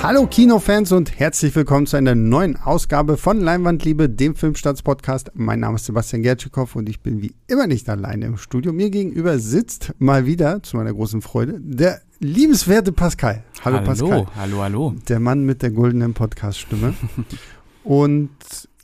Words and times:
Hallo 0.00 0.28
Kinofans 0.28 0.92
und 0.92 1.18
herzlich 1.18 1.54
willkommen 1.56 1.86
zu 1.86 1.96
einer 1.96 2.14
neuen 2.14 2.56
Ausgabe 2.56 3.16
von 3.16 3.40
Leinwandliebe, 3.40 4.08
dem 4.08 4.36
Filmstarts-Podcast. 4.36 5.32
Mein 5.34 5.58
Name 5.58 5.74
ist 5.74 5.86
Sebastian 5.86 6.22
Gertschikow 6.22 6.76
und 6.76 6.88
ich 6.88 7.00
bin 7.00 7.20
wie 7.20 7.34
immer 7.48 7.66
nicht 7.66 7.88
alleine 7.88 8.26
im 8.26 8.36
Studio. 8.36 8.72
Mir 8.72 8.90
gegenüber 8.90 9.40
sitzt 9.40 9.92
mal 9.98 10.24
wieder, 10.24 10.62
zu 10.62 10.76
meiner 10.76 10.94
großen 10.94 11.20
Freude, 11.20 11.60
der 11.60 12.00
liebenswerte 12.20 12.92
Pascal. 12.92 13.42
Hallo, 13.64 13.78
hallo 13.78 13.86
Pascal. 13.86 14.26
Hallo, 14.36 14.62
hallo. 14.62 14.94
Der 15.08 15.18
Mann 15.18 15.44
mit 15.44 15.62
der 15.62 15.72
goldenen 15.72 16.14
Podcast-Stimme. 16.14 16.94
und 17.84 18.30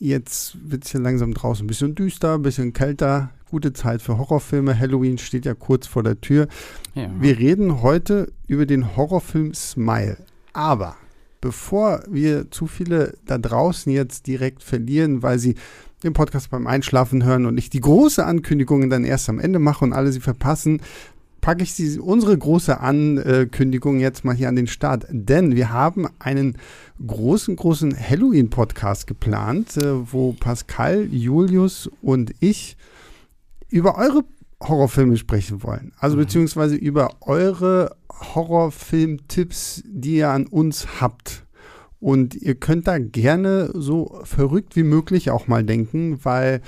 jetzt 0.00 0.57
wird 0.68 0.85
es 0.85 0.90
hier 0.90 1.00
langsam 1.00 1.32
draußen 1.32 1.64
ein 1.64 1.68
bisschen 1.68 1.94
düster, 1.94 2.35
ein 2.35 2.43
bisschen 2.43 2.72
kälter. 2.72 3.31
Gute 3.49 3.72
Zeit 3.72 4.03
für 4.03 4.18
Horrorfilme. 4.18 4.76
Halloween 4.76 5.18
steht 5.18 5.46
ja 5.46 5.54
kurz 5.54 5.86
vor 5.86 6.03
der 6.03 6.21
Tür. 6.21 6.49
Ja. 6.96 7.08
Wir 7.21 7.39
reden 7.39 7.82
heute 7.82 8.32
über 8.49 8.67
den 8.67 8.96
Horrorfilm 8.96 9.54
Smile. 9.54 10.17
Aber 10.53 10.96
bevor 11.44 12.03
wir 12.08 12.50
zu 12.50 12.66
viele 12.66 13.18
da 13.26 13.36
draußen 13.36 13.93
jetzt 13.93 14.26
direkt 14.26 14.62
verlieren, 14.62 15.22
weil 15.22 15.39
sie 15.39 15.57
den 16.02 16.14
Podcast 16.14 16.48
beim 16.48 16.66
Einschlafen 16.66 17.22
hören 17.22 17.44
und 17.44 17.58
ich 17.58 17.68
die 17.68 17.82
große 17.82 18.25
Ankündigung 18.25 18.89
dann 18.89 19.04
erst 19.04 19.29
am 19.29 19.39
Ende 19.39 19.58
mache 19.58 19.85
und 19.85 19.93
alle 19.93 20.11
sie 20.11 20.21
verpassen, 20.21 20.80
packe 21.43 21.62
ich 21.62 21.75
sie, 21.75 21.99
unsere 21.99 22.36
große 22.38 22.80
Ankündigung 22.80 24.00
jetzt 24.00 24.25
mal 24.25 24.35
hier 24.35 24.49
an 24.49 24.57
den 24.57 24.66
Start. 24.66 25.04
Denn 25.11 25.54
wir 25.54 25.71
haben 25.71 26.08
einen 26.18 26.57
großen, 27.07 27.57
großen 27.57 27.94
Halloween-Podcast 27.94 29.07
geplant, 29.07 29.76
äh, 29.76 30.13
wo 30.13 30.32
Pascal, 30.32 31.08
Julius 31.11 31.90
und 32.00 32.33
ich 32.41 32.78
über 33.69 33.98
eure 33.98 34.24
Horrorfilme 34.62 35.17
sprechen 35.17 35.62
wollen. 35.62 35.92
Also 35.98 36.17
mhm. 36.17 36.20
beziehungsweise 36.20 36.77
über 36.77 37.11
eure 37.20 37.97
Horrorfilm-Tipps, 38.10 39.83
die 39.86 40.16
ihr 40.16 40.30
an 40.30 40.47
uns 40.47 41.00
habt. 41.00 41.44
Und 42.00 42.34
ihr 42.34 42.55
könnt 42.55 42.86
da 42.86 42.98
gerne 42.98 43.70
so 43.72 44.20
verrückt 44.25 44.77
wie 44.77 44.82
möglich 44.82 45.30
auch 45.30 45.47
mal 45.47 45.64
denken, 45.64 46.19
weil 46.22 46.60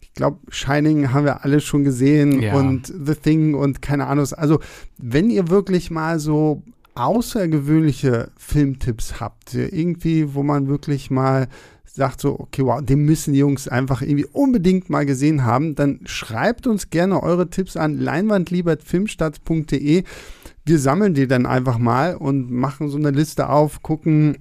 ich 0.00 0.12
glaube, 0.12 0.38
Shining 0.50 1.12
haben 1.12 1.24
wir 1.24 1.42
alle 1.42 1.60
schon 1.60 1.84
gesehen 1.84 2.40
ja. 2.40 2.54
und 2.54 2.86
The 2.86 3.14
Thing 3.14 3.54
und 3.54 3.82
keine 3.82 4.06
Ahnung. 4.06 4.26
Also, 4.36 4.60
wenn 4.98 5.30
ihr 5.30 5.48
wirklich 5.48 5.90
mal 5.90 6.18
so 6.18 6.62
außergewöhnliche 6.94 8.30
Filmtipps 8.36 9.20
habt, 9.20 9.54
irgendwie, 9.54 10.34
wo 10.34 10.42
man 10.42 10.68
wirklich 10.68 11.10
mal 11.10 11.48
sagt 11.94 12.20
so, 12.20 12.38
okay, 12.40 12.64
wow, 12.64 12.82
den 12.82 13.04
müssen 13.04 13.34
die 13.34 13.38
Jungs 13.38 13.68
einfach 13.68 14.02
irgendwie 14.02 14.26
unbedingt 14.26 14.90
mal 14.90 15.06
gesehen 15.06 15.44
haben, 15.44 15.76
dann 15.76 16.00
schreibt 16.06 16.66
uns 16.66 16.90
gerne 16.90 17.22
eure 17.22 17.50
Tipps 17.50 17.76
an 17.76 18.00
leinwandliebertfilmstadt.de. 18.00 20.02
Wir 20.64 20.78
sammeln 20.80 21.14
die 21.14 21.28
dann 21.28 21.46
einfach 21.46 21.78
mal 21.78 22.16
und 22.16 22.50
machen 22.50 22.88
so 22.88 22.98
eine 22.98 23.12
Liste 23.12 23.48
auf, 23.48 23.80
gucken, 23.82 24.38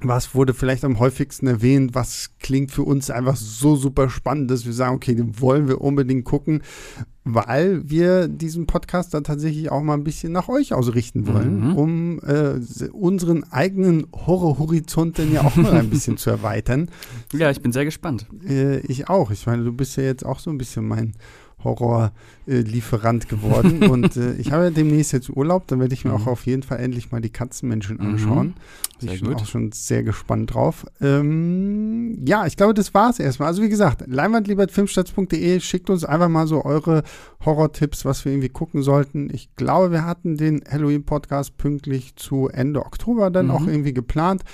was 0.00 0.34
wurde 0.34 0.54
vielleicht 0.54 0.82
am 0.84 0.98
häufigsten 0.98 1.46
erwähnt, 1.46 1.94
was 1.94 2.30
klingt 2.38 2.70
für 2.70 2.84
uns 2.84 3.10
einfach 3.10 3.36
so 3.36 3.76
super 3.76 4.08
spannend, 4.08 4.50
dass 4.50 4.64
wir 4.64 4.72
sagen, 4.72 4.96
okay, 4.96 5.14
den 5.14 5.38
wollen 5.40 5.68
wir 5.68 5.82
unbedingt 5.82 6.24
gucken, 6.24 6.62
weil 7.24 7.88
wir 7.88 8.28
diesen 8.28 8.66
Podcast 8.66 9.14
dann 9.14 9.24
tatsächlich 9.24 9.70
auch 9.70 9.82
mal 9.82 9.94
ein 9.94 10.04
bisschen 10.04 10.32
nach 10.32 10.48
euch 10.48 10.74
ausrichten 10.74 11.26
wollen, 11.26 11.70
mhm. 11.70 11.76
um 11.76 12.18
äh, 12.20 12.60
unseren 12.92 13.44
eigenen 13.50 14.06
Horrorhorizont 14.14 15.18
dann 15.18 15.32
ja 15.32 15.42
auch 15.42 15.56
mal 15.56 15.72
ein 15.72 15.90
bisschen 15.90 16.18
zu 16.18 16.30
erweitern. 16.30 16.90
Ja, 17.32 17.50
ich 17.50 17.60
bin 17.60 17.72
sehr 17.72 17.84
gespannt. 17.84 18.26
Äh, 18.46 18.78
ich 18.80 19.08
auch. 19.08 19.30
Ich 19.30 19.46
meine, 19.46 19.64
du 19.64 19.72
bist 19.72 19.96
ja 19.96 20.04
jetzt 20.04 20.24
auch 20.24 20.38
so 20.38 20.50
ein 20.50 20.58
bisschen 20.58 20.86
mein 20.86 21.14
Horrorlieferant 21.64 23.28
geworden. 23.28 23.84
und 23.84 24.16
äh, 24.16 24.34
ich 24.34 24.52
habe 24.52 24.64
ja 24.64 24.70
demnächst 24.74 25.12
jetzt 25.12 25.30
Urlaub, 25.30 25.66
dann 25.66 25.80
werde 25.80 25.94
ich 25.94 26.04
mir 26.04 26.12
mhm. 26.12 26.16
auch 26.16 26.26
auf 26.26 26.46
jeden 26.46 26.62
Fall 26.62 26.78
endlich 26.78 27.10
mal 27.10 27.20
die 27.20 27.30
Katzenmenschen 27.30 27.96
mhm. 27.96 28.06
anschauen. 28.06 28.46
Mhm. 28.48 28.54
Sehr 29.00 29.12
ich 29.14 29.20
bin 29.22 29.32
gut. 29.32 29.42
auch 29.42 29.46
schon 29.46 29.72
sehr 29.72 30.02
gespannt 30.02 30.54
drauf. 30.54 30.86
Ähm, 31.00 32.24
ja, 32.24 32.46
ich 32.46 32.56
glaube, 32.56 32.74
das 32.74 32.94
war 32.94 33.10
es 33.10 33.18
erstmal. 33.18 33.48
Also 33.48 33.62
wie 33.62 33.68
gesagt, 33.68 34.04
leinwandliebertfilmstarts.de 34.06 35.60
schickt 35.60 35.90
uns 35.90 36.04
einfach 36.04 36.28
mal 36.28 36.46
so 36.46 36.64
eure 36.64 37.02
Horror-Tipps, 37.44 38.04
was 38.04 38.24
wir 38.24 38.32
irgendwie 38.32 38.48
gucken 38.48 38.82
sollten. 38.82 39.30
Ich 39.32 39.54
glaube, 39.56 39.90
wir 39.90 40.04
hatten 40.04 40.36
den 40.36 40.62
Halloween-Podcast 40.68 41.56
pünktlich 41.56 42.16
zu 42.16 42.48
Ende 42.48 42.84
Oktober 42.84 43.30
dann 43.30 43.46
mhm. 43.46 43.52
auch 43.52 43.66
irgendwie 43.66 43.92
geplant. 43.92 44.44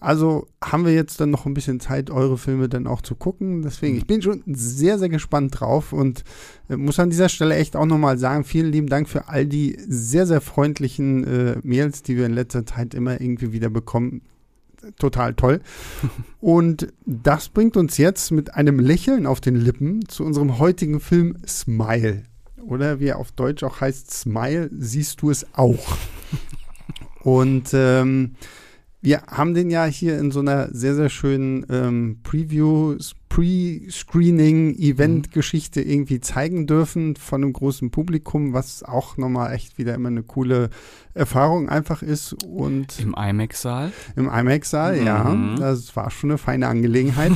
Also 0.00 0.48
haben 0.64 0.86
wir 0.86 0.94
jetzt 0.94 1.20
dann 1.20 1.30
noch 1.30 1.44
ein 1.44 1.52
bisschen 1.52 1.78
Zeit, 1.78 2.10
eure 2.10 2.38
Filme 2.38 2.70
dann 2.70 2.86
auch 2.86 3.02
zu 3.02 3.14
gucken. 3.14 3.60
Deswegen, 3.60 3.98
ich 3.98 4.06
bin 4.06 4.22
schon 4.22 4.42
sehr, 4.46 4.98
sehr 4.98 5.10
gespannt 5.10 5.60
drauf 5.60 5.92
und 5.92 6.24
äh, 6.70 6.76
muss 6.76 6.98
an 6.98 7.10
dieser 7.10 7.28
Stelle 7.28 7.54
echt 7.56 7.76
auch 7.76 7.84
nochmal 7.84 8.16
sagen, 8.16 8.44
vielen 8.44 8.72
lieben 8.72 8.86
Dank 8.86 9.10
für 9.10 9.28
all 9.28 9.44
die 9.44 9.78
sehr, 9.86 10.26
sehr 10.26 10.40
freundlichen 10.40 11.24
äh, 11.24 11.58
Mails, 11.62 12.02
die 12.02 12.16
wir 12.16 12.24
in 12.24 12.32
letzter 12.32 12.64
Zeit 12.64 12.94
immer 12.94 13.20
irgendwie 13.20 13.52
wieder 13.52 13.68
bekommen. 13.68 14.22
Total 14.98 15.34
toll. 15.34 15.60
und 16.40 16.90
das 17.04 17.50
bringt 17.50 17.76
uns 17.76 17.98
jetzt 17.98 18.30
mit 18.30 18.54
einem 18.54 18.78
Lächeln 18.78 19.26
auf 19.26 19.42
den 19.42 19.56
Lippen 19.56 20.08
zu 20.08 20.24
unserem 20.24 20.58
heutigen 20.58 21.00
Film 21.00 21.36
Smile. 21.46 22.22
Oder 22.64 23.00
wie 23.00 23.08
er 23.08 23.18
auf 23.18 23.32
Deutsch 23.32 23.62
auch 23.64 23.82
heißt, 23.82 24.10
Smile, 24.10 24.70
siehst 24.72 25.20
du 25.20 25.30
es 25.30 25.46
auch. 25.52 25.98
Und 27.22 27.70
ähm, 27.74 28.36
wir 29.02 29.22
haben 29.28 29.54
den 29.54 29.70
ja 29.70 29.86
hier 29.86 30.18
in 30.18 30.30
so 30.30 30.40
einer 30.40 30.68
sehr, 30.74 30.94
sehr 30.94 31.08
schönen 31.08 31.64
ähm, 31.70 32.18
Preview, 32.22 32.98
Pre-Screening-Event-Geschichte 33.30 35.80
irgendwie 35.80 36.20
zeigen 36.20 36.66
dürfen 36.66 37.16
von 37.16 37.42
einem 37.42 37.54
großen 37.54 37.90
Publikum, 37.90 38.52
was 38.52 38.82
auch 38.82 39.16
nochmal 39.16 39.54
echt 39.54 39.78
wieder 39.78 39.94
immer 39.94 40.08
eine 40.08 40.24
coole 40.24 40.68
Erfahrung 41.14 41.70
einfach 41.70 42.02
ist. 42.02 42.44
Und 42.44 43.00
Im 43.00 43.14
IMAX-Saal? 43.16 43.90
Im 44.16 44.28
IMAX-Saal, 44.28 45.00
mhm. 45.00 45.06
ja. 45.06 45.54
Das 45.58 45.96
war 45.96 46.10
schon 46.10 46.30
eine 46.30 46.38
feine 46.38 46.66
Angelegenheit. 46.66 47.32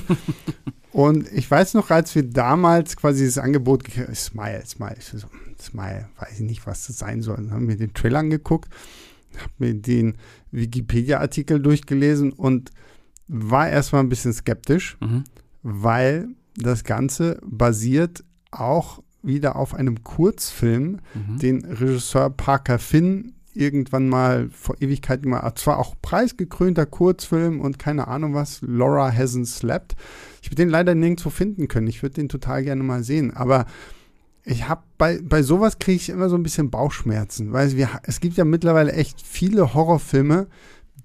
und 0.92 1.32
ich 1.32 1.50
weiß 1.50 1.72
noch, 1.74 1.90
als 1.90 2.14
wir 2.14 2.24
damals 2.24 2.96
quasi 2.96 3.24
das 3.24 3.38
Angebot 3.38 3.84
gekriegt 3.84 4.14
Smile, 4.16 4.64
Smile, 4.66 4.96
so, 5.00 5.26
Smile, 5.62 6.08
weiß 6.18 6.40
ich 6.40 6.40
nicht, 6.40 6.66
was 6.66 6.88
das 6.88 6.98
sein 6.98 7.22
soll. 7.22 7.48
Haben 7.50 7.68
wir 7.68 7.76
den 7.76 7.94
Trailer 7.94 8.18
angeguckt 8.18 8.68
habe 9.38 9.52
mir 9.58 9.74
den 9.74 10.16
Wikipedia-Artikel 10.50 11.60
durchgelesen 11.60 12.32
und 12.32 12.70
war 13.26 13.68
erstmal 13.68 14.02
ein 14.02 14.08
bisschen 14.08 14.32
skeptisch, 14.32 14.96
mhm. 15.00 15.24
weil 15.62 16.28
das 16.56 16.84
Ganze 16.84 17.40
basiert 17.44 18.24
auch 18.50 19.02
wieder 19.22 19.56
auf 19.56 19.74
einem 19.74 20.04
Kurzfilm, 20.04 21.00
mhm. 21.14 21.38
den 21.38 21.64
Regisseur 21.64 22.30
Parker 22.30 22.78
Finn 22.78 23.32
irgendwann 23.54 24.08
mal 24.08 24.48
vor 24.50 24.76
Ewigkeiten 24.80 25.30
mal, 25.30 25.54
zwar 25.54 25.78
auch 25.78 25.94
preisgekrönter 26.02 26.86
Kurzfilm 26.86 27.60
und 27.60 27.78
keine 27.78 28.08
Ahnung 28.08 28.34
was, 28.34 28.60
Laura 28.62 29.10
Hasn't 29.10 29.46
Slept. 29.46 29.94
Ich 30.42 30.50
würde 30.50 30.62
den 30.62 30.68
leider 30.68 30.94
nirgendwo 30.94 31.30
finden 31.30 31.68
können. 31.68 31.86
Ich 31.86 32.02
würde 32.02 32.14
den 32.14 32.28
total 32.28 32.64
gerne 32.64 32.82
mal 32.82 33.04
sehen, 33.04 33.32
aber 33.32 33.66
ich 34.44 34.68
habe 34.68 34.82
bei, 34.98 35.20
bei 35.22 35.42
sowas 35.42 35.78
kriege 35.78 35.96
ich 35.96 36.10
immer 36.10 36.28
so 36.28 36.36
ein 36.36 36.42
bisschen 36.42 36.70
Bauchschmerzen, 36.70 37.52
weil 37.52 37.76
wir, 37.76 37.88
es 38.02 38.20
gibt 38.20 38.36
ja 38.36 38.44
mittlerweile 38.44 38.92
echt 38.92 39.22
viele 39.22 39.74
Horrorfilme, 39.74 40.48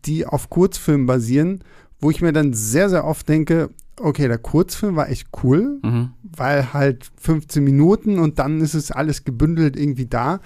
die 0.06 0.26
auf 0.26 0.50
Kurzfilmen 0.50 1.06
basieren, 1.06 1.64
wo 2.00 2.12
ich 2.12 2.22
mir 2.22 2.34
dann 2.34 2.54
sehr, 2.54 2.90
sehr 2.90 3.06
oft 3.06 3.28
denke, 3.30 3.70
okay, 4.00 4.28
der 4.28 4.38
Kurzfilm 4.38 4.96
war 4.96 5.10
echt 5.10 5.30
cool, 5.44 5.80
mhm. 5.84 6.12
weil 6.22 6.74
halt 6.74 7.10
15 7.18 7.64
Minuten 7.64 8.20
und 8.20 8.40
dann 8.40 8.62
ist 8.62 8.74
es 8.74 8.92
alles 8.92 9.24
gebündelt 9.24 9.76
irgendwie 9.76 10.06
da. 10.06 10.40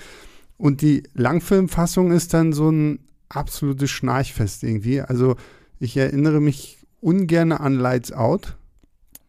Und 0.58 0.82
die 0.82 1.04
Langfilmfassung 1.14 2.12
ist 2.12 2.34
dann 2.34 2.54
so 2.54 2.70
ein 2.70 3.00
absolutes 3.30 3.90
Schnarchfest 3.90 4.64
irgendwie. 4.64 5.02
Also 5.02 5.36
ich 5.80 5.98
erinnere 5.98 6.40
mich 6.40 6.80
ungern 7.02 7.52
an 7.52 7.74
Lights 7.74 8.12
Out 8.12 8.56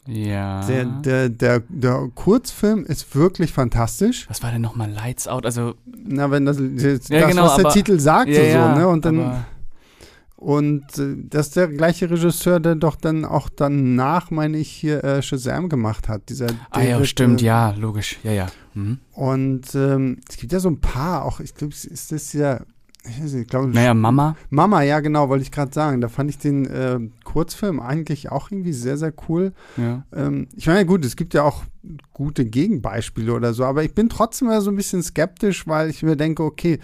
ja. 0.07 0.67
Der, 0.67 0.85
der, 0.85 1.29
der, 1.29 1.63
der 1.69 2.11
Kurzfilm 2.15 2.85
ist 2.85 3.15
wirklich 3.15 3.53
fantastisch. 3.53 4.27
Was 4.29 4.43
war 4.43 4.51
denn 4.51 4.63
nochmal 4.63 4.91
Lights 4.91 5.29
Out? 5.29 5.47
Also. 5.47 5.75
Na, 5.87 6.31
wenn 6.31 6.45
das, 6.45 6.59
das, 6.59 7.09
ja, 7.09 7.27
genau, 7.29 7.45
was 7.45 7.57
der 7.57 7.67
aber, 7.67 7.75
Titel 7.75 7.99
sagt, 7.99 8.29
ja, 8.31 8.75
so, 8.75 8.81
ne? 8.81 8.89
Und 8.89 9.05
dann. 9.05 9.45
Und 10.37 10.99
äh, 10.99 11.17
das 11.17 11.47
ist 11.47 11.57
der 11.57 11.69
gleiche 11.69 12.11
Regisseur, 12.11 12.61
der 12.61 12.75
doch 12.75 12.97
dann 12.97 13.25
auch 13.25 13.49
danach, 13.49 14.31
meine 14.31 14.59
ich, 14.59 14.69
hier 14.69 15.03
äh, 15.03 15.23
Shazam 15.23 15.71
gemacht 15.71 16.07
hat. 16.09 16.29
Dieser 16.29 16.49
ah 16.71 16.83
ja, 16.83 17.03
stimmt, 17.07 17.41
äh, 17.41 17.47
ja, 17.47 17.71
logisch, 17.71 18.19
ja, 18.25 18.33
ja. 18.33 18.47
Mhm. 18.75 18.99
Und 19.13 19.75
ähm, 19.75 20.19
es 20.29 20.37
gibt 20.37 20.53
ja 20.53 20.61
so 20.61 20.69
ein 20.69 20.81
paar, 20.83 21.25
auch, 21.25 21.41
ich 21.41 21.55
glaube, 21.55 21.73
ist 21.73 22.13
das 22.13 22.35
ja 22.35 22.61
ich 23.05 23.47
glaube, 23.49 23.69
naja, 23.69 23.93
Mama. 23.93 24.37
Mama, 24.51 24.83
ja, 24.83 25.01
genau, 25.01 25.29
wollte 25.29 25.43
ich 25.43 25.51
gerade 25.51 25.73
sagen. 25.73 26.01
Da 26.01 26.09
fand 26.09 26.31
ich 26.31 26.39
den 26.39 26.65
äh, 26.67 26.99
Kurzfilm 27.25 27.81
eigentlich 27.81 28.33
auch 28.33 28.51
irgendwie 28.51 28.73
sehr, 28.73 28.97
sehr 28.97 29.13
cool. 29.29 29.53
Ja. 29.77 30.05
Ähm, 30.15 30.49
ich 30.57 30.67
meine, 30.67 30.87
gut, 30.87 31.05
es 31.05 31.17
gibt 31.17 31.35
ja 31.35 31.43
auch 31.43 31.65
gute 32.15 32.47
Gegenbeispiele 32.47 33.33
oder 33.35 33.53
so, 33.53 33.65
aber 33.65 33.85
ich 33.85 33.95
bin 33.95 34.09
trotzdem 34.09 34.49
so 34.61 34.71
ein 34.71 34.77
bisschen 34.77 35.03
skeptisch, 35.03 35.67
weil 35.67 35.91
ich 35.91 36.03
mir 36.03 36.17
denke, 36.17 36.43
okay, 36.43 36.79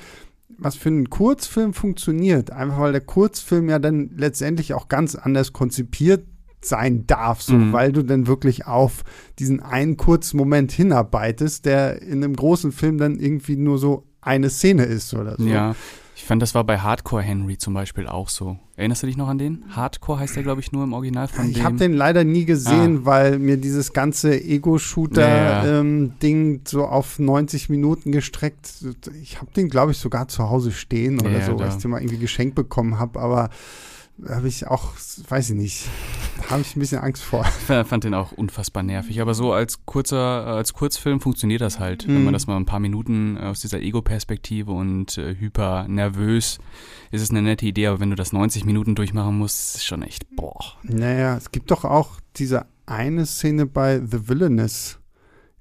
was 0.58 0.76
für 0.76 0.90
einen 0.90 1.08
Kurzfilm 1.08 1.72
funktioniert, 1.72 2.50
einfach 2.50 2.80
weil 2.80 2.92
der 2.92 3.00
Kurzfilm 3.00 3.70
ja 3.70 3.78
dann 3.78 4.10
letztendlich 4.14 4.74
auch 4.74 4.88
ganz 4.88 5.14
anders 5.14 5.54
konzipiert 5.54 6.26
sein 6.62 7.06
darf, 7.06 7.40
so, 7.40 7.54
mhm. 7.54 7.72
weil 7.72 7.92
du 7.92 8.02
dann 8.02 8.26
wirklich 8.26 8.66
auf 8.66 9.02
diesen 9.38 9.60
einen 9.60 9.96
kurzen 9.96 10.36
Moment 10.36 10.70
hinarbeitest, 10.72 11.64
der 11.64 12.02
in 12.02 12.22
einem 12.22 12.36
großen 12.36 12.72
Film 12.72 12.98
dann 12.98 13.18
irgendwie 13.18 13.56
nur 13.56 13.78
so 13.78 14.04
eine 14.20 14.50
Szene 14.50 14.84
ist 14.84 15.14
oder 15.14 15.36
so. 15.38 15.46
Ja. 15.46 15.74
Ich 16.20 16.26
fand, 16.26 16.42
das 16.42 16.54
war 16.54 16.64
bei 16.64 16.78
Hardcore 16.78 17.22
Henry 17.22 17.56
zum 17.56 17.72
Beispiel 17.72 18.06
auch 18.06 18.28
so. 18.28 18.58
Erinnerst 18.76 19.02
du 19.02 19.06
dich 19.06 19.16
noch 19.16 19.28
an 19.28 19.38
den? 19.38 19.64
Hardcore 19.70 20.18
heißt 20.18 20.36
der, 20.36 20.42
glaube 20.42 20.60
ich, 20.60 20.70
nur 20.70 20.84
im 20.84 20.92
Original 20.92 21.28
von 21.28 21.48
Ich 21.50 21.64
habe 21.64 21.76
den 21.76 21.94
leider 21.94 22.24
nie 22.24 22.44
gesehen, 22.44 22.98
ah. 22.98 23.06
weil 23.06 23.38
mir 23.38 23.56
dieses 23.56 23.94
ganze 23.94 24.38
Ego-Shooter-Ding 24.38 25.24
ja, 25.24 25.64
ja. 25.64 25.80
ähm, 25.80 26.60
so 26.66 26.84
auf 26.84 27.18
90 27.18 27.70
Minuten 27.70 28.12
gestreckt. 28.12 28.84
Ich 29.22 29.40
habe 29.40 29.50
den, 29.56 29.70
glaube 29.70 29.92
ich, 29.92 29.98
sogar 29.98 30.28
zu 30.28 30.50
Hause 30.50 30.72
stehen 30.72 31.18
oder 31.20 31.30
ja, 31.38 31.46
so, 31.46 31.58
weil 31.58 31.70
ich 31.70 31.76
den 31.76 31.90
mal 31.90 32.02
irgendwie 32.02 32.18
geschenkt 32.18 32.54
bekommen 32.54 32.98
habe. 32.98 33.18
Aber 33.18 33.48
habe 34.28 34.48
ich 34.48 34.66
auch, 34.66 34.92
weiß 35.28 35.50
ich 35.50 35.56
nicht, 35.56 35.88
habe 36.48 36.60
ich 36.62 36.76
ein 36.76 36.80
bisschen 36.80 37.00
Angst 37.00 37.22
vor. 37.22 37.44
Ich 37.46 37.86
fand 37.86 38.04
den 38.04 38.14
auch 38.14 38.32
unfassbar 38.32 38.82
nervig, 38.82 39.20
aber 39.20 39.34
so 39.34 39.52
als 39.52 39.84
kurzer, 39.86 40.46
als 40.46 40.72
Kurzfilm 40.72 41.20
funktioniert 41.20 41.60
das 41.60 41.78
halt, 41.78 42.06
mhm. 42.06 42.14
wenn 42.14 42.24
man 42.24 42.32
das 42.32 42.46
mal 42.46 42.56
ein 42.56 42.66
paar 42.66 42.80
Minuten 42.80 43.38
aus 43.38 43.60
dieser 43.60 43.80
Ego-Perspektive 43.80 44.72
und 44.72 45.18
äh, 45.18 45.34
hyper 45.34 45.88
nervös, 45.88 46.58
ist 47.10 47.22
es 47.22 47.30
eine 47.30 47.42
nette 47.42 47.66
Idee, 47.66 47.88
aber 47.88 48.00
wenn 48.00 48.10
du 48.10 48.16
das 48.16 48.32
90 48.32 48.64
Minuten 48.64 48.94
durchmachen 48.94 49.36
musst, 49.36 49.58
ist 49.58 49.76
es 49.76 49.84
schon 49.84 50.02
echt, 50.02 50.24
boah. 50.36 50.58
Naja, 50.82 51.36
es 51.36 51.50
gibt 51.50 51.70
doch 51.70 51.84
auch 51.84 52.20
diese 52.36 52.66
eine 52.86 53.26
Szene 53.26 53.66
bei 53.66 54.00
The 54.00 54.28
Villainous, 54.28 54.99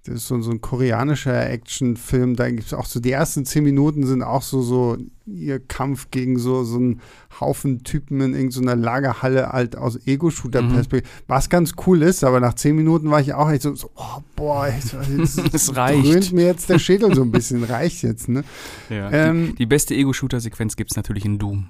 das 0.05 0.15
ist 0.15 0.27
so, 0.27 0.41
so 0.41 0.51
ein 0.51 0.61
koreanischer 0.61 1.49
Actionfilm. 1.49 2.35
Da 2.35 2.49
gibt 2.49 2.67
es 2.67 2.73
auch 2.73 2.85
so, 2.85 3.01
die 3.01 3.11
ersten 3.11 3.45
zehn 3.45 3.65
Minuten 3.65 4.07
sind 4.07 4.23
auch 4.23 4.41
so, 4.41 4.61
so 4.61 4.97
ihr 5.25 5.59
Kampf 5.59 6.09
gegen 6.09 6.39
so, 6.39 6.63
so 6.63 6.77
einen 6.77 7.01
Haufen 7.39 7.83
Typen 7.83 8.21
in 8.21 8.33
irgendeiner 8.33 8.77
Lagerhalle 8.77 9.51
halt 9.51 9.75
aus 9.75 9.99
Ego-Shooter-Perspektive. 10.07 11.03
Mhm. 11.03 11.23
Was 11.27 11.49
ganz 11.49 11.73
cool 11.85 12.01
ist, 12.01 12.23
aber 12.23 12.39
nach 12.39 12.53
zehn 12.53 12.77
Minuten 12.77 13.11
war 13.11 13.19
ich 13.19 13.33
auch 13.33 13.51
echt 13.51 13.63
so, 13.63 13.75
so 13.75 13.91
oh, 13.95 14.21
boah, 14.37 14.67
jetzt, 14.67 14.93
es 15.53 15.75
reicht. 15.75 16.05
dröhnt 16.05 16.31
mir 16.31 16.45
jetzt 16.45 16.69
der 16.69 16.79
Schädel 16.79 17.13
so 17.13 17.21
ein 17.21 17.31
bisschen, 17.31 17.63
reicht 17.65 18.01
jetzt, 18.01 18.29
ne? 18.29 18.45
Ja, 18.89 19.11
ähm, 19.11 19.49
die, 19.49 19.55
die, 19.55 19.65
beste 19.65 19.95
Ego-Shooter-Sequenz 19.95 20.77
gibt 20.77 20.91
es 20.91 20.97
natürlich 20.97 21.25
in 21.25 21.39
Doom. 21.39 21.67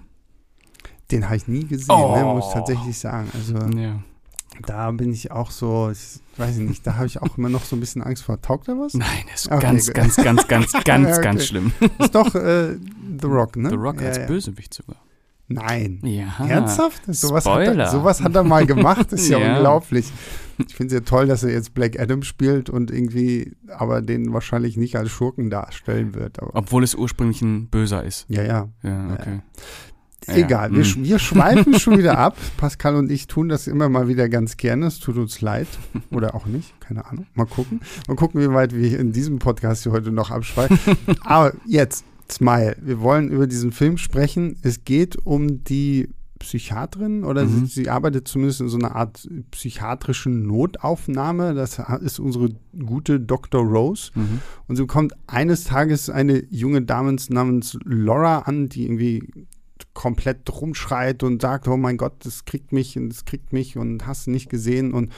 Den 1.09 1.25
habe 1.25 1.37
ich 1.37 1.47
nie 1.47 1.65
gesehen, 1.65 1.95
oh. 1.95 2.15
ne, 2.15 2.23
muss 2.23 2.45
ich 2.47 2.53
tatsächlich 2.53 2.97
sagen. 2.97 3.27
Also, 3.33 3.55
ja 3.75 3.99
da 4.65 4.91
bin 4.91 5.11
ich 5.11 5.31
auch 5.31 5.51
so, 5.51 5.89
ich 5.91 6.19
weiß 6.37 6.57
nicht, 6.57 6.85
da 6.85 6.95
habe 6.95 7.07
ich 7.07 7.21
auch 7.21 7.37
immer 7.37 7.49
noch 7.49 7.63
so 7.63 7.75
ein 7.75 7.79
bisschen 7.79 8.01
Angst 8.01 8.23
vor. 8.23 8.41
Taugt 8.41 8.67
er 8.67 8.77
was? 8.77 8.93
Nein, 8.93 9.07
ist 9.33 9.51
okay, 9.51 9.61
ganz, 9.61 9.87
gut. 9.87 9.95
ganz, 9.95 10.15
ganz, 10.15 10.47
ganz, 10.47 10.71
ganz, 10.83 11.09
okay. 11.09 11.21
ganz 11.21 11.45
schlimm. 11.45 11.71
Ist 11.99 12.15
doch 12.15 12.33
äh, 12.35 12.75
The 13.21 13.27
Rock, 13.27 13.55
ne? 13.55 13.69
The 13.69 13.75
Rock 13.75 14.01
ja, 14.01 14.07
als 14.07 14.17
ja. 14.17 14.25
Bösewicht 14.25 14.73
sogar. 14.73 14.97
Nein. 15.51 15.99
Ja. 16.03 16.45
Ernsthaft? 16.47 17.01
Sowas 17.07 17.45
hat, 17.45 17.61
er, 17.61 17.87
sowas 17.89 18.21
hat 18.21 18.35
er 18.35 18.43
mal 18.43 18.67
gemacht, 18.67 19.11
ist 19.13 19.29
ja, 19.29 19.39
ja 19.39 19.55
unglaublich. 19.55 20.11
Ich 20.59 20.75
finde 20.75 20.95
es 20.95 20.99
ja 21.01 21.05
toll, 21.05 21.25
dass 21.27 21.43
er 21.43 21.51
jetzt 21.51 21.73
Black 21.73 21.99
Adam 21.99 22.21
spielt 22.21 22.69
und 22.69 22.91
irgendwie 22.91 23.55
aber 23.67 24.01
den 24.03 24.31
wahrscheinlich 24.31 24.77
nicht 24.77 24.95
als 24.95 25.09
Schurken 25.09 25.49
darstellen 25.49 26.13
wird. 26.13 26.39
Aber. 26.39 26.51
Obwohl 26.53 26.83
es 26.83 26.93
ursprünglich 26.93 27.41
ein 27.41 27.67
Böser 27.67 28.03
ist. 28.03 28.25
Ja, 28.29 28.43
ja. 28.43 28.69
Ja, 28.83 29.13
okay. 29.13 29.39
Egal, 30.35 30.71
wir, 30.71 30.83
hm. 30.83 31.03
wir 31.03 31.19
schweifen 31.19 31.79
schon 31.79 31.97
wieder 31.97 32.17
ab. 32.17 32.37
Pascal 32.57 32.95
und 32.95 33.11
ich 33.11 33.27
tun 33.27 33.49
das 33.49 33.67
immer 33.67 33.89
mal 33.89 34.07
wieder 34.07 34.29
ganz 34.29 34.57
gerne. 34.57 34.87
Es 34.87 34.99
tut 34.99 35.17
uns 35.17 35.41
leid. 35.41 35.67
Oder 36.11 36.35
auch 36.35 36.45
nicht. 36.45 36.79
Keine 36.79 37.05
Ahnung. 37.05 37.27
Mal 37.33 37.45
gucken. 37.45 37.81
Mal 38.07 38.15
gucken, 38.15 38.41
wie 38.41 38.53
weit 38.53 38.75
wir 38.75 38.99
in 38.99 39.11
diesem 39.11 39.39
Podcast 39.39 39.83
hier 39.83 39.91
heute 39.91 40.11
noch 40.11 40.31
abschweifen. 40.31 40.77
Aber 41.21 41.53
jetzt, 41.65 42.05
Smile. 42.31 42.75
Wir 42.81 43.01
wollen 43.01 43.29
über 43.29 43.47
diesen 43.47 43.71
Film 43.71 43.97
sprechen. 43.97 44.57
Es 44.61 44.83
geht 44.83 45.17
um 45.25 45.63
die 45.63 46.09
Psychiatrin 46.39 47.25
oder 47.25 47.45
mhm. 47.45 47.65
sie, 47.65 47.83
sie, 47.83 47.89
arbeitet 47.89 48.27
zumindest 48.27 48.61
in 48.61 48.69
so 48.69 48.77
einer 48.77 48.95
Art 48.95 49.27
psychiatrischen 49.51 50.47
Notaufnahme. 50.47 51.53
Das 51.53 51.79
ist 52.01 52.19
unsere 52.19 52.49
gute 52.85 53.19
Dr. 53.19 53.61
Rose. 53.61 54.11
Mhm. 54.15 54.39
Und 54.67 54.77
sie 54.77 54.83
bekommt 54.83 55.13
eines 55.27 55.65
Tages 55.65 56.09
eine 56.09 56.43
junge 56.49 56.81
Dame 56.81 57.15
namens 57.29 57.77
Laura 57.83 58.39
an, 58.39 58.69
die 58.69 58.85
irgendwie 58.85 59.29
komplett 59.93 60.49
rumschreit 60.49 61.23
und 61.23 61.41
sagt, 61.41 61.67
oh 61.67 61.77
mein 61.77 61.97
Gott, 61.97 62.13
das 62.23 62.45
kriegt 62.45 62.71
mich 62.71 62.97
und 62.97 63.09
das 63.09 63.25
kriegt 63.25 63.53
mich 63.53 63.77
und 63.77 64.07
hast 64.07 64.27
nicht 64.27 64.49
gesehen. 64.49 64.93
Und 64.93 65.11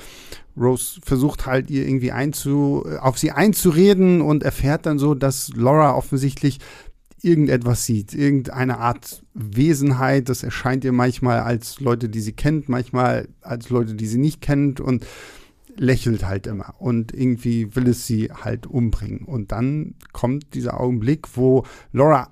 Rose 0.57 0.99
versucht 1.03 1.45
halt 1.45 1.69
ihr 1.69 1.85
irgendwie 1.87 2.11
einzu, 2.11 2.85
auf 2.99 3.17
sie 3.17 3.31
einzureden 3.31 4.21
und 4.21 4.43
erfährt 4.43 4.85
dann 4.85 4.97
so, 4.97 5.13
dass 5.13 5.51
Laura 5.55 5.95
offensichtlich 5.95 6.59
irgendetwas 7.21 7.85
sieht, 7.85 8.13
irgendeine 8.13 8.79
Art 8.79 9.23
Wesenheit, 9.33 10.29
das 10.29 10.43
erscheint 10.43 10.83
ihr 10.83 10.91
manchmal 10.91 11.41
als 11.41 11.79
Leute, 11.79 12.09
die 12.09 12.21
sie 12.21 12.33
kennt, 12.33 12.67
manchmal 12.67 13.27
als 13.41 13.69
Leute, 13.69 13.93
die 13.93 14.07
sie 14.07 14.17
nicht 14.17 14.41
kennt 14.41 14.79
und 14.79 15.05
lächelt 15.77 16.25
halt 16.25 16.47
immer. 16.47 16.73
Und 16.79 17.13
irgendwie 17.13 17.75
will 17.75 17.87
es 17.87 18.07
sie 18.07 18.31
halt 18.31 18.67
umbringen. 18.67 19.25
Und 19.25 19.51
dann 19.51 19.95
kommt 20.11 20.53
dieser 20.53 20.79
Augenblick, 20.79 21.27
wo 21.35 21.65
Laura 21.93 22.31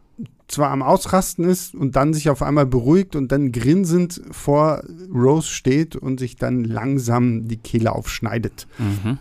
zwar 0.50 0.72
am 0.72 0.81
Ausrasten 0.81 1.46
ist 1.46 1.75
und 1.75 1.96
dann 1.96 2.13
sich 2.13 2.30
auf 2.30 2.42
einmal 2.42 2.66
beruhigt 2.66 3.16
und 3.16 3.31
dann 3.31 3.51
grinsend 3.51 4.22
vor 4.31 4.84
Rose 5.13 5.48
steht 5.48 5.96
und 5.96 6.19
sich 6.19 6.36
dann 6.36 6.63
langsam 6.63 7.48
die 7.48 7.57
Kehle 7.57 7.94
aufschneidet. 7.94 8.68
Mhm. 8.78 9.19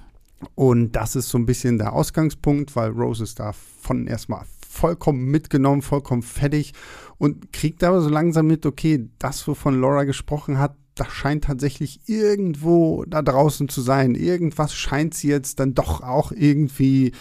Und 0.55 0.93
das 0.93 1.17
ist 1.17 1.29
so 1.29 1.39
ein 1.39 1.47
bisschen 1.47 1.79
der 1.79 1.93
Ausgangspunkt, 1.93 2.77
weil 2.77 2.91
Rose 2.91 3.25
ist 3.25 3.41
davon 3.41 4.07
erstmal 4.07 4.45
vollkommen 4.69 5.27
mitgenommen, 5.27 5.83
vollkommen 5.83 6.23
fertig 6.23 6.73
und 7.19 7.53
kriegt 7.53 7.83
aber 7.85 8.01
so 8.01 8.09
langsam 8.09 8.47
mit, 8.47 8.65
okay, 8.65 9.09
das, 9.19 9.47
wovon 9.49 9.81
Laura 9.81 10.05
gesprochen 10.05 10.59
hat, 10.59 10.77
das 10.95 11.09
scheint 11.13 11.45
tatsächlich 11.45 12.01
irgendwo 12.07 13.05
da 13.07 13.23
draußen 13.23 13.69
zu 13.69 13.81
sein. 13.83 14.15
Irgendwas 14.15 14.75
scheint 14.75 15.15
sie 15.15 15.29
jetzt 15.29 15.61
dann 15.61 15.75
doch 15.75 16.03
auch 16.03 16.33
irgendwie 16.33 17.13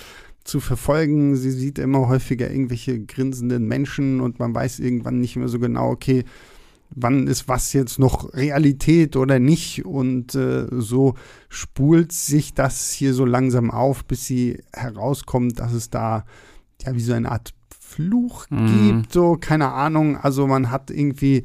zu 0.47 0.59
verfolgen. 0.59 1.35
Sie 1.35 1.51
sieht 1.51 1.79
immer 1.79 2.07
häufiger 2.07 2.49
irgendwelche 2.49 2.99
grinsenden 2.99 3.67
Menschen 3.67 4.21
und 4.21 4.39
man 4.39 4.53
weiß 4.55 4.79
irgendwann 4.79 5.19
nicht 5.19 5.35
mehr 5.35 5.47
so 5.47 5.59
genau, 5.59 5.89
okay, 5.89 6.23
wann 6.89 7.27
ist 7.27 7.47
was 7.47 7.73
jetzt 7.73 7.99
noch 7.99 8.33
Realität 8.33 9.15
oder 9.15 9.39
nicht. 9.39 9.85
Und 9.85 10.35
äh, 10.35 10.67
so 10.71 11.15
spult 11.49 12.11
sich 12.11 12.53
das 12.53 12.91
hier 12.91 13.13
so 13.13 13.25
langsam 13.25 13.71
auf, 13.71 14.05
bis 14.05 14.25
sie 14.25 14.63
herauskommt, 14.73 15.59
dass 15.59 15.73
es 15.73 15.89
da 15.89 16.25
ja 16.81 16.95
wie 16.95 17.01
so 17.01 17.13
eine 17.13 17.31
Art 17.31 17.53
Fluch 17.79 18.45
mhm. 18.49 18.67
gibt, 18.67 19.13
so 19.13 19.37
keine 19.39 19.71
Ahnung. 19.71 20.17
Also 20.17 20.47
man 20.47 20.71
hat 20.71 20.91
irgendwie 20.91 21.43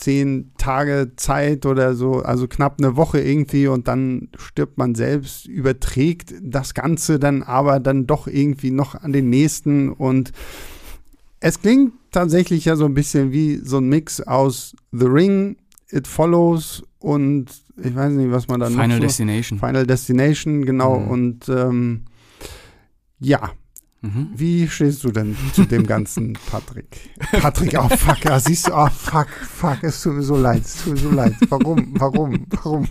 zehn 0.00 0.52
Tage 0.56 1.12
Zeit 1.16 1.66
oder 1.66 1.94
so, 1.94 2.22
also 2.22 2.48
knapp 2.48 2.76
eine 2.78 2.96
Woche 2.96 3.20
irgendwie 3.20 3.66
und 3.66 3.86
dann 3.86 4.28
stirbt 4.36 4.78
man 4.78 4.94
selbst, 4.94 5.46
überträgt 5.46 6.34
das 6.42 6.74
Ganze 6.74 7.18
dann 7.18 7.42
aber 7.42 7.80
dann 7.80 8.06
doch 8.06 8.26
irgendwie 8.26 8.70
noch 8.70 8.94
an 8.94 9.12
den 9.12 9.30
nächsten 9.30 9.90
und 9.90 10.32
es 11.40 11.60
klingt 11.60 11.92
tatsächlich 12.10 12.64
ja 12.64 12.76
so 12.76 12.84
ein 12.84 12.94
bisschen 12.94 13.32
wie 13.32 13.56
so 13.56 13.78
ein 13.78 13.88
Mix 13.88 14.20
aus 14.20 14.74
The 14.92 15.06
Ring, 15.06 15.56
It 15.90 16.06
Follows 16.06 16.82
und 16.98 17.46
ich 17.82 17.94
weiß 17.94 18.12
nicht, 18.12 18.30
was 18.30 18.48
man 18.48 18.60
dann 18.60 18.72
Final 18.72 18.96
so, 18.96 19.02
Destination. 19.02 19.58
Final 19.58 19.86
Destination, 19.86 20.64
genau. 20.66 21.00
Mhm. 21.00 21.08
Und 21.08 21.48
ähm, 21.48 22.02
ja, 23.18 23.52
Mhm. 24.02 24.30
Wie 24.34 24.66
stehst 24.66 25.04
du 25.04 25.10
denn 25.10 25.36
zu 25.52 25.64
dem 25.64 25.86
ganzen 25.86 26.32
Patrick? 26.50 27.10
Patrick, 27.32 27.74
oh 27.78 27.88
fuck, 27.88 28.24
ja, 28.24 28.40
siehst 28.40 28.68
du, 28.68 28.72
oh 28.72 28.88
fuck, 28.88 29.28
fuck, 29.28 29.82
es 29.82 30.00
tut 30.02 30.14
mir 30.14 30.22
so 30.22 30.36
leid, 30.36 30.64
es 30.64 30.82
tut 30.82 30.94
mir 30.94 30.98
so 30.98 31.10
leid. 31.10 31.34
Warum, 31.50 31.92
warum, 32.00 32.46
warum? 32.50 32.88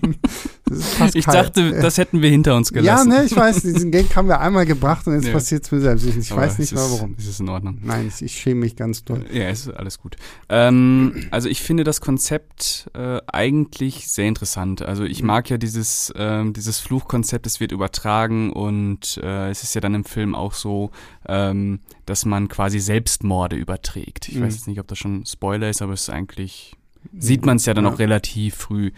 Ich 1.14 1.26
dachte, 1.26 1.72
das 1.82 1.98
hätten 1.98 2.22
wir 2.22 2.30
hinter 2.30 2.56
uns 2.56 2.72
gelassen. 2.72 3.12
Ja, 3.12 3.20
ne, 3.20 3.26
ich 3.26 3.36
weiß, 3.36 3.62
diesen 3.62 3.92
Gag 3.92 4.16
haben 4.16 4.28
wir 4.28 4.40
einmal 4.40 4.66
gebracht 4.66 5.08
und 5.08 5.14
jetzt 5.14 5.28
ja. 5.28 5.34
passiert 5.34 5.66
es 5.66 5.72
mir 5.72 5.82
selbst. 5.82 6.06
Ich, 6.06 6.18
ich 6.18 6.36
weiß 6.36 6.60
nicht 6.60 6.74
mal 6.74 6.90
warum. 6.90 7.16
Ist 7.18 7.28
es 7.28 7.40
in 7.40 7.50
Ordnung? 7.50 7.80
Nein, 7.84 8.08
ich, 8.08 8.22
ich 8.22 8.34
schäme 8.34 8.62
mich 8.62 8.76
ganz 8.76 9.04
doll. 9.04 9.26
Ja, 9.32 9.50
ist 9.50 9.70
alles 9.70 10.00
gut. 10.00 10.16
Ähm, 10.50 11.28
also 11.32 11.50
ich 11.50 11.62
finde 11.62 11.84
das 11.84 12.02
Konzept 12.02 12.90
äh, 12.94 13.20
eigentlich 13.28 14.08
sehr 14.08 14.28
interessant. 14.28 14.82
Also 14.82 15.04
ich 15.04 15.22
mhm. 15.22 15.28
mag 15.28 15.50
ja 15.50 15.58
dieses, 15.58 16.10
äh, 16.12 16.44
dieses 16.52 16.80
Fluchkonzept, 16.80 17.46
es 17.46 17.60
wird 17.60 17.72
übertragen 17.72 18.52
und 18.52 19.20
äh, 19.24 19.50
es 19.50 19.64
ist 19.64 19.76
ja 19.76 19.82
dann 19.82 19.96
im 19.96 20.06
Film 20.06 20.36
auch 20.36 20.54
so, 20.54 20.92
ähm, 21.28 21.80
dass 22.06 22.26
man 22.26 22.48
quasi 22.48 22.80
Selbstmorde 22.80 23.56
überträgt. 23.56 24.30
Ich 24.30 24.36
mhm. 24.36 24.44
weiß 24.44 24.56
jetzt 24.56 24.68
nicht, 24.68 24.80
ob 24.80 24.88
das 24.88 24.98
schon 24.98 25.26
Spoiler 25.26 25.70
ist, 25.70 25.82
aber 25.82 25.94
es 25.94 26.02
ist 26.02 26.10
eigentlich, 26.10 26.76
sieht 27.18 27.46
man 27.46 27.58
es 27.58 27.66
ja 27.66 27.74
dann 27.74 27.86
ja. 27.86 27.92
auch 27.92 28.00
relativ 28.00 28.56
früh. 28.56 28.92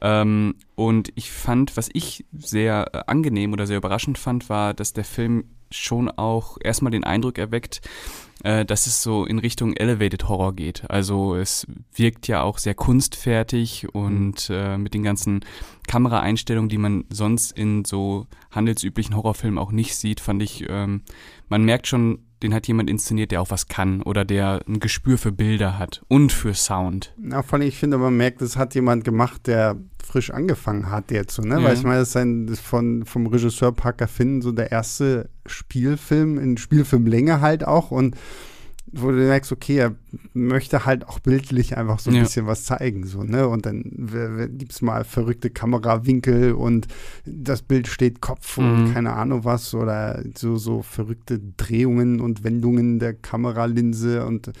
Ähm, 0.00 0.54
und 0.82 1.12
ich 1.14 1.30
fand, 1.30 1.76
was 1.76 1.88
ich 1.92 2.24
sehr 2.36 2.90
äh, 2.92 3.02
angenehm 3.06 3.52
oder 3.52 3.68
sehr 3.68 3.76
überraschend 3.76 4.18
fand, 4.18 4.48
war, 4.48 4.74
dass 4.74 4.92
der 4.92 5.04
Film 5.04 5.44
schon 5.70 6.10
auch 6.10 6.58
erstmal 6.60 6.90
den 6.90 7.04
Eindruck 7.04 7.38
erweckt, 7.38 7.82
äh, 8.42 8.64
dass 8.64 8.88
es 8.88 9.00
so 9.00 9.24
in 9.24 9.38
Richtung 9.38 9.74
Elevated 9.74 10.28
Horror 10.28 10.56
geht. 10.56 10.90
Also 10.90 11.36
es 11.36 11.68
wirkt 11.94 12.26
ja 12.26 12.42
auch 12.42 12.58
sehr 12.58 12.74
kunstfertig 12.74 13.94
und 13.94 14.50
mhm. 14.50 14.54
äh, 14.56 14.76
mit 14.76 14.92
den 14.92 15.04
ganzen 15.04 15.44
Kameraeinstellungen, 15.86 16.68
die 16.68 16.78
man 16.78 17.04
sonst 17.10 17.52
in 17.52 17.84
so 17.84 18.26
handelsüblichen 18.50 19.14
Horrorfilmen 19.14 19.58
auch 19.58 19.70
nicht 19.70 19.94
sieht, 19.94 20.18
fand 20.18 20.42
ich, 20.42 20.66
ähm, 20.68 21.02
man 21.48 21.64
merkt 21.64 21.86
schon, 21.86 22.18
den 22.42 22.54
hat 22.54 22.66
jemand 22.68 22.90
inszeniert, 22.90 23.30
der 23.30 23.40
auch 23.40 23.50
was 23.50 23.68
kann 23.68 24.02
oder 24.02 24.24
der 24.24 24.60
ein 24.66 24.80
Gespür 24.80 25.18
für 25.18 25.32
Bilder 25.32 25.78
hat 25.78 26.02
und 26.08 26.32
für 26.32 26.54
Sound. 26.54 27.14
Ja, 27.22 27.42
vor 27.42 27.58
allem, 27.58 27.68
ich 27.68 27.78
finde, 27.78 27.98
man 27.98 28.16
merkt, 28.16 28.42
das 28.42 28.56
hat 28.56 28.74
jemand 28.74 29.04
gemacht, 29.04 29.46
der 29.46 29.76
frisch 30.04 30.30
angefangen 30.30 30.90
hat 30.90 31.10
jetzt 31.10 31.34
so, 31.34 31.42
ne? 31.42 31.60
Ja. 31.60 31.64
Weil 31.64 31.74
ich 31.74 31.84
meine, 31.84 32.00
das 32.00 32.08
ist 32.08 32.16
ein, 32.16 32.46
das 32.46 32.60
von, 32.60 33.04
vom 33.04 33.26
Regisseur 33.26 33.72
Parker 33.72 34.08
Finn 34.08 34.42
so 34.42 34.52
der 34.52 34.72
erste 34.72 35.30
Spielfilm, 35.46 36.38
in 36.38 36.56
Spielfilmlänge 36.56 37.40
halt 37.40 37.66
auch 37.66 37.90
und 37.90 38.16
wo 38.92 39.10
du 39.10 39.16
merkst, 39.16 39.50
okay, 39.52 39.78
er 39.78 39.94
möchte 40.34 40.84
halt 40.84 41.08
auch 41.08 41.18
bildlich 41.18 41.76
einfach 41.78 41.98
so 41.98 42.10
ein 42.10 42.16
ja. 42.16 42.22
bisschen 42.22 42.46
was 42.46 42.64
zeigen, 42.64 43.06
so, 43.06 43.22
ne? 43.22 43.48
Und 43.48 43.64
dann 43.64 43.82
gibt 44.58 44.72
es 44.72 44.82
mal 44.82 45.04
verrückte 45.04 45.48
Kamerawinkel 45.48 46.52
und 46.52 46.88
das 47.24 47.62
Bild 47.62 47.88
steht 47.88 48.20
Kopf 48.20 48.58
mhm. 48.58 48.64
und 48.64 48.94
keine 48.94 49.14
Ahnung 49.14 49.44
was 49.44 49.74
oder 49.74 50.22
so, 50.36 50.56
so 50.56 50.82
verrückte 50.82 51.40
Drehungen 51.56 52.20
und 52.20 52.44
Wendungen 52.44 52.98
der 52.98 53.14
Kameralinse 53.14 54.26
und 54.26 54.52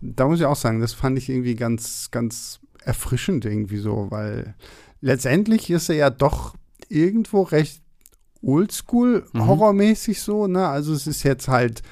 da 0.00 0.28
muss 0.28 0.40
ich 0.40 0.46
auch 0.46 0.56
sagen, 0.56 0.80
das 0.80 0.92
fand 0.92 1.18
ich 1.18 1.28
irgendwie 1.28 1.56
ganz, 1.56 2.10
ganz 2.10 2.60
erfrischend 2.84 3.44
irgendwie 3.44 3.78
so, 3.78 4.06
weil 4.10 4.54
letztendlich 5.00 5.70
ist 5.70 5.88
er 5.88 5.96
ja 5.96 6.10
doch 6.10 6.54
irgendwo 6.88 7.42
recht 7.42 7.82
oldschool, 8.42 9.24
mhm. 9.32 9.94
so, 10.20 10.46
ne? 10.46 10.68
Also 10.68 10.92
es 10.92 11.06
ist 11.06 11.22
jetzt 11.22 11.48
halt 11.48 11.82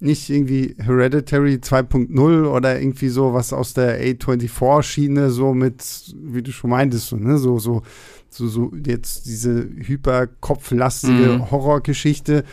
nicht 0.00 0.30
irgendwie 0.30 0.74
Hereditary 0.78 1.56
2.0 1.56 2.46
oder 2.46 2.80
irgendwie 2.80 3.08
so 3.08 3.34
was 3.34 3.52
aus 3.52 3.74
der 3.74 4.02
A24-Schiene, 4.02 5.30
so 5.30 5.54
mit, 5.54 6.14
wie 6.16 6.42
du 6.42 6.52
schon 6.52 6.70
meintest, 6.70 7.08
so, 7.08 7.16
ne, 7.16 7.38
so, 7.38 7.58
so, 7.58 7.82
so, 8.30 8.48
so 8.48 8.72
jetzt 8.86 9.26
diese 9.26 9.62
hyperkopflastige 9.62 11.38
mhm. 11.38 11.50
Horrorgeschichte, 11.50 12.44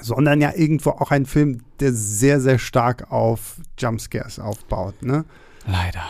sondern 0.00 0.40
ja 0.40 0.52
irgendwo 0.54 0.90
auch 0.90 1.10
ein 1.10 1.26
Film, 1.26 1.60
der 1.80 1.92
sehr, 1.92 2.40
sehr 2.40 2.58
stark 2.58 3.10
auf 3.10 3.56
Jumpscares 3.78 4.38
aufbaut, 4.38 5.02
ne? 5.02 5.24
Leider. 5.66 6.04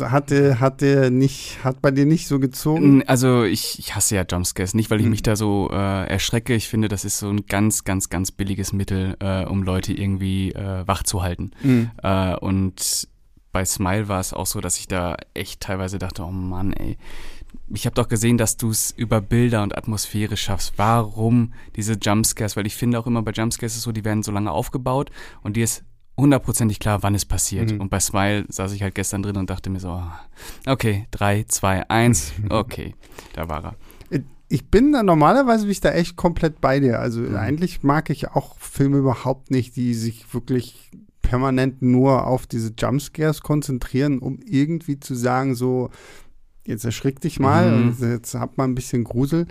Hat 0.00 0.30
der, 0.30 0.60
hat 0.60 0.80
der 0.80 1.10
nicht, 1.10 1.64
hat 1.64 1.82
bei 1.82 1.90
dir 1.90 2.06
nicht 2.06 2.28
so 2.28 2.38
gezogen? 2.38 3.02
Also 3.06 3.44
ich, 3.44 3.78
ich 3.78 3.94
hasse 3.94 4.14
ja 4.14 4.24
Jumpscares, 4.28 4.74
nicht 4.74 4.90
weil 4.90 5.00
ich 5.00 5.04
hm. 5.04 5.10
mich 5.10 5.22
da 5.22 5.34
so 5.34 5.68
äh, 5.72 6.06
erschrecke. 6.08 6.54
Ich 6.54 6.68
finde, 6.68 6.88
das 6.88 7.04
ist 7.04 7.18
so 7.18 7.28
ein 7.28 7.46
ganz, 7.46 7.84
ganz, 7.84 8.08
ganz 8.08 8.30
billiges 8.30 8.72
Mittel, 8.72 9.16
äh, 9.20 9.44
um 9.44 9.62
Leute 9.62 9.92
irgendwie 9.92 10.52
äh, 10.52 10.86
wach 10.86 11.02
zu 11.02 11.22
halten. 11.22 11.50
Hm. 11.62 11.90
Äh, 12.02 12.36
und 12.36 13.08
bei 13.52 13.64
Smile 13.64 14.08
war 14.08 14.20
es 14.20 14.32
auch 14.32 14.46
so, 14.46 14.60
dass 14.60 14.78
ich 14.78 14.86
da 14.86 15.16
echt 15.34 15.62
teilweise 15.62 15.98
dachte, 15.98 16.22
oh 16.22 16.30
Mann, 16.30 16.72
ey, 16.72 16.96
ich 17.68 17.86
habe 17.86 17.94
doch 17.94 18.08
gesehen, 18.08 18.38
dass 18.38 18.56
du 18.56 18.70
es 18.70 18.92
über 18.92 19.20
Bilder 19.20 19.62
und 19.62 19.76
Atmosphäre 19.76 20.36
schaffst. 20.36 20.74
Warum 20.76 21.54
diese 21.74 21.94
Jumpscares? 21.94 22.56
Weil 22.56 22.66
ich 22.66 22.76
finde 22.76 22.98
auch 22.98 23.06
immer 23.06 23.22
bei 23.22 23.32
Jumpscares 23.32 23.72
ist 23.72 23.78
es 23.78 23.84
so, 23.84 23.92
die 23.92 24.04
werden 24.04 24.22
so 24.22 24.30
lange 24.30 24.52
aufgebaut 24.52 25.10
und 25.42 25.56
dir 25.56 25.64
ist 25.64 25.84
hundertprozentig 26.16 26.80
klar, 26.80 27.02
wann 27.02 27.14
es 27.14 27.24
passiert. 27.24 27.72
Mhm. 27.72 27.80
Und 27.82 27.90
bei 27.90 28.00
Smile 28.00 28.46
saß 28.48 28.72
ich 28.72 28.82
halt 28.82 28.94
gestern 28.94 29.22
drin 29.22 29.36
und 29.36 29.50
dachte 29.50 29.70
mir 29.70 29.80
so, 29.80 30.02
okay, 30.66 31.06
drei, 31.10 31.44
zwei, 31.48 31.88
eins, 31.88 32.32
okay, 32.50 32.94
da 33.34 33.48
war 33.48 33.64
er. 33.64 33.76
Ich 34.48 34.70
bin 34.70 34.92
da 34.92 35.02
normalerweise 35.02 35.64
bin 35.64 35.72
ich 35.72 35.80
da 35.80 35.90
echt 35.90 36.14
komplett 36.14 36.60
bei 36.60 36.78
dir. 36.78 37.00
Also 37.00 37.20
mhm. 37.20 37.34
eigentlich 37.34 37.82
mag 37.82 38.10
ich 38.10 38.28
auch 38.28 38.56
Filme 38.58 38.98
überhaupt 38.98 39.50
nicht, 39.50 39.74
die 39.74 39.92
sich 39.92 40.32
wirklich 40.32 40.92
permanent 41.20 41.82
nur 41.82 42.26
auf 42.28 42.46
diese 42.46 42.72
Jumpscares 42.78 43.40
konzentrieren, 43.40 44.20
um 44.20 44.38
irgendwie 44.44 45.00
zu 45.00 45.16
sagen, 45.16 45.56
so, 45.56 45.90
jetzt 46.64 46.84
erschrick 46.84 47.20
dich 47.20 47.40
mal 47.40 47.70
mhm. 47.70 47.88
und 47.88 48.00
jetzt 48.00 48.34
hab 48.34 48.56
mal 48.56 48.64
ein 48.64 48.76
bisschen 48.76 49.02
Grusel. 49.02 49.46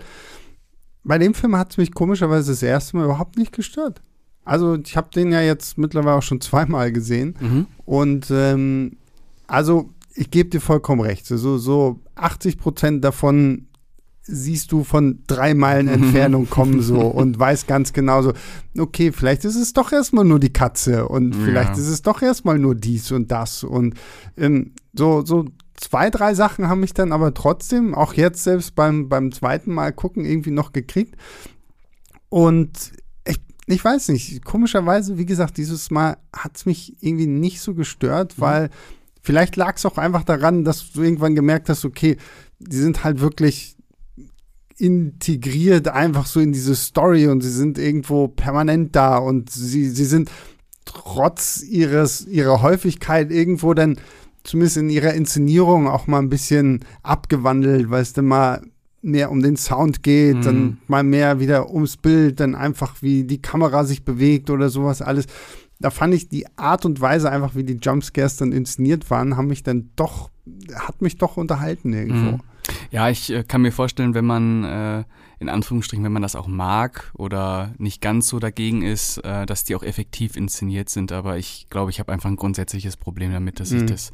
Bei 1.04 1.18
dem 1.18 1.34
Film 1.34 1.56
hat 1.56 1.72
es 1.72 1.76
mich 1.76 1.92
komischerweise 1.92 2.52
das 2.52 2.62
erste 2.62 2.96
Mal 2.96 3.04
überhaupt 3.04 3.36
nicht 3.36 3.52
gestört. 3.52 4.00
Also 4.46 4.76
ich 4.76 4.96
habe 4.96 5.10
den 5.14 5.32
ja 5.32 5.42
jetzt 5.42 5.76
mittlerweile 5.76 6.16
auch 6.16 6.22
schon 6.22 6.40
zweimal 6.40 6.92
gesehen. 6.92 7.36
Mhm. 7.38 7.66
Und 7.84 8.30
ähm, 8.30 8.96
also 9.46 9.90
ich 10.14 10.30
gebe 10.30 10.48
dir 10.48 10.60
vollkommen 10.60 11.02
recht. 11.02 11.26
So, 11.26 11.58
so 11.58 12.00
80 12.14 12.58
Prozent 12.58 13.04
davon 13.04 13.66
siehst 14.22 14.72
du 14.72 14.82
von 14.82 15.22
drei 15.26 15.54
Meilen 15.54 15.88
Entfernung 15.88 16.48
kommen 16.48 16.80
so 16.82 17.00
und 17.00 17.38
weißt 17.38 17.68
ganz 17.68 17.92
genau 17.92 18.22
so, 18.22 18.32
okay, 18.78 19.12
vielleicht 19.12 19.44
ist 19.44 19.56
es 19.56 19.72
doch 19.72 19.92
erstmal 19.92 20.24
nur 20.24 20.40
die 20.40 20.52
Katze 20.52 21.06
und 21.06 21.34
ja. 21.34 21.40
vielleicht 21.44 21.72
ist 21.74 21.88
es 21.88 22.02
doch 22.02 22.22
erstmal 22.22 22.58
nur 22.58 22.74
dies 22.74 23.12
und 23.12 23.30
das 23.30 23.62
und 23.62 23.94
ähm, 24.36 24.72
so, 24.94 25.24
so 25.24 25.44
zwei, 25.76 26.10
drei 26.10 26.34
Sachen 26.34 26.68
haben 26.68 26.80
mich 26.80 26.94
dann 26.94 27.12
aber 27.12 27.34
trotzdem, 27.34 27.94
auch 27.94 28.14
jetzt 28.14 28.42
selbst 28.42 28.74
beim, 28.74 29.08
beim 29.08 29.32
zweiten 29.32 29.72
Mal 29.72 29.92
gucken, 29.92 30.24
irgendwie 30.24 30.50
noch 30.50 30.72
gekriegt. 30.72 31.16
Und 32.28 32.92
ich 33.66 33.84
weiß 33.84 34.08
nicht, 34.08 34.44
komischerweise, 34.44 35.18
wie 35.18 35.26
gesagt, 35.26 35.56
dieses 35.56 35.90
Mal 35.90 36.18
hat 36.32 36.56
es 36.56 36.66
mich 36.66 36.96
irgendwie 37.00 37.26
nicht 37.26 37.60
so 37.60 37.74
gestört, 37.74 38.38
mhm. 38.38 38.42
weil 38.42 38.70
vielleicht 39.22 39.56
lag 39.56 39.76
es 39.76 39.86
auch 39.86 39.98
einfach 39.98 40.24
daran, 40.24 40.64
dass 40.64 40.92
du 40.92 41.02
irgendwann 41.02 41.34
gemerkt 41.34 41.68
hast, 41.68 41.84
okay, 41.84 42.16
die 42.58 42.76
sind 42.76 43.04
halt 43.04 43.20
wirklich 43.20 43.76
integriert 44.78 45.88
einfach 45.88 46.26
so 46.26 46.38
in 46.38 46.52
diese 46.52 46.76
Story 46.76 47.28
und 47.28 47.40
sie 47.40 47.50
sind 47.50 47.78
irgendwo 47.78 48.28
permanent 48.28 48.94
da 48.94 49.16
und 49.16 49.50
sie, 49.50 49.88
sie 49.88 50.04
sind 50.04 50.30
trotz 50.84 51.62
ihres, 51.62 52.26
ihrer 52.26 52.62
Häufigkeit 52.62 53.30
irgendwo 53.30 53.72
dann 53.74 53.98
zumindest 54.44 54.76
in 54.76 54.90
ihrer 54.90 55.14
Inszenierung 55.14 55.88
auch 55.88 56.06
mal 56.06 56.18
ein 56.18 56.28
bisschen 56.28 56.84
abgewandelt, 57.02 57.90
weil 57.90 58.02
es 58.02 58.12
dann 58.12 58.26
mal 58.26 58.62
mehr 59.06 59.30
um 59.30 59.42
den 59.42 59.56
Sound 59.56 60.02
geht, 60.02 60.36
mhm. 60.36 60.42
dann 60.42 60.78
mal 60.86 61.02
mehr 61.02 61.40
wieder 61.40 61.70
ums 61.72 61.96
Bild, 61.96 62.40
dann 62.40 62.54
einfach 62.54 63.02
wie 63.02 63.24
die 63.24 63.40
Kamera 63.40 63.84
sich 63.84 64.04
bewegt 64.04 64.50
oder 64.50 64.68
sowas 64.68 65.02
alles. 65.02 65.26
Da 65.78 65.90
fand 65.90 66.14
ich 66.14 66.28
die 66.28 66.46
Art 66.56 66.84
und 66.84 67.00
Weise 67.00 67.30
einfach, 67.30 67.54
wie 67.54 67.64
die 67.64 67.78
Jumpscares 67.80 68.36
dann 68.36 68.52
inszeniert 68.52 69.10
waren, 69.10 69.36
haben 69.36 69.48
mich 69.48 69.62
dann 69.62 69.90
doch, 69.96 70.30
hat 70.74 71.02
mich 71.02 71.18
doch 71.18 71.36
unterhalten 71.36 71.92
irgendwo. 71.92 72.32
Mhm. 72.32 72.40
Ja, 72.90 73.08
ich 73.10 73.32
äh, 73.32 73.44
kann 73.44 73.62
mir 73.62 73.72
vorstellen, 73.72 74.14
wenn 74.14 74.24
man 74.24 74.64
äh, 74.64 75.04
in 75.38 75.48
Anführungsstrichen, 75.48 76.04
wenn 76.04 76.12
man 76.12 76.22
das 76.22 76.34
auch 76.34 76.46
mag 76.46 77.10
oder 77.14 77.74
nicht 77.78 78.00
ganz 78.00 78.28
so 78.28 78.38
dagegen 78.38 78.82
ist, 78.82 79.18
äh, 79.18 79.44
dass 79.44 79.64
die 79.64 79.74
auch 79.76 79.82
effektiv 79.82 80.36
inszeniert 80.36 80.88
sind. 80.88 81.12
Aber 81.12 81.36
ich 81.36 81.66
glaube, 81.68 81.90
ich 81.90 82.00
habe 82.00 82.12
einfach 82.12 82.30
ein 82.30 82.36
grundsätzliches 82.36 82.96
Problem 82.96 83.32
damit, 83.32 83.60
dass 83.60 83.70
mhm. 83.70 83.80
ich 83.80 83.86
das. 83.86 84.10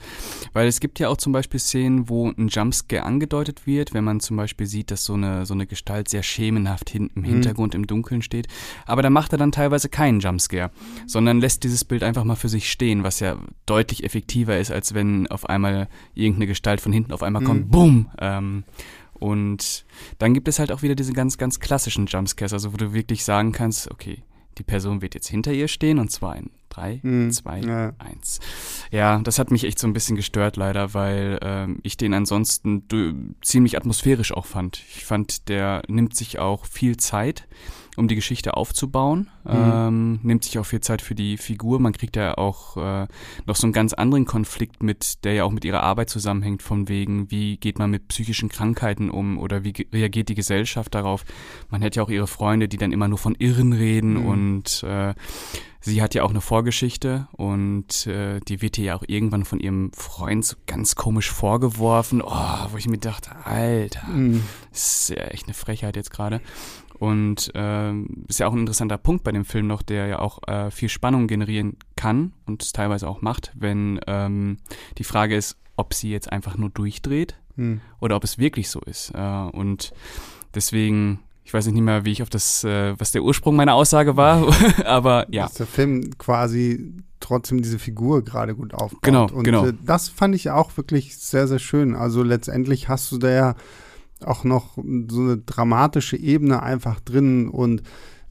Weil 0.52 0.66
es 0.66 0.80
gibt 0.80 0.98
ja 0.98 1.08
auch 1.08 1.16
zum 1.16 1.32
Beispiel 1.32 1.60
Szenen, 1.60 2.08
wo 2.08 2.28
ein 2.28 2.48
Jumpscare 2.48 3.04
angedeutet 3.04 3.66
wird, 3.66 3.94
wenn 3.94 4.02
man 4.02 4.18
zum 4.18 4.36
Beispiel 4.36 4.66
sieht, 4.66 4.90
dass 4.90 5.04
so 5.04 5.14
eine, 5.14 5.46
so 5.46 5.54
eine 5.54 5.66
Gestalt 5.66 6.08
sehr 6.08 6.24
schemenhaft 6.24 6.90
hin, 6.90 7.10
im 7.14 7.22
mhm. 7.22 7.26
Hintergrund 7.26 7.74
im 7.74 7.86
Dunkeln 7.86 8.22
steht. 8.22 8.48
Aber 8.84 9.02
da 9.02 9.10
macht 9.10 9.32
er 9.32 9.38
dann 9.38 9.52
teilweise 9.52 9.88
keinen 9.88 10.18
Jumpscare, 10.18 10.70
sondern 11.06 11.40
lässt 11.40 11.62
dieses 11.62 11.84
Bild 11.84 12.02
einfach 12.02 12.24
mal 12.24 12.36
für 12.36 12.48
sich 12.48 12.70
stehen, 12.70 13.04
was 13.04 13.20
ja 13.20 13.36
deutlich 13.66 14.02
effektiver 14.02 14.58
ist, 14.58 14.72
als 14.72 14.92
wenn 14.92 15.28
auf 15.28 15.48
einmal 15.48 15.88
irgendeine 16.14 16.48
Gestalt 16.48 16.80
von 16.80 16.92
hinten 16.92 17.12
auf 17.12 17.22
einmal 17.22 17.44
kommt, 17.44 17.66
mhm. 17.66 17.70
bumm. 17.70 18.10
Ähm, 18.18 18.64
und 19.22 19.84
dann 20.18 20.34
gibt 20.34 20.48
es 20.48 20.58
halt 20.58 20.72
auch 20.72 20.82
wieder 20.82 20.96
diese 20.96 21.12
ganz, 21.12 21.38
ganz 21.38 21.60
klassischen 21.60 22.06
Jumpscares, 22.06 22.52
also 22.52 22.72
wo 22.72 22.76
du 22.76 22.92
wirklich 22.92 23.22
sagen 23.22 23.52
kannst, 23.52 23.88
okay, 23.88 24.24
die 24.58 24.64
Person 24.64 25.00
wird 25.00 25.14
jetzt 25.14 25.28
hinter 25.28 25.52
ihr 25.52 25.68
stehen 25.68 26.00
und 26.00 26.10
zwar 26.10 26.34
in 26.36 26.50
3, 26.70 27.00
2, 27.30 27.92
1. 27.98 28.40
Ja, 28.90 29.20
das 29.20 29.38
hat 29.38 29.52
mich 29.52 29.62
echt 29.62 29.78
so 29.78 29.86
ein 29.86 29.92
bisschen 29.92 30.16
gestört 30.16 30.56
leider, 30.56 30.92
weil 30.92 31.38
ähm, 31.40 31.78
ich 31.84 31.96
den 31.96 32.14
ansonsten 32.14 32.82
ziemlich 33.42 33.76
atmosphärisch 33.76 34.32
auch 34.32 34.46
fand. 34.46 34.82
Ich 34.96 35.04
fand, 35.04 35.48
der 35.48 35.82
nimmt 35.86 36.16
sich 36.16 36.40
auch 36.40 36.66
viel 36.66 36.96
Zeit 36.96 37.46
um 37.96 38.08
die 38.08 38.14
Geschichte 38.14 38.56
aufzubauen. 38.56 39.28
Mhm. 39.44 39.50
Ähm, 39.52 40.20
nimmt 40.22 40.44
sich 40.44 40.58
auch 40.58 40.64
viel 40.64 40.80
Zeit 40.80 41.02
für 41.02 41.14
die 41.14 41.36
Figur. 41.36 41.78
Man 41.78 41.92
kriegt 41.92 42.16
ja 42.16 42.38
auch 42.38 42.76
äh, 42.76 43.06
noch 43.46 43.56
so 43.56 43.66
einen 43.66 43.72
ganz 43.72 43.92
anderen 43.92 44.24
Konflikt 44.24 44.82
mit, 44.82 45.24
der 45.24 45.34
ja 45.34 45.44
auch 45.44 45.50
mit 45.50 45.64
ihrer 45.64 45.82
Arbeit 45.82 46.08
zusammenhängt, 46.08 46.62
von 46.62 46.88
wegen, 46.88 47.30
wie 47.30 47.58
geht 47.58 47.78
man 47.78 47.90
mit 47.90 48.08
psychischen 48.08 48.48
Krankheiten 48.48 49.10
um 49.10 49.38
oder 49.38 49.64
wie 49.64 49.74
reagiert 49.92 50.30
die 50.30 50.34
Gesellschaft 50.34 50.94
darauf. 50.94 51.24
Man 51.70 51.82
hat 51.82 51.96
ja 51.96 52.02
auch 52.02 52.10
ihre 52.10 52.26
Freunde, 52.26 52.68
die 52.68 52.78
dann 52.78 52.92
immer 52.92 53.08
nur 53.08 53.18
von 53.18 53.34
Irren 53.34 53.72
reden 53.72 54.14
mhm. 54.14 54.26
und 54.26 54.82
äh, 54.84 55.14
sie 55.82 56.00
hat 56.00 56.14
ja 56.14 56.22
auch 56.22 56.30
eine 56.30 56.40
Vorgeschichte 56.40 57.28
und 57.32 58.06
äh, 58.06 58.40
die 58.40 58.62
wird 58.62 58.78
ihr 58.78 58.84
ja 58.84 58.96
auch 58.96 59.04
irgendwann 59.06 59.44
von 59.44 59.60
ihrem 59.60 59.92
Freund 59.92 60.44
so 60.44 60.56
ganz 60.66 60.94
komisch 60.94 61.30
vorgeworfen. 61.30 62.22
Oh, 62.22 62.66
wo 62.70 62.76
ich 62.76 62.88
mir 62.88 62.98
dachte, 62.98 63.30
Alter, 63.44 64.06
mhm. 64.06 64.42
das 64.70 65.08
ist 65.08 65.16
ja 65.16 65.24
echt 65.24 65.46
eine 65.46 65.54
Frechheit 65.54 65.96
jetzt 65.96 66.10
gerade. 66.12 66.40
Und 67.02 67.50
äh, 67.56 67.92
ist 68.28 68.38
ja 68.38 68.46
auch 68.46 68.52
ein 68.52 68.60
interessanter 68.60 68.96
Punkt 68.96 69.24
bei 69.24 69.32
dem 69.32 69.44
Film 69.44 69.66
noch, 69.66 69.82
der 69.82 70.06
ja 70.06 70.18
auch 70.20 70.38
äh, 70.46 70.70
viel 70.70 70.88
Spannung 70.88 71.26
generieren 71.26 71.76
kann 71.96 72.32
und 72.46 72.62
es 72.62 72.72
teilweise 72.72 73.08
auch 73.08 73.22
macht, 73.22 73.50
wenn 73.56 73.98
ähm, 74.06 74.58
die 74.98 75.02
Frage 75.02 75.34
ist, 75.34 75.56
ob 75.74 75.94
sie 75.94 76.12
jetzt 76.12 76.30
einfach 76.30 76.56
nur 76.56 76.70
durchdreht 76.70 77.34
hm. 77.56 77.80
oder 78.00 78.14
ob 78.14 78.22
es 78.22 78.38
wirklich 78.38 78.70
so 78.70 78.78
ist. 78.86 79.10
Äh, 79.16 79.18
und 79.18 79.92
deswegen, 80.54 81.18
ich 81.42 81.52
weiß 81.52 81.66
nicht 81.66 81.82
mehr, 81.82 82.04
wie 82.04 82.12
ich 82.12 82.22
auf 82.22 82.30
das, 82.30 82.62
äh, 82.62 82.94
was 83.00 83.10
der 83.10 83.24
Ursprung 83.24 83.56
meiner 83.56 83.74
Aussage 83.74 84.16
war, 84.16 84.46
aber 84.84 85.26
ja. 85.28 85.46
Dass 85.46 85.54
der 85.54 85.66
Film 85.66 86.16
quasi 86.18 87.02
trotzdem 87.18 87.62
diese 87.62 87.80
Figur 87.80 88.22
gerade 88.22 88.54
gut 88.54 88.74
aufbaut. 88.74 89.02
Genau, 89.02 89.26
und 89.26 89.42
genau. 89.42 89.66
Äh, 89.66 89.74
das 89.84 90.08
fand 90.08 90.36
ich 90.36 90.50
auch 90.50 90.76
wirklich 90.76 91.18
sehr, 91.18 91.48
sehr 91.48 91.58
schön. 91.58 91.96
Also 91.96 92.22
letztendlich 92.22 92.88
hast 92.88 93.10
du 93.10 93.18
da 93.18 93.28
ja 93.28 93.54
auch 94.26 94.44
noch 94.44 94.76
so 94.76 95.20
eine 95.20 95.38
dramatische 95.38 96.16
Ebene 96.16 96.62
einfach 96.62 97.00
drin 97.00 97.48
und 97.48 97.82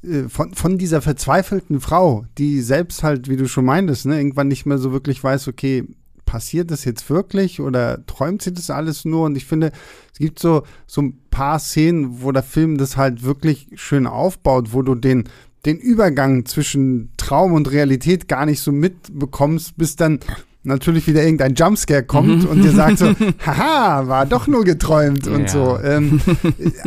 äh, 0.04 0.30
von, 0.30 0.54
von 0.54 0.78
dieser 0.78 1.02
verzweifelten 1.02 1.80
Frau, 1.80 2.26
die 2.38 2.62
selbst 2.62 3.04
halt, 3.04 3.30
wie 3.30 3.38
du 3.38 3.48
schon 3.48 3.66
meintest, 3.66 4.06
ne, 4.06 4.18
irgendwann 4.18 4.48
nicht 4.48 4.66
mehr 4.66 4.78
so 4.78 4.92
wirklich 4.92 5.24
weiß, 5.24 5.48
okay, 5.48 5.88
passiert 6.26 6.72
das 6.72 6.86
jetzt 6.86 7.10
wirklich 7.10 7.60
oder 7.60 8.06
träumt 8.06 8.42
sie 8.42 8.54
das 8.54 8.70
alles 8.70 9.04
nur? 9.04 9.26
Und 9.26 9.36
ich 9.36 9.46
finde, 9.46 9.72
es 10.14 10.20
gibt 10.20 10.40
so, 10.40 10.64
so 10.88 11.02
ein 11.02 11.20
paar 11.30 11.60
Szenen, 11.60 12.22
wo 12.22 12.32
der 12.32 12.44
Film 12.44 12.78
das 12.78 12.96
halt 12.96 13.24
wirklich 13.24 13.68
schön 13.76 14.08
aufbaut, 14.08 14.72
wo 14.72 14.82
du 14.82 14.96
den, 14.96 15.26
den 15.66 15.78
Übergang 15.78 16.46
zwischen 16.46 17.12
Traum 17.18 17.54
und 17.54 17.70
Realität 17.70 18.30
gar 18.30 18.46
nicht 18.46 18.62
so 18.62 18.72
mitbekommst, 18.72 19.78
bis 19.78 19.98
dann 19.98 20.20
natürlich 20.64 21.08
wieder 21.08 21.24
irgendein 21.24 21.56
Jumpscare 21.56 22.04
kommt 22.04 22.44
mhm. 22.44 22.50
und 22.50 22.62
dir 22.62 22.72
sagt 22.72 23.00
so, 23.00 23.14
haha, 23.46 24.08
war 24.08 24.26
doch 24.26 24.48
nur 24.48 24.64
geträumt 24.64 25.28
und 25.28 25.44
ja. 25.44 25.48
so. 25.48 25.80
Ähm, 25.84 26.22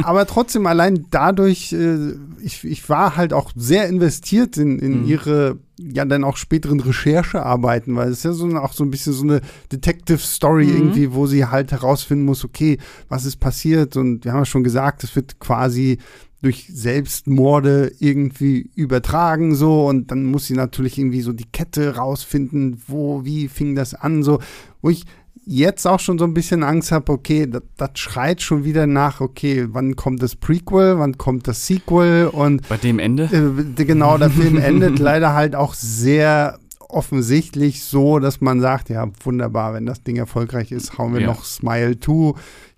aber 0.02 0.26
trotzdem 0.26 0.66
allein 0.66 1.06
dadurch, 1.10 1.72
äh, 1.72 2.12
ich, 2.42 2.64
ich 2.64 2.88
war 2.88 3.16
halt 3.16 3.32
auch 3.32 3.50
sehr 3.56 3.88
investiert 3.88 4.56
in, 4.56 4.78
in 4.78 5.02
mhm. 5.02 5.08
ihre 5.08 5.58
ja 5.76 6.04
dann 6.04 6.22
auch 6.22 6.36
späteren 6.36 6.78
Recherchearbeiten, 6.78 7.96
weil 7.96 8.08
es 8.08 8.18
ist 8.18 8.24
ja 8.24 8.32
so 8.32 8.46
auch 8.58 8.72
so 8.72 8.84
ein 8.84 8.90
bisschen 8.90 9.12
so 9.12 9.24
eine 9.24 9.40
Detective 9.72 10.18
Story 10.18 10.66
mhm. 10.66 10.76
irgendwie, 10.76 11.12
wo 11.12 11.26
sie 11.26 11.46
halt 11.46 11.72
herausfinden 11.72 12.24
muss, 12.24 12.44
okay, 12.44 12.78
was 13.08 13.24
ist 13.24 13.36
passiert 13.36 13.96
und 13.96 14.24
wir 14.24 14.32
haben 14.32 14.40
ja 14.40 14.44
schon 14.44 14.62
gesagt, 14.62 15.02
es 15.02 15.16
wird 15.16 15.40
quasi 15.40 15.98
durch 16.44 16.66
Selbstmorde 16.70 17.90
irgendwie 18.00 18.70
übertragen 18.74 19.54
so 19.54 19.86
und 19.86 20.10
dann 20.10 20.24
muss 20.24 20.46
sie 20.46 20.54
natürlich 20.54 20.98
irgendwie 20.98 21.22
so 21.22 21.32
die 21.32 21.46
Kette 21.50 21.96
rausfinden, 21.96 22.82
wo, 22.86 23.24
wie 23.24 23.48
fing 23.48 23.74
das 23.74 23.94
an 23.94 24.22
so, 24.22 24.40
wo 24.82 24.90
ich 24.90 25.04
jetzt 25.46 25.86
auch 25.86 26.00
schon 26.00 26.18
so 26.18 26.24
ein 26.24 26.34
bisschen 26.34 26.62
Angst 26.62 26.92
habe, 26.92 27.10
okay, 27.12 27.46
das, 27.46 27.62
das 27.78 27.90
schreit 27.94 28.42
schon 28.42 28.64
wieder 28.64 28.86
nach, 28.86 29.20
okay, 29.20 29.66
wann 29.70 29.96
kommt 29.96 30.22
das 30.22 30.36
Prequel, 30.36 30.98
wann 30.98 31.16
kommt 31.16 31.48
das 31.48 31.66
Sequel 31.66 32.26
und 32.26 32.68
bei 32.68 32.76
dem 32.76 32.98
Ende? 32.98 33.24
Äh, 33.24 33.84
genau, 33.84 34.18
der 34.18 34.30
Film 34.30 34.58
endet 34.58 34.98
leider 34.98 35.32
halt 35.32 35.56
auch 35.56 35.72
sehr 35.72 36.58
offensichtlich 36.88 37.84
so, 37.84 38.18
dass 38.18 38.40
man 38.40 38.60
sagt, 38.60 38.90
ja, 38.90 39.08
wunderbar, 39.24 39.74
wenn 39.74 39.86
das 39.86 40.02
Ding 40.02 40.16
erfolgreich 40.16 40.72
ist, 40.72 40.98
hauen 40.98 41.14
wir 41.14 41.22
ja. 41.22 41.26
noch 41.26 41.44
Smile 41.44 41.98
2 41.98 42.34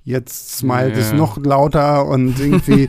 jetzt 0.06 0.56
smilet 0.56 0.94
ja. 0.94 1.00
es 1.00 1.12
noch 1.12 1.36
lauter 1.36 2.06
und 2.06 2.38
irgendwie 2.38 2.88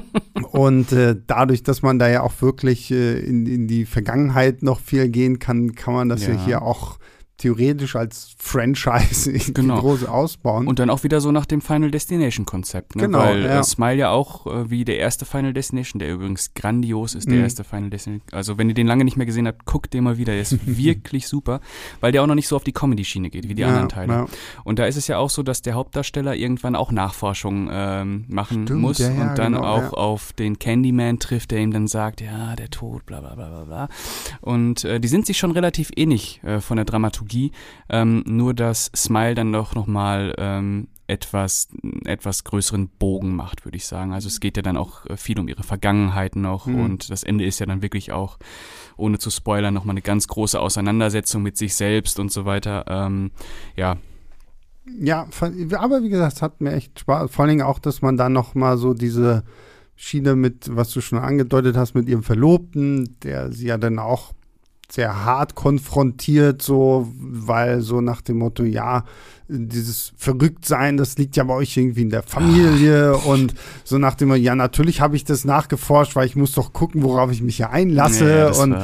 und 0.52 0.92
äh, 0.92 1.16
dadurch, 1.26 1.62
dass 1.62 1.80
man 1.82 1.98
da 1.98 2.08
ja 2.08 2.22
auch 2.22 2.40
wirklich 2.42 2.90
äh, 2.90 3.18
in, 3.18 3.46
in 3.46 3.66
die 3.66 3.86
Vergangenheit 3.86 4.62
noch 4.62 4.78
viel 4.78 5.08
gehen 5.08 5.38
kann, 5.38 5.74
kann 5.74 5.94
man 5.94 6.10
das 6.10 6.26
ja, 6.26 6.34
ja 6.34 6.44
hier 6.44 6.62
auch 6.62 6.98
theoretisch 7.38 7.94
als 7.94 8.34
Franchise 8.36 9.32
genau. 9.54 9.78
groß 9.80 10.04
ausbauen. 10.04 10.66
Und 10.66 10.80
dann 10.80 10.90
auch 10.90 11.04
wieder 11.04 11.20
so 11.20 11.30
nach 11.30 11.46
dem 11.46 11.60
Final 11.60 11.90
Destination 11.90 12.44
Konzept, 12.44 12.96
ne? 12.96 13.02
Genau, 13.02 13.20
Weil 13.20 13.44
ja. 13.44 13.60
Äh, 13.60 13.64
Smile 13.64 13.94
ja 13.94 14.10
auch 14.10 14.46
äh, 14.46 14.70
wie 14.70 14.84
der 14.84 14.98
erste 14.98 15.24
Final 15.24 15.52
Destination, 15.52 16.00
der 16.00 16.12
übrigens 16.12 16.52
grandios 16.54 17.14
ist, 17.14 17.28
der 17.28 17.36
mhm. 17.36 17.44
erste 17.44 17.62
Final 17.62 17.90
Destination. 17.90 18.26
Also 18.32 18.58
wenn 18.58 18.68
ihr 18.68 18.74
den 18.74 18.88
lange 18.88 19.04
nicht 19.04 19.16
mehr 19.16 19.26
gesehen 19.26 19.46
habt, 19.46 19.66
guckt 19.66 19.94
den 19.94 20.02
mal 20.02 20.18
wieder. 20.18 20.32
Der 20.32 20.42
ist 20.42 20.58
wirklich 20.66 21.28
super, 21.28 21.60
weil 22.00 22.10
der 22.10 22.24
auch 22.24 22.26
noch 22.26 22.34
nicht 22.34 22.48
so 22.48 22.56
auf 22.56 22.64
die 22.64 22.72
Comedy-Schiene 22.72 23.30
geht 23.30 23.48
wie 23.48 23.54
die 23.54 23.62
ja, 23.62 23.68
anderen 23.68 23.88
Teile. 23.88 24.12
Ja. 24.12 24.26
Und 24.64 24.80
da 24.80 24.86
ist 24.86 24.96
es 24.96 25.06
ja 25.06 25.18
auch 25.18 25.30
so, 25.30 25.44
dass 25.44 25.62
der 25.62 25.74
Hauptdarsteller 25.74 26.34
irgendwann 26.34 26.74
auch 26.74 26.90
Nachforschungen 26.90 27.68
ähm, 27.70 28.24
machen 28.26 28.64
Stimmt, 28.64 28.80
muss 28.80 28.98
ja, 28.98 29.10
und 29.10 29.38
dann 29.38 29.52
genau, 29.52 29.64
auch 29.64 29.92
auf 29.92 30.32
den 30.32 30.58
Candyman 30.58 31.20
trifft, 31.20 31.52
der 31.52 31.60
ihm 31.60 31.70
dann 31.70 31.86
sagt, 31.86 32.20
ja, 32.20 32.56
der 32.56 32.70
Tod, 32.70 33.06
bla 33.06 33.20
bla 33.20 33.36
bla 33.36 33.48
bla 33.48 33.64
bla. 33.64 33.88
Und 34.40 34.84
äh, 34.84 34.98
die 34.98 35.08
sind 35.08 35.24
sich 35.24 35.38
schon 35.38 35.52
relativ 35.52 35.92
ähnlich 35.94 36.40
äh, 36.42 36.60
von 36.60 36.76
der 36.76 36.84
Dramaturgie. 36.84 37.27
Ähm, 37.88 38.08
ähm, 38.08 38.22
nur 38.26 38.54
dass 38.54 38.90
Smile 38.94 39.34
dann 39.34 39.52
doch 39.52 39.74
nochmal 39.74 40.34
ähm, 40.38 40.88
etwas, 41.06 41.68
etwas 42.04 42.44
größeren 42.44 42.88
Bogen 42.88 43.34
macht, 43.34 43.64
würde 43.64 43.76
ich 43.76 43.86
sagen. 43.86 44.12
Also 44.12 44.28
es 44.28 44.40
geht 44.40 44.56
ja 44.56 44.62
dann 44.62 44.76
auch 44.76 45.06
äh, 45.06 45.16
viel 45.16 45.38
um 45.38 45.48
ihre 45.48 45.62
Vergangenheit 45.62 46.36
noch 46.36 46.66
mhm. 46.66 46.80
und 46.80 47.10
das 47.10 47.22
Ende 47.22 47.44
ist 47.44 47.58
ja 47.60 47.66
dann 47.66 47.82
wirklich 47.82 48.12
auch, 48.12 48.38
ohne 48.96 49.18
zu 49.18 49.30
spoilern, 49.30 49.74
nochmal 49.74 49.94
eine 49.94 50.02
ganz 50.02 50.28
große 50.28 50.60
Auseinandersetzung 50.60 51.42
mit 51.42 51.56
sich 51.56 51.74
selbst 51.74 52.18
und 52.18 52.30
so 52.30 52.44
weiter. 52.44 52.84
Ähm, 52.88 53.30
ja, 53.76 53.96
ja, 54.98 55.28
aber 55.76 56.02
wie 56.02 56.08
gesagt, 56.08 56.36
es 56.36 56.42
hat 56.42 56.62
mir 56.62 56.72
echt 56.72 57.00
Spaß. 57.00 57.30
Vor 57.30 57.42
allen 57.42 57.50
Dingen 57.50 57.66
auch, 57.66 57.78
dass 57.78 58.00
man 58.00 58.16
dann 58.16 58.32
noch 58.32 58.54
mal 58.54 58.78
so 58.78 58.94
diese 58.94 59.44
Schiene 59.96 60.34
mit, 60.34 60.74
was 60.74 60.90
du 60.90 61.02
schon 61.02 61.18
angedeutet 61.18 61.76
hast, 61.76 61.94
mit 61.94 62.08
ihrem 62.08 62.22
Verlobten, 62.22 63.16
der 63.22 63.52
sie 63.52 63.66
ja 63.66 63.76
dann 63.76 63.98
auch 63.98 64.32
sehr 64.90 65.24
hart 65.24 65.54
konfrontiert, 65.54 66.62
so, 66.62 67.12
weil 67.18 67.82
so 67.82 68.00
nach 68.00 68.22
dem 68.22 68.38
Motto, 68.38 68.64
ja, 68.64 69.04
dieses 69.48 70.12
Verrücktsein, 70.16 70.96
das 70.96 71.18
liegt 71.18 71.36
ja 71.36 71.44
bei 71.44 71.54
euch 71.54 71.76
irgendwie 71.76 72.02
in 72.02 72.10
der 72.10 72.22
Familie 72.22 73.14
Ach. 73.16 73.26
und 73.26 73.54
so 73.84 73.98
nach 73.98 74.14
dem 74.14 74.28
Motto, 74.28 74.40
ja, 74.40 74.54
natürlich 74.54 75.00
habe 75.00 75.16
ich 75.16 75.24
das 75.24 75.44
nachgeforscht, 75.44 76.16
weil 76.16 76.26
ich 76.26 76.36
muss 76.36 76.52
doch 76.52 76.72
gucken, 76.72 77.02
worauf 77.02 77.30
ich 77.30 77.42
mich 77.42 77.56
hier 77.56 77.70
einlasse 77.70 78.50
nee, 78.50 78.62
und 78.62 78.76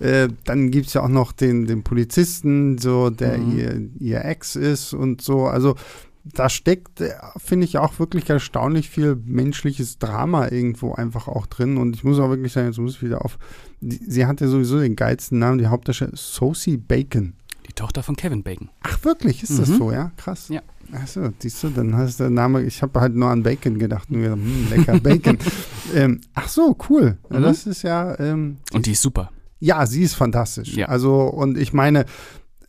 äh, 0.00 0.28
dann 0.44 0.70
gibt 0.70 0.88
es 0.88 0.94
ja 0.94 1.02
auch 1.02 1.08
noch 1.08 1.32
den, 1.32 1.66
den 1.66 1.84
Polizisten, 1.84 2.78
so, 2.78 3.10
der 3.10 3.38
mhm. 3.38 3.58
ihr, 3.58 3.80
ihr 4.00 4.24
Ex 4.24 4.56
ist 4.56 4.94
und 4.94 5.22
so, 5.22 5.46
also 5.46 5.76
da 6.24 6.48
steckt, 6.48 7.00
äh, 7.00 7.14
finde 7.36 7.64
ich, 7.64 7.78
auch 7.78 7.98
wirklich 7.98 8.28
erstaunlich 8.30 8.88
viel 8.88 9.16
menschliches 9.24 9.98
Drama 9.98 10.48
irgendwo 10.48 10.92
einfach 10.92 11.28
auch 11.28 11.46
drin. 11.46 11.76
Und 11.76 11.96
ich 11.96 12.04
muss 12.04 12.18
auch 12.18 12.30
wirklich 12.30 12.52
sagen, 12.52 12.68
jetzt 12.68 12.78
muss 12.78 12.96
ich 12.96 13.02
wieder 13.02 13.24
auf. 13.24 13.38
Die, 13.80 14.00
sie 14.06 14.26
hatte 14.26 14.48
sowieso 14.48 14.78
den 14.80 14.96
geilsten 14.96 15.38
Namen, 15.38 15.58
die 15.58 15.66
Hauptdarstellerin 15.66 16.16
Sosie 16.16 16.76
Bacon. 16.76 17.34
Die 17.68 17.72
Tochter 17.72 18.02
von 18.02 18.16
Kevin 18.16 18.42
Bacon. 18.42 18.70
Ach, 18.82 19.04
wirklich? 19.04 19.42
Ist 19.42 19.50
mhm. 19.50 19.58
das 19.58 19.68
so, 19.68 19.92
ja? 19.92 20.12
Krass. 20.16 20.48
Ja. 20.48 20.62
Achso, 20.92 21.30
siehst 21.38 21.62
du, 21.62 21.70
dann 21.70 21.96
heißt 21.96 22.20
der 22.20 22.30
Name, 22.30 22.62
ich 22.62 22.82
habe 22.82 23.00
halt 23.00 23.14
nur 23.14 23.30
an 23.30 23.42
Bacon 23.42 23.78
gedacht. 23.78 24.10
Nur, 24.10 24.32
hm, 24.32 24.68
lecker 24.70 25.00
Bacon. 25.00 25.38
ähm, 25.94 26.20
ach 26.34 26.48
so, 26.48 26.76
cool. 26.88 27.18
Mhm. 27.30 27.42
Das 27.42 27.66
ist 27.66 27.82
ja. 27.82 28.18
Ähm, 28.18 28.58
und 28.72 28.86
die 28.86 28.92
ist 28.92 29.02
super. 29.02 29.30
Ja, 29.58 29.86
sie 29.86 30.02
ist 30.02 30.14
fantastisch. 30.14 30.74
Ja. 30.74 30.86
Also, 30.86 31.22
und 31.22 31.56
ich 31.56 31.72
meine, 31.72 32.04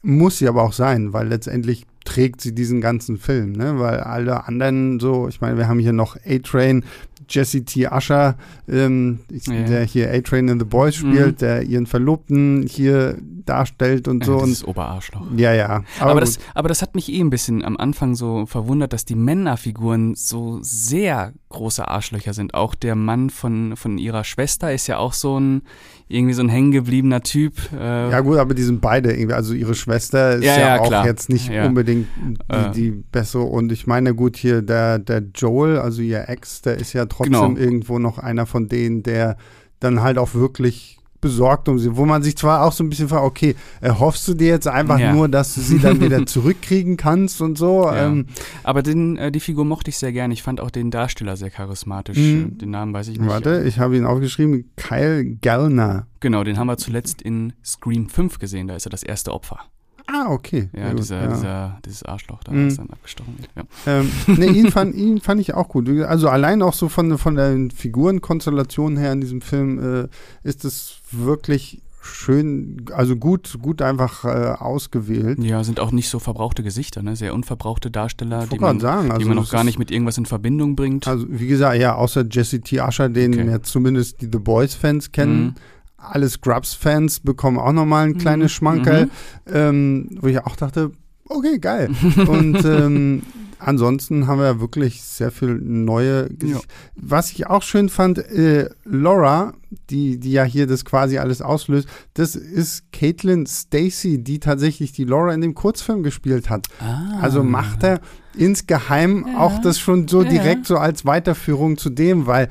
muss 0.03 0.37
sie 0.37 0.47
aber 0.47 0.63
auch 0.63 0.73
sein, 0.73 1.13
weil 1.13 1.27
letztendlich 1.27 1.85
trägt 2.05 2.41
sie 2.41 2.53
diesen 2.53 2.81
ganzen 2.81 3.17
Film, 3.17 3.53
ne? 3.53 3.79
Weil 3.79 4.01
alle 4.01 4.45
anderen 4.45 4.99
so, 4.99 5.27
ich 5.29 5.41
meine, 5.41 5.57
wir 5.57 5.67
haben 5.67 5.79
hier 5.79 5.93
noch 5.93 6.17
A-Train, 6.25 6.83
Jesse 7.29 7.63
T. 7.63 7.87
Usher, 7.87 8.35
ähm, 8.67 9.19
ja. 9.29 9.63
der 9.63 9.83
hier 9.85 10.11
A-Train 10.11 10.49
in 10.49 10.59
The 10.59 10.65
Boys 10.65 10.95
spielt, 10.95 11.35
mhm. 11.35 11.45
der 11.45 11.63
ihren 11.63 11.85
Verlobten 11.85 12.67
hier 12.69 13.17
darstellt 13.45 14.07
und 14.07 14.25
so. 14.25 14.39
Ja, 14.39 14.45
das 14.45 14.63
und, 14.63 14.69
Oberarschloch. 14.69 15.25
Ja, 15.35 15.53
ja. 15.53 15.83
Aber, 15.99 16.11
aber 16.11 16.19
das, 16.19 16.39
aber 16.53 16.69
das 16.69 16.81
hat 16.81 16.95
mich 16.95 17.11
eh 17.11 17.21
ein 17.21 17.29
bisschen 17.29 17.63
am 17.63 17.77
Anfang 17.77 18.15
so 18.15 18.45
verwundert, 18.45 18.93
dass 18.93 19.05
die 19.05 19.15
Männerfiguren 19.15 20.15
so 20.15 20.59
sehr 20.61 21.33
große 21.53 21.87
Arschlöcher 21.87 22.33
sind. 22.33 22.53
Auch 22.53 22.75
der 22.75 22.95
Mann 22.95 23.29
von, 23.29 23.77
von 23.77 23.97
ihrer 23.97 24.25
Schwester 24.25 24.73
ist 24.73 24.87
ja 24.87 24.97
auch 24.97 25.13
so 25.13 25.39
ein, 25.39 25.61
irgendwie 26.09 26.33
so 26.33 26.41
ein 26.41 26.49
hängengebliebener 26.49 27.21
Typ. 27.21 27.53
Äh 27.71 28.09
ja 28.09 28.19
gut, 28.19 28.37
aber 28.37 28.53
die 28.53 28.63
sind 28.63 28.81
beide 28.81 29.13
irgendwie, 29.13 29.33
also 29.33 29.53
ihre 29.53 29.75
Schwester 29.75 30.35
ist 30.35 30.43
ja, 30.43 30.57
ja, 30.57 30.75
ja 30.75 30.81
auch 30.81 30.87
klar. 30.87 31.05
jetzt 31.05 31.29
nicht 31.29 31.49
unbedingt 31.49 32.07
die, 32.51 32.55
äh. 32.55 32.71
die 32.71 32.91
bessere. 32.91 33.43
Und 33.43 33.71
ich 33.71 33.87
meine, 33.87 34.13
gut, 34.13 34.35
hier 34.35 34.61
der, 34.61 34.99
der 34.99 35.23
Joel, 35.33 35.79
also 35.79 36.01
ihr 36.01 36.27
Ex, 36.27 36.61
der 36.61 36.77
ist 36.77 36.91
ja 36.93 37.05
trotzdem 37.05 37.33
genau. 37.33 37.57
irgendwo 37.57 37.99
noch 37.99 38.17
einer 38.17 38.45
von 38.45 38.67
denen, 38.67 39.03
der 39.03 39.37
dann 39.79 40.01
halt 40.01 40.17
auch 40.17 40.33
wirklich 40.33 40.99
besorgt 41.23 41.67
um 41.69 41.79
sie, 41.79 41.95
wo 41.95 42.05
man 42.05 42.21
sich 42.21 42.37
zwar 42.37 42.63
auch 42.63 42.71
so 42.71 42.83
ein 42.83 42.89
bisschen 42.89 43.07
fragt, 43.07 43.23
okay, 43.23 43.55
erhoffst 43.81 44.27
du 44.27 44.35
dir 44.35 44.49
jetzt 44.49 44.67
einfach 44.67 44.99
ja. 44.99 45.13
nur, 45.13 45.27
dass 45.29 45.55
du 45.55 45.61
sie 45.61 45.79
dann 45.79 45.99
wieder 46.01 46.25
zurückkriegen 46.27 46.97
kannst 46.97 47.41
und 47.41 47.57
so. 47.57 47.85
Ja. 47.85 48.05
Ähm, 48.05 48.27
Aber 48.61 48.83
den, 48.83 49.17
äh, 49.17 49.31
die 49.31 49.39
Figur 49.39 49.65
mochte 49.65 49.89
ich 49.89 49.97
sehr 49.97 50.11
gerne. 50.11 50.33
Ich 50.33 50.43
fand 50.43 50.61
auch 50.61 50.69
den 50.69 50.91
Darsteller 50.91 51.37
sehr 51.37 51.49
charismatisch. 51.49 52.17
Mhm. 52.17 52.57
Den 52.59 52.69
Namen 52.69 52.93
weiß 52.93 53.07
ich 53.07 53.19
nicht. 53.19 53.29
Warte, 53.29 53.63
ich 53.63 53.79
habe 53.79 53.97
ihn 53.97 54.05
aufgeschrieben, 54.05 54.69
Kyle 54.75 55.25
Gallner. 55.41 56.05
Genau, 56.19 56.43
den 56.43 56.57
haben 56.57 56.67
wir 56.67 56.77
zuletzt 56.77 57.21
in 57.21 57.53
Scream 57.63 58.09
5 58.09 58.37
gesehen, 58.37 58.67
da 58.67 58.75
ist 58.75 58.85
er 58.85 58.91
das 58.91 59.03
erste 59.03 59.31
Opfer. 59.31 59.59
Ah, 60.07 60.29
okay. 60.29 60.69
Ja, 60.73 60.87
ja 60.87 60.93
dieser, 60.93 61.21
ja. 61.21 61.27
Dieser, 61.27 61.79
dieses 61.85 62.03
Arschloch 62.03 62.43
da 62.43 62.51
mhm. 62.51 62.67
ist 62.67 62.79
dann 62.79 62.89
abgestochen. 62.89 63.35
Ja. 63.55 63.63
Ähm, 63.85 64.11
nee, 64.27 64.47
ihn 64.47 64.71
fand, 64.71 64.95
ihn 64.95 65.21
fand 65.21 65.41
ich 65.41 65.53
auch 65.53 65.69
gut. 65.69 65.89
Also 65.89 66.29
allein 66.29 66.61
auch 66.61 66.73
so 66.73 66.89
von, 66.89 67.17
von 67.17 67.35
der 67.35 67.69
Figurenkonstellation 67.73 68.97
her 68.97 69.13
in 69.13 69.21
diesem 69.21 69.41
Film 69.41 70.03
äh, 70.03 70.07
ist 70.43 70.65
es 70.65 70.97
wirklich 71.11 71.81
schön, 72.05 72.85
also 72.93 73.15
gut, 73.15 73.57
gut 73.61 73.81
einfach 73.81 74.25
äh, 74.25 74.55
ausgewählt. 74.59 75.41
Ja, 75.41 75.63
sind 75.63 75.79
auch 75.79 75.91
nicht 75.91 76.09
so 76.09 76.19
verbrauchte 76.19 76.61
Gesichter, 76.61 77.01
ne? 77.01 77.15
Sehr 77.15 77.33
unverbrauchte 77.33 77.89
Darsteller, 77.89 78.45
die 78.47 78.59
man, 78.59 78.79
sagen, 78.79 79.09
also 79.09 79.19
die 79.19 79.25
man 79.25 79.37
noch 79.37 79.49
gar 79.49 79.63
nicht 79.63 79.79
mit 79.79 79.89
irgendwas 79.89 80.17
in 80.17 80.25
Verbindung 80.25 80.75
bringt. 80.75 81.07
Also 81.07 81.25
wie 81.29 81.47
gesagt, 81.47 81.79
ja, 81.79 81.95
außer 81.95 82.25
Jesse 82.29 82.59
T. 82.61 82.81
Usher, 82.81 83.09
den 83.09 83.33
okay. 83.33 83.49
ja 83.49 83.61
zumindest 83.61 84.21
die 84.21 84.29
The 84.31 84.39
Boys-Fans 84.39 85.11
kennen. 85.11 85.43
Mhm 85.43 85.55
alle 86.03 86.29
Scrubs-Fans 86.29 87.21
bekommen 87.21 87.57
auch 87.57 87.71
nochmal 87.71 88.07
ein 88.07 88.17
kleines 88.17 88.51
mhm. 88.51 88.55
Schmankerl, 88.55 89.05
mhm. 89.05 89.11
ähm, 89.53 90.09
wo 90.21 90.27
ich 90.27 90.39
auch 90.39 90.55
dachte, 90.55 90.91
okay, 91.29 91.59
geil. 91.59 91.89
Und 92.27 92.63
ähm, 92.65 93.21
ansonsten 93.59 94.27
haben 94.27 94.39
wir 94.39 94.59
wirklich 94.59 95.01
sehr 95.01 95.31
viel 95.31 95.55
neue. 95.55 96.29
Ja. 96.43 96.59
Was 96.95 97.31
ich 97.31 97.47
auch 97.47 97.63
schön 97.63 97.89
fand, 97.89 98.17
äh, 98.19 98.69
Laura, 98.83 99.53
die, 99.89 100.19
die 100.19 100.31
ja 100.31 100.43
hier 100.43 100.67
das 100.67 100.85
quasi 100.85 101.17
alles 101.17 101.41
auslöst, 101.41 101.87
das 102.13 102.35
ist 102.35 102.91
Caitlin 102.91 103.45
Stacy, 103.45 104.23
die 104.23 104.39
tatsächlich 104.39 104.91
die 104.91 105.05
Laura 105.05 105.33
in 105.33 105.41
dem 105.41 105.55
Kurzfilm 105.55 106.03
gespielt 106.03 106.49
hat. 106.49 106.67
Ah. 106.79 107.19
Also 107.21 107.43
macht 107.43 107.83
er 107.83 108.01
insgeheim 108.35 109.25
ja. 109.27 109.39
auch 109.39 109.61
das 109.61 109.79
schon 109.79 110.07
so 110.07 110.23
direkt 110.23 110.65
so 110.65 110.77
als 110.77 111.05
Weiterführung 111.05 111.77
zu 111.77 111.89
dem, 111.89 112.25
weil 112.25 112.49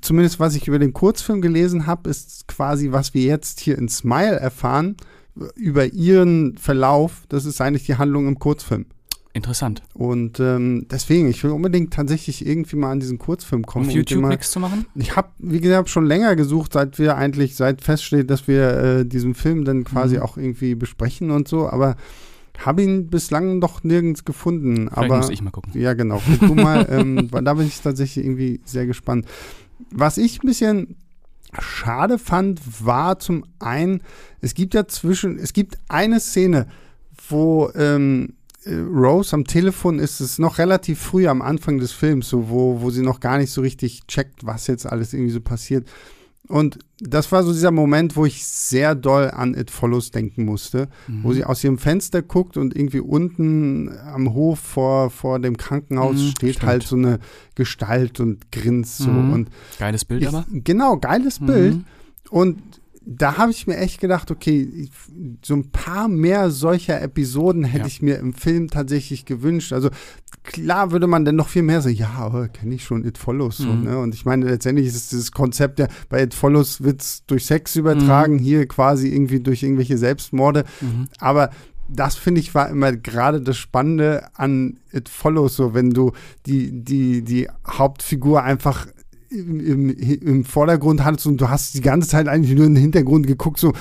zumindest 0.00 0.40
was 0.40 0.54
ich 0.54 0.68
über 0.68 0.78
den 0.78 0.92
Kurzfilm 0.92 1.40
gelesen 1.40 1.86
habe, 1.86 2.10
ist 2.10 2.46
quasi, 2.48 2.92
was 2.92 3.14
wir 3.14 3.22
jetzt 3.22 3.60
hier 3.60 3.78
in 3.78 3.88
Smile 3.88 4.36
erfahren, 4.38 4.96
über 5.56 5.86
ihren 5.86 6.56
Verlauf, 6.56 7.24
das 7.28 7.44
ist 7.44 7.60
eigentlich 7.60 7.84
die 7.84 7.96
Handlung 7.96 8.28
im 8.28 8.38
Kurzfilm. 8.38 8.86
interessant. 9.32 9.82
Und 9.94 10.38
ähm, 10.38 10.86
deswegen, 10.90 11.28
ich 11.28 11.42
will 11.42 11.50
unbedingt 11.50 11.92
tatsächlich 11.92 12.46
irgendwie 12.46 12.76
mal 12.76 12.92
an 12.92 13.00
diesen 13.00 13.18
Kurzfilm 13.18 13.66
kommen. 13.66 13.86
Auf 13.86 13.92
YouTube 13.92 14.22
mal, 14.22 14.28
nichts 14.28 14.52
zu 14.52 14.60
machen? 14.60 14.86
Ich 14.94 15.16
habe, 15.16 15.28
wie 15.38 15.60
gesagt, 15.60 15.90
schon 15.90 16.06
länger 16.06 16.36
gesucht, 16.36 16.72
seit 16.72 16.98
wir 16.98 17.16
eigentlich, 17.16 17.56
seit 17.56 17.82
feststeht, 17.82 18.30
dass 18.30 18.46
wir 18.46 18.68
äh, 18.70 19.04
diesen 19.04 19.34
Film 19.34 19.64
dann 19.64 19.82
quasi 19.84 20.16
mhm. 20.16 20.22
auch 20.22 20.36
irgendwie 20.36 20.76
besprechen 20.76 21.30
und 21.32 21.48
so, 21.48 21.68
aber 21.68 21.96
habe 22.58 22.82
ihn 22.82 23.08
bislang 23.08 23.58
noch 23.58 23.82
nirgends 23.82 24.24
gefunden. 24.24 24.88
Vielleicht 24.88 24.96
aber 24.96 25.16
muss 25.16 25.30
ich 25.30 25.42
mal 25.42 25.50
gucken. 25.50 25.72
Ja, 25.74 25.94
genau. 25.94 26.22
Guck 26.38 26.48
du 26.48 26.54
mal, 26.54 26.86
ähm, 26.90 27.28
da 27.44 27.54
bin 27.54 27.66
ich 27.66 27.80
tatsächlich 27.80 28.24
irgendwie 28.24 28.60
sehr 28.64 28.86
gespannt. 28.86 29.26
Was 29.90 30.18
ich 30.18 30.42
ein 30.42 30.46
bisschen 30.46 30.96
schade 31.60 32.18
fand, 32.18 32.60
war 32.84 33.18
zum 33.18 33.44
einen, 33.58 34.02
es 34.40 34.54
gibt 34.54 34.74
ja 34.74 34.86
zwischen, 34.86 35.38
es 35.38 35.52
gibt 35.52 35.78
eine 35.88 36.20
Szene, 36.20 36.66
wo 37.28 37.70
ähm, 37.74 38.34
äh, 38.64 38.74
Rose 38.74 39.34
am 39.34 39.44
Telefon 39.44 39.98
ist, 39.98 40.20
es 40.20 40.38
noch 40.38 40.58
relativ 40.58 41.00
früh 41.00 41.28
am 41.28 41.42
Anfang 41.42 41.78
des 41.78 41.92
Films, 41.92 42.28
so 42.28 42.48
wo, 42.48 42.80
wo 42.80 42.90
sie 42.90 43.02
noch 43.02 43.20
gar 43.20 43.38
nicht 43.38 43.50
so 43.50 43.60
richtig 43.60 44.06
checkt, 44.06 44.46
was 44.46 44.66
jetzt 44.66 44.86
alles 44.86 45.12
irgendwie 45.12 45.32
so 45.32 45.40
passiert. 45.40 45.88
Und 46.46 46.78
das 47.00 47.32
war 47.32 47.42
so 47.42 47.52
dieser 47.52 47.70
Moment, 47.70 48.16
wo 48.16 48.26
ich 48.26 48.44
sehr 48.44 48.94
doll 48.94 49.30
an 49.30 49.54
It 49.54 49.70
Follows 49.70 50.10
denken 50.10 50.44
musste, 50.44 50.88
mhm. 51.08 51.24
wo 51.24 51.32
sie 51.32 51.42
aus 51.44 51.64
ihrem 51.64 51.78
Fenster 51.78 52.20
guckt 52.20 52.58
und 52.58 52.76
irgendwie 52.76 53.00
unten 53.00 53.90
am 54.12 54.34
Hof 54.34 54.58
vor, 54.58 55.08
vor 55.08 55.38
dem 55.38 55.56
Krankenhaus 55.56 56.16
mhm, 56.16 56.30
steht 56.30 56.56
stimmt. 56.56 56.68
halt 56.68 56.82
so 56.82 56.96
eine 56.96 57.18
Gestalt 57.54 58.20
und 58.20 58.52
grinst 58.52 58.98
so. 58.98 59.10
Mhm. 59.10 59.32
Und 59.32 59.50
geiles 59.78 60.04
Bild 60.04 60.22
ich, 60.22 60.28
aber? 60.28 60.44
Genau, 60.52 60.98
geiles 60.98 61.38
Bild. 61.38 61.76
Mhm. 61.76 61.84
Und 62.28 62.73
da 63.06 63.36
habe 63.36 63.50
ich 63.50 63.66
mir 63.66 63.76
echt 63.76 64.00
gedacht, 64.00 64.30
okay, 64.30 64.88
so 65.44 65.54
ein 65.54 65.70
paar 65.70 66.08
mehr 66.08 66.50
solcher 66.50 67.02
Episoden 67.02 67.64
hätte 67.64 67.82
ja. 67.82 67.86
ich 67.86 68.02
mir 68.02 68.18
im 68.18 68.32
Film 68.32 68.70
tatsächlich 68.70 69.26
gewünscht. 69.26 69.72
Also 69.72 69.90
klar 70.42 70.90
würde 70.90 71.06
man 71.06 71.24
dann 71.24 71.36
noch 71.36 71.48
viel 71.48 71.62
mehr 71.62 71.82
sagen, 71.82 71.96
ja, 71.96 72.48
kenne 72.48 72.74
ich 72.74 72.84
schon 72.84 73.04
It 73.04 73.18
Follows 73.18 73.58
so, 73.58 73.68
mhm. 73.68 73.84
ne? 73.84 73.98
Und 73.98 74.14
ich 74.14 74.24
meine, 74.24 74.46
letztendlich 74.46 74.86
ist 74.86 74.96
es 74.96 75.08
dieses 75.08 75.32
Konzept 75.32 75.78
ja, 75.78 75.88
bei 76.08 76.22
It 76.22 76.34
Follows 76.34 76.82
wird 76.82 77.02
es 77.02 77.24
durch 77.26 77.44
Sex 77.46 77.76
übertragen, 77.76 78.34
mhm. 78.34 78.38
hier 78.38 78.66
quasi 78.66 79.08
irgendwie 79.08 79.40
durch 79.40 79.62
irgendwelche 79.62 79.98
Selbstmorde. 79.98 80.64
Mhm. 80.80 81.08
Aber 81.18 81.50
das 81.88 82.14
finde 82.14 82.40
ich 82.40 82.54
war 82.54 82.70
immer 82.70 82.92
gerade 82.92 83.42
das 83.42 83.58
Spannende 83.58 84.28
an 84.34 84.78
It 84.92 85.08
Follows, 85.08 85.56
so 85.56 85.74
wenn 85.74 85.90
du 85.90 86.12
die, 86.46 86.72
die, 86.72 87.22
die 87.22 87.48
Hauptfigur 87.66 88.42
einfach 88.42 88.86
im, 89.34 89.90
im, 89.90 90.44
Vordergrund 90.44 91.04
hattest 91.04 91.26
und 91.26 91.40
du 91.40 91.48
hast 91.48 91.74
die 91.74 91.80
ganze 91.80 92.08
Zeit 92.08 92.28
eigentlich 92.28 92.56
nur 92.56 92.66
in 92.66 92.74
den 92.74 92.82
Hintergrund 92.82 93.26
geguckt, 93.26 93.58
so 93.58 93.72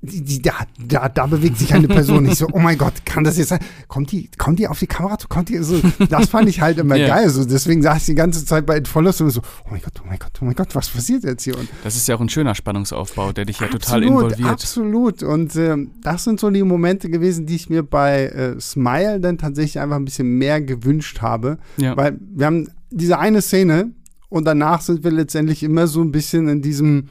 die, 0.00 0.22
die, 0.22 0.42
da, 0.42 0.52
da, 0.86 1.08
da 1.08 1.26
bewegt 1.26 1.58
sich 1.58 1.74
eine 1.74 1.88
Person 1.88 2.22
nicht 2.22 2.36
so, 2.36 2.46
oh 2.52 2.60
mein 2.60 2.78
Gott, 2.78 3.04
kann 3.04 3.24
das 3.24 3.36
jetzt 3.36 3.48
sein? 3.48 3.58
Kommt 3.88 4.12
die, 4.12 4.30
kommt 4.38 4.60
die 4.60 4.68
auf 4.68 4.78
die 4.78 4.86
Kamera 4.86 5.18
zu? 5.18 5.26
Kommt 5.26 5.48
die 5.48 5.58
so? 5.58 5.80
Das 6.08 6.28
fand 6.28 6.48
ich 6.48 6.60
halt 6.60 6.78
immer 6.78 6.96
yeah. 6.96 7.08
geil. 7.08 7.30
So, 7.30 7.44
deswegen 7.44 7.82
saß 7.82 7.98
ich 7.98 8.06
die 8.06 8.14
ganze 8.14 8.44
Zeit 8.44 8.64
bei 8.64 8.80
Follows 8.84 9.20
und 9.20 9.30
so, 9.30 9.40
oh 9.64 9.68
mein 9.70 9.82
Gott, 9.82 9.94
oh 10.00 10.06
mein 10.06 10.18
Gott, 10.18 10.30
oh 10.40 10.44
mein 10.44 10.54
Gott, 10.54 10.74
was 10.74 10.88
passiert 10.88 11.24
jetzt 11.24 11.42
hier? 11.42 11.58
Und 11.58 11.68
das 11.82 11.96
ist 11.96 12.06
ja 12.06 12.14
auch 12.14 12.20
ein 12.20 12.28
schöner 12.28 12.54
Spannungsaufbau, 12.54 13.32
der 13.32 13.44
dich 13.44 13.58
ja 13.58 13.66
absolut, 13.66 13.82
total 13.82 14.02
involviert. 14.04 14.48
Absolut. 14.48 15.22
Und 15.24 15.56
äh, 15.56 15.76
das 16.02 16.24
sind 16.24 16.38
so 16.38 16.50
die 16.50 16.62
Momente 16.62 17.10
gewesen, 17.10 17.46
die 17.46 17.56
ich 17.56 17.68
mir 17.68 17.82
bei 17.82 18.26
äh, 18.26 18.60
Smile 18.60 19.18
dann 19.18 19.36
tatsächlich 19.36 19.80
einfach 19.80 19.96
ein 19.96 20.04
bisschen 20.04 20.38
mehr 20.38 20.60
gewünscht 20.60 21.22
habe. 21.22 21.58
Ja. 21.76 21.96
Weil 21.96 22.18
wir 22.20 22.46
haben 22.46 22.68
diese 22.90 23.18
eine 23.18 23.42
Szene, 23.42 23.90
und 24.28 24.44
danach 24.44 24.80
sind 24.80 25.04
wir 25.04 25.10
letztendlich 25.10 25.62
immer 25.62 25.86
so 25.86 26.02
ein 26.02 26.12
bisschen 26.12 26.48
in 26.48 26.62
diesem, 26.62 27.08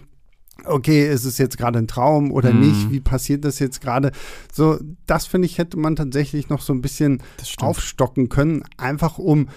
okay, 0.65 1.11
ist 1.11 1.25
es 1.25 1.37
jetzt 1.37 1.57
gerade 1.57 1.79
ein 1.79 1.87
Traum 1.87 2.31
oder 2.31 2.53
mhm. 2.53 2.59
nicht? 2.61 2.91
Wie 2.91 2.99
passiert 2.99 3.45
das 3.45 3.59
jetzt 3.59 3.81
gerade? 3.81 4.11
So, 4.53 4.79
das 5.05 5.25
finde 5.25 5.47
ich, 5.47 5.57
hätte 5.57 5.77
man 5.77 5.95
tatsächlich 5.95 6.49
noch 6.49 6.61
so 6.61 6.73
ein 6.73 6.81
bisschen 6.81 7.21
aufstocken 7.59 8.29
können, 8.29 8.63
einfach 8.77 9.17
um 9.17 9.47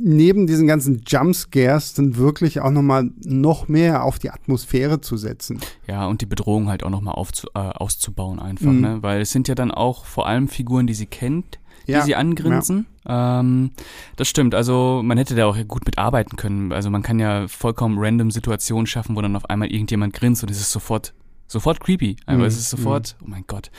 neben 0.00 0.46
diesen 0.46 0.66
ganzen 0.66 1.02
Jumpscares 1.06 1.94
dann 1.94 2.16
wirklich 2.16 2.60
auch 2.60 2.70
nochmal 2.70 3.10
noch 3.24 3.66
mehr 3.68 4.04
auf 4.04 4.18
die 4.18 4.30
Atmosphäre 4.30 5.00
zu 5.00 5.16
setzen. 5.16 5.60
Ja, 5.88 6.06
und 6.06 6.20
die 6.20 6.26
Bedrohung 6.26 6.68
halt 6.68 6.84
auch 6.84 6.90
nochmal 6.90 7.14
äh, 7.16 7.58
auszubauen 7.58 8.38
einfach, 8.38 8.70
mhm. 8.70 8.80
ne? 8.80 8.98
Weil 9.02 9.20
es 9.22 9.32
sind 9.32 9.48
ja 9.48 9.56
dann 9.56 9.72
auch 9.72 10.04
vor 10.04 10.26
allem 10.28 10.46
Figuren, 10.48 10.86
die 10.86 10.94
sie 10.94 11.06
kennt, 11.06 11.58
die 11.88 11.92
ja. 11.92 12.02
sie 12.02 12.14
angrinsen. 12.14 12.86
Ja. 13.06 13.40
Ähm, 13.40 13.70
das 14.16 14.28
stimmt, 14.28 14.54
also 14.54 15.00
man 15.02 15.16
hätte 15.16 15.34
da 15.34 15.46
auch 15.46 15.56
gut 15.66 15.86
mitarbeiten 15.86 16.36
können. 16.36 16.70
Also 16.70 16.90
man 16.90 17.02
kann 17.02 17.18
ja 17.18 17.48
vollkommen 17.48 17.96
random 17.98 18.30
Situationen 18.30 18.86
schaffen, 18.86 19.16
wo 19.16 19.22
dann 19.22 19.34
auf 19.34 19.48
einmal 19.48 19.72
irgendjemand 19.72 20.12
grinst 20.12 20.42
und 20.42 20.50
es 20.50 20.60
ist 20.60 20.70
sofort, 20.70 21.14
sofort 21.46 21.80
creepy. 21.80 22.16
Aber 22.26 22.38
mhm. 22.38 22.44
es 22.44 22.58
ist 22.58 22.70
sofort, 22.70 23.16
mhm. 23.18 23.26
oh 23.26 23.30
mein 23.30 23.44
Gott. 23.46 23.70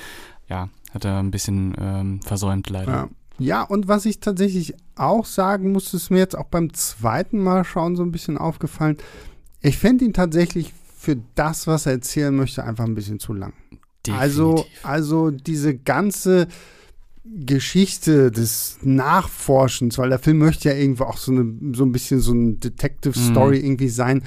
Ja, 0.49 0.69
hat 0.91 1.05
er 1.05 1.19
ein 1.19 1.29
bisschen 1.29 1.75
ähm, 1.79 2.21
versäumt 2.23 2.69
leider. 2.69 2.91
Ja. 2.91 3.09
Ja, 3.41 3.61
und 3.61 3.87
was 3.87 4.05
ich 4.05 4.19
tatsächlich 4.19 4.73
auch 4.97 5.23
sagen 5.23 5.71
muss, 5.71 5.93
ist 5.93 6.09
mir 6.09 6.17
jetzt 6.17 6.37
auch 6.37 6.47
beim 6.47 6.73
zweiten 6.73 7.41
Mal 7.41 7.63
schauen 7.63 7.95
so 7.95 8.03
ein 8.03 8.11
bisschen 8.11 8.37
aufgefallen. 8.37 8.97
Ich 9.61 9.77
fände 9.77 10.03
ihn 10.03 10.11
tatsächlich 10.11 10.73
für 10.97 11.15
das, 11.35 11.65
was 11.65 11.85
er 11.85 11.93
erzählen 11.93 12.35
möchte, 12.35 12.65
einfach 12.65 12.83
ein 12.83 12.95
bisschen 12.95 13.17
zu 13.17 13.31
lang. 13.31 13.53
Definitiv. 14.05 14.21
Also, 14.21 14.65
also 14.83 15.31
diese 15.31 15.77
ganze 15.77 16.49
Geschichte 17.31 18.31
des 18.31 18.77
Nachforschens, 18.81 19.97
weil 19.97 20.09
der 20.09 20.19
Film 20.19 20.39
möchte 20.39 20.69
ja 20.69 20.75
irgendwo 20.75 21.03
auch 21.03 21.17
so, 21.17 21.31
eine, 21.31 21.75
so 21.75 21.83
ein 21.83 21.91
bisschen 21.91 22.19
so 22.19 22.31
eine 22.31 22.53
Detective-Story 22.53 23.59
mhm. 23.59 23.65
irgendwie 23.65 23.89
sein. 23.89 24.23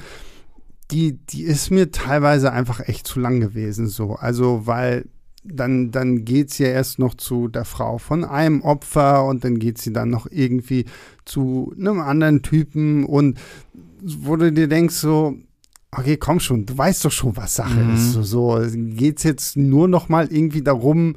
Die, 0.91 1.19
die 1.27 1.43
ist 1.43 1.71
mir 1.71 1.91
teilweise 1.91 2.53
einfach 2.53 2.81
echt 2.81 3.07
zu 3.07 3.19
lang 3.19 3.41
gewesen, 3.41 3.89
so. 3.89 4.15
Also, 4.15 4.67
weil 4.67 5.07
dann, 5.45 5.91
dann 5.91 6.25
geht 6.25 6.51
es 6.51 6.59
ja 6.59 6.69
erst 6.69 6.99
noch 6.99 7.15
zu 7.15 7.49
der 7.49 7.65
Frau 7.65 7.99
von 7.99 8.25
einem 8.25 8.63
Opfer 8.63 9.25
und 9.25 9.43
dann 9.43 9.59
geht 9.59 9.79
sie 9.79 9.93
dann 9.93 10.11
noch 10.11 10.27
irgendwie 10.31 10.85
zu 11.25 11.75
einem 11.77 12.01
anderen 12.01 12.43
Typen 12.43 13.05
und 13.05 13.39
wo 14.03 14.37
du 14.37 14.53
dir 14.53 14.69
denkst, 14.69 14.95
so, 14.95 15.37
okay, 15.91 16.17
komm 16.17 16.41
schon, 16.41 16.67
du 16.67 16.77
weißt 16.77 17.05
doch 17.05 17.11
schon, 17.11 17.37
was 17.37 17.55
Sache 17.55 17.81
mhm. 17.81 17.95
ist. 17.95 18.13
So, 18.13 18.23
so 18.23 18.61
geht 18.73 19.19
es 19.19 19.25
jetzt 19.25 19.57
nur 19.57 19.89
noch 19.89 20.09
mal 20.09 20.29
irgendwie 20.31 20.63
darum, 20.63 21.17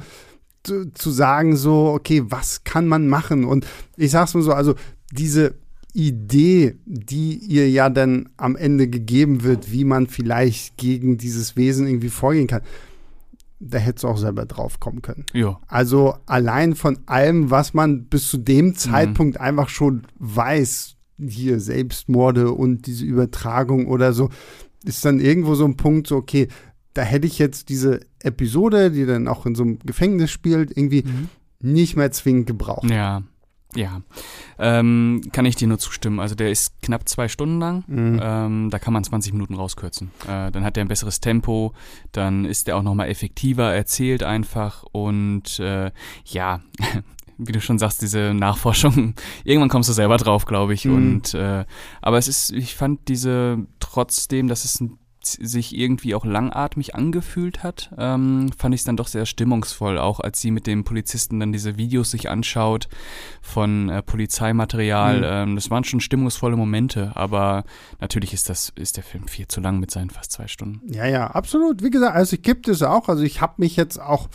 zu, 0.65 0.91
zu 0.93 1.11
sagen, 1.11 1.55
so, 1.55 1.87
okay, 1.87 2.23
was 2.25 2.63
kann 2.63 2.87
man 2.87 3.07
machen? 3.07 3.45
Und 3.45 3.65
ich 3.97 4.11
sag's 4.11 4.33
mal 4.33 4.41
so, 4.41 4.53
also 4.53 4.75
diese 5.11 5.55
Idee, 5.93 6.75
die 6.85 7.37
ihr 7.37 7.69
ja 7.69 7.89
dann 7.89 8.29
am 8.35 8.57
Ende 8.57 8.89
gegeben 8.89 9.43
wird, 9.43 9.71
wie 9.71 9.85
man 9.85 10.07
vielleicht 10.07 10.77
gegen 10.77 11.17
dieses 11.17 11.55
Wesen 11.55 11.87
irgendwie 11.87 12.09
vorgehen 12.09 12.47
kann, 12.47 12.61
da 13.59 13.77
hättest 13.77 14.03
du 14.03 14.09
auch 14.09 14.17
selber 14.17 14.45
drauf 14.45 14.79
kommen 14.79 15.01
können. 15.01 15.25
Ja. 15.33 15.59
Also 15.67 16.15
allein 16.25 16.75
von 16.75 16.99
allem, 17.05 17.49
was 17.49 17.73
man 17.73 18.05
bis 18.05 18.29
zu 18.29 18.37
dem 18.37 18.67
mhm. 18.67 18.75
Zeitpunkt 18.75 19.35
mhm. 19.35 19.41
einfach 19.41 19.69
schon 19.69 20.03
weiß, 20.19 20.97
hier 21.17 21.61
Selbstmorde 21.61 22.51
und 22.51 22.87
diese 22.87 23.05
Übertragung 23.05 23.87
oder 23.87 24.11
so, 24.11 24.29
ist 24.83 25.05
dann 25.05 25.19
irgendwo 25.19 25.55
so 25.55 25.65
ein 25.65 25.77
Punkt, 25.77 26.07
so, 26.07 26.17
okay, 26.17 26.49
da 26.95 27.03
hätte 27.03 27.27
ich 27.27 27.37
jetzt 27.37 27.69
diese 27.69 27.99
Episode, 28.23 28.89
die 28.89 29.05
dann 29.05 29.27
auch 29.27 29.45
in 29.45 29.53
so 29.53 29.63
einem 29.63 29.79
Gefängnis 29.79 30.31
spielt, 30.31 30.75
irgendwie 30.75 31.03
mhm. 31.03 31.29
nicht 31.59 31.95
mehr 31.95 32.11
zwingend 32.11 32.47
gebraucht. 32.47 32.89
Ja. 32.89 33.21
Ja, 33.75 34.01
ähm, 34.57 35.21
kann 35.33 35.45
ich 35.45 35.57
dir 35.57 35.67
nur 35.67 35.79
zustimmen. 35.79 36.21
Also 36.21 36.33
der 36.33 36.49
ist 36.49 36.81
knapp 36.81 37.09
zwei 37.09 37.27
Stunden 37.27 37.59
lang. 37.59 37.83
Mhm. 37.87 38.21
Ähm, 38.23 38.69
da 38.69 38.79
kann 38.79 38.93
man 38.93 39.03
20 39.03 39.33
Minuten 39.33 39.53
rauskürzen. 39.53 40.11
Äh, 40.23 40.49
dann 40.51 40.63
hat 40.63 40.77
er 40.77 40.85
ein 40.85 40.87
besseres 40.87 41.19
Tempo, 41.19 41.73
dann 42.13 42.45
ist 42.45 42.69
er 42.69 42.77
auch 42.77 42.83
nochmal 42.83 43.09
effektiver 43.09 43.73
erzählt 43.73 44.23
einfach 44.23 44.85
und 44.93 45.59
äh, 45.59 45.91
ja, 46.23 46.61
wie 47.37 47.51
du 47.51 47.59
schon 47.59 47.77
sagst, 47.77 48.01
diese 48.01 48.33
Nachforschung, 48.33 49.15
irgendwann 49.43 49.67
kommst 49.67 49.89
du 49.89 49.93
selber 49.93 50.15
drauf, 50.15 50.45
glaube 50.45 50.73
ich. 50.73 50.85
Mhm. 50.85 50.93
Und 50.95 51.33
äh, 51.33 51.65
aber 52.01 52.17
es 52.17 52.29
ist, 52.29 52.53
ich 52.53 52.75
fand 52.75 53.09
diese 53.09 53.57
trotzdem, 53.81 54.47
dass 54.47 54.63
es 54.63 54.79
ein 54.79 54.97
sich 55.27 55.75
irgendwie 55.75 56.15
auch 56.15 56.25
langatmig 56.25 56.95
angefühlt 56.95 57.63
hat, 57.63 57.91
ähm, 57.97 58.51
fand 58.57 58.75
ich 58.75 58.81
es 58.81 58.85
dann 58.85 58.97
doch 58.97 59.07
sehr 59.07 59.25
stimmungsvoll, 59.25 59.97
auch 59.97 60.19
als 60.19 60.41
sie 60.41 60.51
mit 60.51 60.67
dem 60.67 60.83
Polizisten 60.83 61.39
dann 61.39 61.51
diese 61.51 61.77
Videos 61.77 62.11
sich 62.11 62.29
anschaut 62.29 62.87
von 63.41 63.89
äh, 63.89 64.01
Polizeimaterial. 64.01 65.17
Mhm. 65.17 65.49
Ähm, 65.51 65.55
das 65.55 65.69
waren 65.69 65.83
schon 65.83 65.99
stimmungsvolle 65.99 66.55
Momente, 66.55 67.11
aber 67.15 67.63
natürlich 67.99 68.33
ist 68.33 68.49
das, 68.49 68.71
ist 68.75 68.97
der 68.97 69.03
Film 69.03 69.27
viel 69.27 69.47
zu 69.47 69.61
lang 69.61 69.79
mit 69.79 69.91
seinen 69.91 70.09
fast 70.09 70.31
zwei 70.31 70.47
Stunden. 70.47 70.81
Ja, 70.91 71.05
ja, 71.05 71.27
absolut. 71.27 71.83
Wie 71.83 71.89
gesagt, 71.89 72.15
also 72.15 72.35
ich 72.35 72.41
gibt 72.41 72.67
es 72.67 72.81
auch. 72.83 73.09
Also 73.09 73.23
ich 73.23 73.41
habe 73.41 73.55
mich 73.57 73.75
jetzt 73.75 73.99
auch 73.99 74.29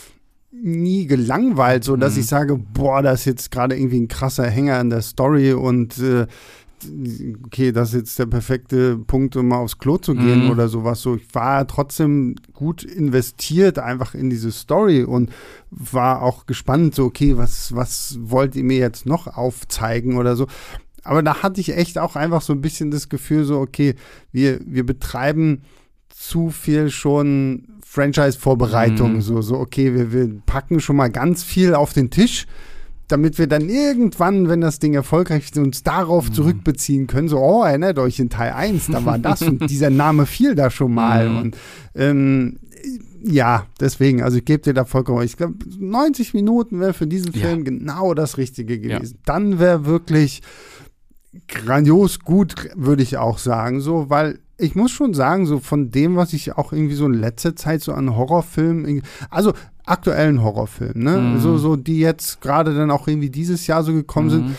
nie 0.53 1.07
gelangweilt, 1.07 1.85
so 1.85 1.97
dass 1.97 2.15
mhm. 2.15 2.21
ich 2.21 2.27
sage, 2.27 2.57
boah, 2.57 3.03
das 3.03 3.21
ist 3.21 3.27
jetzt 3.27 3.51
gerade 3.51 3.77
irgendwie 3.77 4.01
ein 4.01 4.09
krasser 4.09 4.49
Hänger 4.49 4.81
in 4.81 4.91
der 4.91 5.03
Story 5.03 5.53
und 5.53 5.99
äh, 5.99 6.27
okay, 7.47 7.73
das 7.73 7.91
ist 7.91 7.95
jetzt 7.95 8.19
der 8.19 8.27
perfekte 8.27 8.97
Punkt, 8.97 9.37
um 9.37 9.49
mal 9.49 9.59
aufs 9.59 9.79
Klo 9.79 9.99
zu 9.99 10.15
gehen 10.15 10.45
mhm. 10.45 10.51
oder 10.51 10.69
sowas. 10.69 11.01
So, 11.01 11.17
ich 11.17 11.35
war 11.35 11.67
trotzdem 11.67 12.37
gut 12.53 12.83
investiert 12.83 13.79
einfach 13.79 14.15
in 14.15 14.31
diese 14.31 14.53
Story 14.53 15.03
und 15.03 15.31
war 15.71 16.23
auch 16.23 16.47
gespannt, 16.47 16.95
so, 16.95 17.05
okay, 17.05 17.37
was, 17.37 17.75
was 17.75 18.19
wollt 18.23 18.57
ihr 18.57 18.65
mir 18.65 18.79
jetzt 18.79 19.07
noch 19.07 19.27
aufzeigen 19.27 20.17
oder 20.17 20.37
so. 20.37 20.47
Aber 21.03 21.23
da 21.23 21.43
hatte 21.43 21.61
ich 21.61 21.77
echt 21.77 21.99
auch 21.99 22.17
einfach 22.17 22.43
so 22.43 22.53
ein 22.53 22.61
bisschen 22.61 22.91
das 22.91 23.09
Gefühl, 23.09 23.45
so, 23.45 23.59
okay, 23.59 23.95
wir, 24.33 24.61
wir 24.67 24.85
betreiben 24.85 25.63
zu 26.09 26.51
viel 26.51 26.91
schon 26.91 27.69
Franchise-Vorbereitung. 27.85 29.15
Mhm. 29.15 29.21
So, 29.21 29.43
so, 29.43 29.57
okay, 29.57 29.95
wir, 29.95 30.13
wir 30.13 30.29
packen 30.47 30.81
schon 30.81 30.97
mal 30.97 31.11
ganz 31.11 31.43
viel 31.43 31.75
auf 31.75 31.93
den 31.93 32.11
Tisch 32.11 32.47
damit 33.11 33.39
wir 33.39 33.47
dann 33.47 33.69
irgendwann, 33.69 34.49
wenn 34.49 34.61
das 34.61 34.79
Ding 34.79 34.95
erfolgreich 34.95 35.45
ist, 35.45 35.59
uns 35.59 35.83
darauf 35.83 36.29
mhm. 36.29 36.35
zurückbeziehen 36.35 37.07
können. 37.07 37.29
So, 37.29 37.39
oh, 37.39 37.63
erinnert 37.65 37.99
euch 37.99 38.19
in 38.19 38.31
Teil 38.31 38.53
1, 38.53 38.89
da 38.89 39.05
war 39.05 39.19
das 39.19 39.43
und 39.43 39.61
dieser 39.71 39.91
Name 39.91 40.27
fiel 40.27 40.55
da 40.55 40.71
schon 40.71 40.95
mal. 40.95 41.29
Mhm. 41.29 41.39
Und 41.39 41.57
ähm, 41.95 42.59
ja, 43.23 43.67
deswegen, 43.79 44.23
also 44.23 44.39
ich 44.39 44.45
gebe 44.45 44.63
dir 44.63 44.75
da 44.75 44.85
vollkommen. 44.85 45.23
Ich 45.23 45.37
glaube, 45.37 45.55
90 45.79 46.35
Minuten 46.35 46.81
wäre 46.81 46.95
für 46.95 47.07
diesen 47.07 47.33
Film 47.33 47.59
ja. 47.59 47.65
genau 47.65 48.15
das 48.15 48.39
Richtige 48.39 48.79
gewesen. 48.79 49.17
Ja. 49.17 49.23
Dann 49.27 49.59
wäre 49.59 49.85
wirklich 49.85 50.43
grandios 51.47 52.21
gut, 52.21 52.71
würde 52.75 53.03
ich 53.03 53.19
auch 53.19 53.39
sagen, 53.39 53.81
so, 53.81 54.11
weil 54.11 54.39
ich 54.59 54.75
muss 54.75 54.91
schon 54.91 55.15
sagen, 55.15 55.47
so 55.47 55.59
von 55.59 55.91
dem, 55.91 56.17
was 56.17 56.33
ich 56.33 56.57
auch 56.57 56.73
irgendwie 56.73 56.95
so 56.95 57.07
in 57.07 57.15
letzter 57.15 57.57
Zeit 57.57 57.83
so 57.83 57.93
an 57.93 58.15
Horrorfilmen, 58.17 59.03
also 59.31 59.53
aktuellen 59.91 60.43
Horrorfilmen, 60.43 61.03
ne, 61.03 61.17
mhm. 61.17 61.41
so, 61.41 61.59
so, 61.59 61.77
die 61.77 61.99
jetzt 62.01 62.41
gerade 62.41 62.75
dann 62.75 62.91
auch 62.91 63.09
irgendwie 63.09 63.31
dieses 63.31 63.67
Jahr 63.67 63.83
so 63.83 63.93
gekommen 63.93 64.27
mhm. 64.27 64.31
sind, 64.31 64.57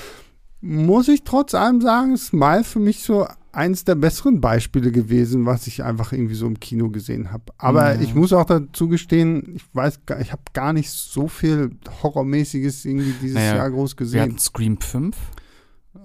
muss 0.61 1.07
ich 1.07 1.23
trotz 1.23 1.55
allem 1.55 1.81
sagen, 1.81 2.17
Smile 2.17 2.63
für 2.63 2.79
mich 2.79 3.03
so 3.03 3.27
eins 3.51 3.83
der 3.83 3.95
besseren 3.95 4.39
Beispiele 4.39 4.91
gewesen, 4.91 5.45
was 5.45 5.67
ich 5.67 5.83
einfach 5.83 6.13
irgendwie 6.13 6.35
so 6.35 6.47
im 6.47 6.59
Kino 6.59 6.89
gesehen 6.89 7.31
habe. 7.31 7.45
Aber 7.57 7.95
mhm. 7.95 8.01
ich 8.01 8.15
muss 8.15 8.31
auch 8.33 8.45
dazu 8.45 8.87
gestehen, 8.87 9.55
ich 9.55 9.63
weiß, 9.73 9.99
ich 10.19 10.31
habe 10.31 10.43
gar 10.53 10.73
nicht 10.73 10.89
so 10.89 11.27
viel 11.27 11.71
Horrormäßiges 12.03 12.85
irgendwie 12.85 13.13
dieses 13.21 13.35
naja, 13.35 13.57
Jahr 13.57 13.71
groß 13.71 13.95
gesehen. 13.95 14.15
Wir 14.15 14.21
hatten 14.23 14.39
Scream 14.39 14.79
5. 14.79 15.17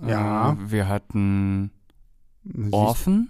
Ja. 0.06 0.52
Äh, 0.52 0.70
wir 0.70 0.88
hatten 0.88 1.70
Orphan. 2.70 3.28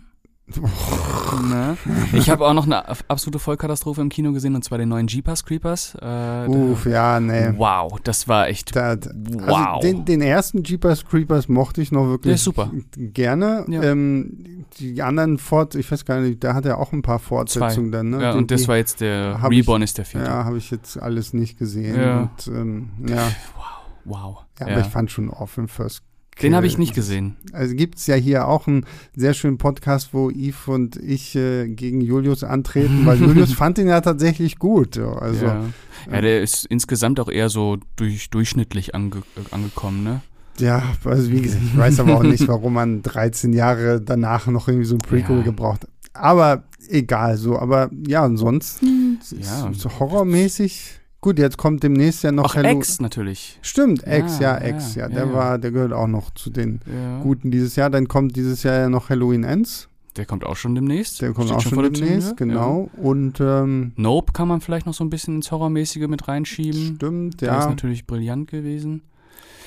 Ne? 1.49 1.77
Ich 2.13 2.31
habe 2.31 2.47
auch 2.47 2.55
noch 2.55 2.67
eine 2.67 2.89
absolute 3.09 3.39
Vollkatastrophe 3.39 4.01
im 4.01 4.09
Kino 4.09 4.33
gesehen 4.33 4.55
und 4.55 4.63
zwar 4.63 4.79
den 4.79 4.89
neuen 4.89 5.09
Jeepers 5.09 5.45
Creepers. 5.45 5.97
Äh, 6.01 6.47
Uff, 6.47 6.87
ja, 6.87 7.19
nee. 7.19 7.53
Wow, 7.57 7.99
das 8.05 8.29
war 8.29 8.49
echt. 8.49 8.77
Da, 8.77 8.91
also 8.91 9.11
wow. 9.13 9.81
Den, 9.81 10.05
den, 10.05 10.21
ersten 10.21 10.63
Jeepers 10.63 11.05
Creepers 11.05 11.49
mochte 11.49 11.83
ich 11.83 11.91
noch 11.91 12.07
wirklich 12.07 12.41
super. 12.41 12.71
gerne. 12.97 13.65
Ja. 13.69 13.83
Ähm, 13.83 14.65
die 14.79 15.03
anderen 15.03 15.39
Fort, 15.39 15.75
ich 15.75 15.91
weiß 15.91 16.05
gar 16.05 16.21
nicht, 16.21 16.45
da 16.45 16.55
hat 16.55 16.65
er 16.65 16.79
auch 16.79 16.93
ein 16.93 17.03
paar 17.03 17.19
Fortsetzungen 17.19 17.91
Zwei. 17.91 17.97
dann. 17.97 18.11
Ne? 18.11 18.23
Ja, 18.23 18.33
die, 18.33 18.39
und 18.39 18.51
das 18.51 18.69
war 18.69 18.77
jetzt 18.77 19.01
der 19.01 19.43
Reborn 19.43 19.83
ich, 19.83 19.91
ist 19.91 19.99
der 19.99 20.05
vierte. 20.05 20.27
Ja, 20.27 20.45
habe 20.45 20.59
ich 20.59 20.71
jetzt 20.71 20.97
alles 20.97 21.33
nicht 21.33 21.59
gesehen. 21.59 22.01
Ja. 22.01 22.21
Und, 22.21 22.47
ähm, 22.49 22.91
ja. 23.09 23.29
Wow. 23.57 23.65
Wow. 24.05 24.39
Ja, 24.61 24.69
aber 24.69 24.81
ich 24.81 24.87
fand 24.87 25.11
schon 25.11 25.29
Orphan 25.29 25.67
First 25.67 26.03
den 26.43 26.55
habe 26.55 26.67
ich 26.67 26.77
nicht 26.79 26.95
gesehen. 26.95 27.37
Also 27.53 27.75
gibt 27.75 27.99
es 27.99 28.07
ja 28.07 28.15
hier 28.15 28.47
auch 28.47 28.67
einen 28.67 28.85
sehr 29.15 29.33
schönen 29.33 29.59
Podcast, 29.59 30.13
wo 30.13 30.31
Yves 30.31 30.69
und 30.69 30.97
ich 30.97 31.35
äh, 31.35 31.69
gegen 31.69 32.01
Julius 32.01 32.45
antreten, 32.45 33.07
weil 33.07 33.19
Julius 33.21 33.53
fand 33.55 33.79
ihn 33.79 33.89
ja 33.89 34.01
tatsächlich 34.01 34.59
gut. 34.59 34.99
Also, 34.99 35.47
ja. 35.47 35.65
ja. 36.11 36.21
der 36.21 36.43
ist 36.43 36.67
insgesamt 36.67 37.21
auch 37.21 37.31
eher 37.31 37.49
so 37.49 37.79
durch, 37.97 38.29
durchschnittlich 38.31 38.95
ange, 38.95 39.23
angekommen, 39.51 40.05
ne? 40.05 40.21
Ja, 40.59 40.83
also 41.05 41.31
wie 41.31 41.43
gesagt, 41.43 41.63
ich 41.65 41.77
weiß 41.77 42.01
aber 42.01 42.17
auch 42.17 42.23
nicht, 42.23 42.49
warum 42.49 42.75
man 42.75 43.03
13 43.03 43.53
Jahre 43.53 44.01
danach 44.01 44.47
noch 44.47 44.69
irgendwie 44.69 44.87
so 44.87 44.95
ein 44.95 45.03
Prequel 45.03 45.39
ja. 45.39 45.43
gebraucht 45.43 45.83
hat. 45.83 45.91
Aber 46.15 46.65
egal 46.89 47.37
so. 47.37 47.59
Aber 47.59 47.91
ja, 48.07 48.25
ansonsten 48.25 49.19
ja. 49.39 49.71
so 49.75 49.99
horrormäßig 49.99 51.01
Gut, 51.27 51.41
jetzt 51.41 51.59
kommt 51.59 51.83
demnächst 51.83 52.23
ja 52.23 52.31
noch 52.31 52.45
Ach, 52.45 52.55
Hello 52.55 52.79
X 52.79 53.01
natürlich. 53.01 53.59
Stimmt, 53.61 54.05
X, 54.07 54.39
ja, 54.39 54.63
ja 54.63 54.77
X, 54.77 54.95
ja. 54.95 55.09
Der 55.09 55.27
ja. 55.27 55.33
war, 55.33 55.59
der 55.59 55.73
gehört 55.73 55.93
auch 55.93 56.07
noch 56.07 56.31
zu 56.31 56.51
den 56.51 56.79
Guten 57.21 57.51
dieses 57.51 57.75
Jahr. 57.75 57.91
Dann 57.91 58.07
kommt 58.07 58.37
dieses 58.37 58.63
Jahr 58.63 58.79
ja 58.79 58.89
noch 58.89 59.11
Halloween 59.11 59.43
Ends. 59.43 59.89
Der 60.17 60.25
kommt 60.25 60.45
auch 60.45 60.55
schon 60.55 60.77
demnächst. 60.77 61.21
Der 61.21 61.33
kommt 61.33 61.49
Steht 61.49 61.57
auch 61.57 61.63
schon, 61.63 61.83
schon 61.83 61.93
demnächst, 61.93 62.37
genau. 62.37 62.91
Und 62.97 63.41
ähm, 63.41 63.91
Nope 63.97 64.35
kann 64.35 64.47
man 64.47 64.61
vielleicht 64.61 64.87
noch 64.87 64.95
so 64.95 65.03
ein 65.03 65.11
bisschen 65.11 65.35
ins 65.35 65.51
Horrormäßige 65.51 66.07
mit 66.07 66.29
reinschieben. 66.29 66.95
Stimmt, 66.95 67.43
ja. 67.43 67.49
Der 67.49 67.59
ist 67.59 67.71
natürlich 67.71 68.07
brillant 68.07 68.49
gewesen. 68.49 69.03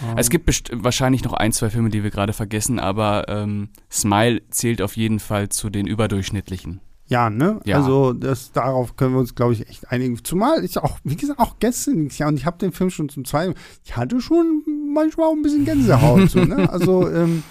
Oh. 0.01 0.13
Es 0.15 0.29
gibt 0.29 0.49
wahrscheinlich 0.71 1.25
noch 1.25 1.33
ein, 1.33 1.51
zwei 1.51 1.69
Filme, 1.69 1.89
die 1.89 2.03
wir 2.03 2.09
gerade 2.09 2.31
vergessen, 2.31 2.79
aber 2.79 3.27
ähm, 3.27 3.67
Smile 3.91 4.43
zählt 4.49 4.81
auf 4.81 4.95
jeden 4.95 5.19
Fall 5.19 5.49
zu 5.49 5.69
den 5.69 5.87
überdurchschnittlichen. 5.87 6.79
Ja, 7.09 7.31
ne? 7.31 7.59
Ja. 7.65 7.77
Also 7.77 8.13
das, 8.13 8.51
darauf 8.51 8.95
können 8.95 9.13
wir 9.13 9.19
uns, 9.19 9.33
glaube 9.33 9.53
ich, 9.53 9.67
echt 9.67 9.91
einigen. 9.91 10.23
Zumal 10.23 10.63
ich 10.63 10.77
auch, 10.77 10.99
wie 11.03 11.15
gesagt, 11.15 11.39
auch 11.39 11.55
gestern, 11.59 12.07
ja, 12.15 12.27
und 12.27 12.37
ich 12.37 12.45
habe 12.45 12.59
den 12.59 12.71
Film 12.71 12.91
schon 12.91 13.09
zum 13.09 13.25
zweiten, 13.25 13.55
ich 13.83 13.97
hatte 13.97 14.21
schon 14.21 14.63
manchmal 14.93 15.27
auch 15.27 15.33
ein 15.33 15.41
bisschen 15.41 15.65
Gänsehaut. 15.65 16.29
so, 16.29 16.45
ne? 16.45 16.69
Also, 16.71 17.09
ähm, 17.09 17.43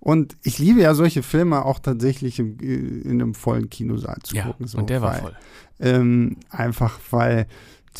und 0.00 0.36
ich 0.42 0.58
liebe 0.58 0.80
ja 0.80 0.94
solche 0.94 1.22
Filme 1.22 1.64
auch 1.64 1.78
tatsächlich 1.78 2.40
im, 2.40 2.58
äh, 2.60 2.74
in 2.74 3.22
einem 3.22 3.34
vollen 3.34 3.70
Kinosaal 3.70 4.18
zu 4.24 4.34
ja, 4.34 4.46
gucken. 4.46 4.66
So, 4.66 4.78
und 4.78 4.90
der 4.90 5.00
war 5.00 5.14
voll. 5.14 5.36
Ähm, 5.78 6.36
einfach 6.50 6.98
weil 7.10 7.46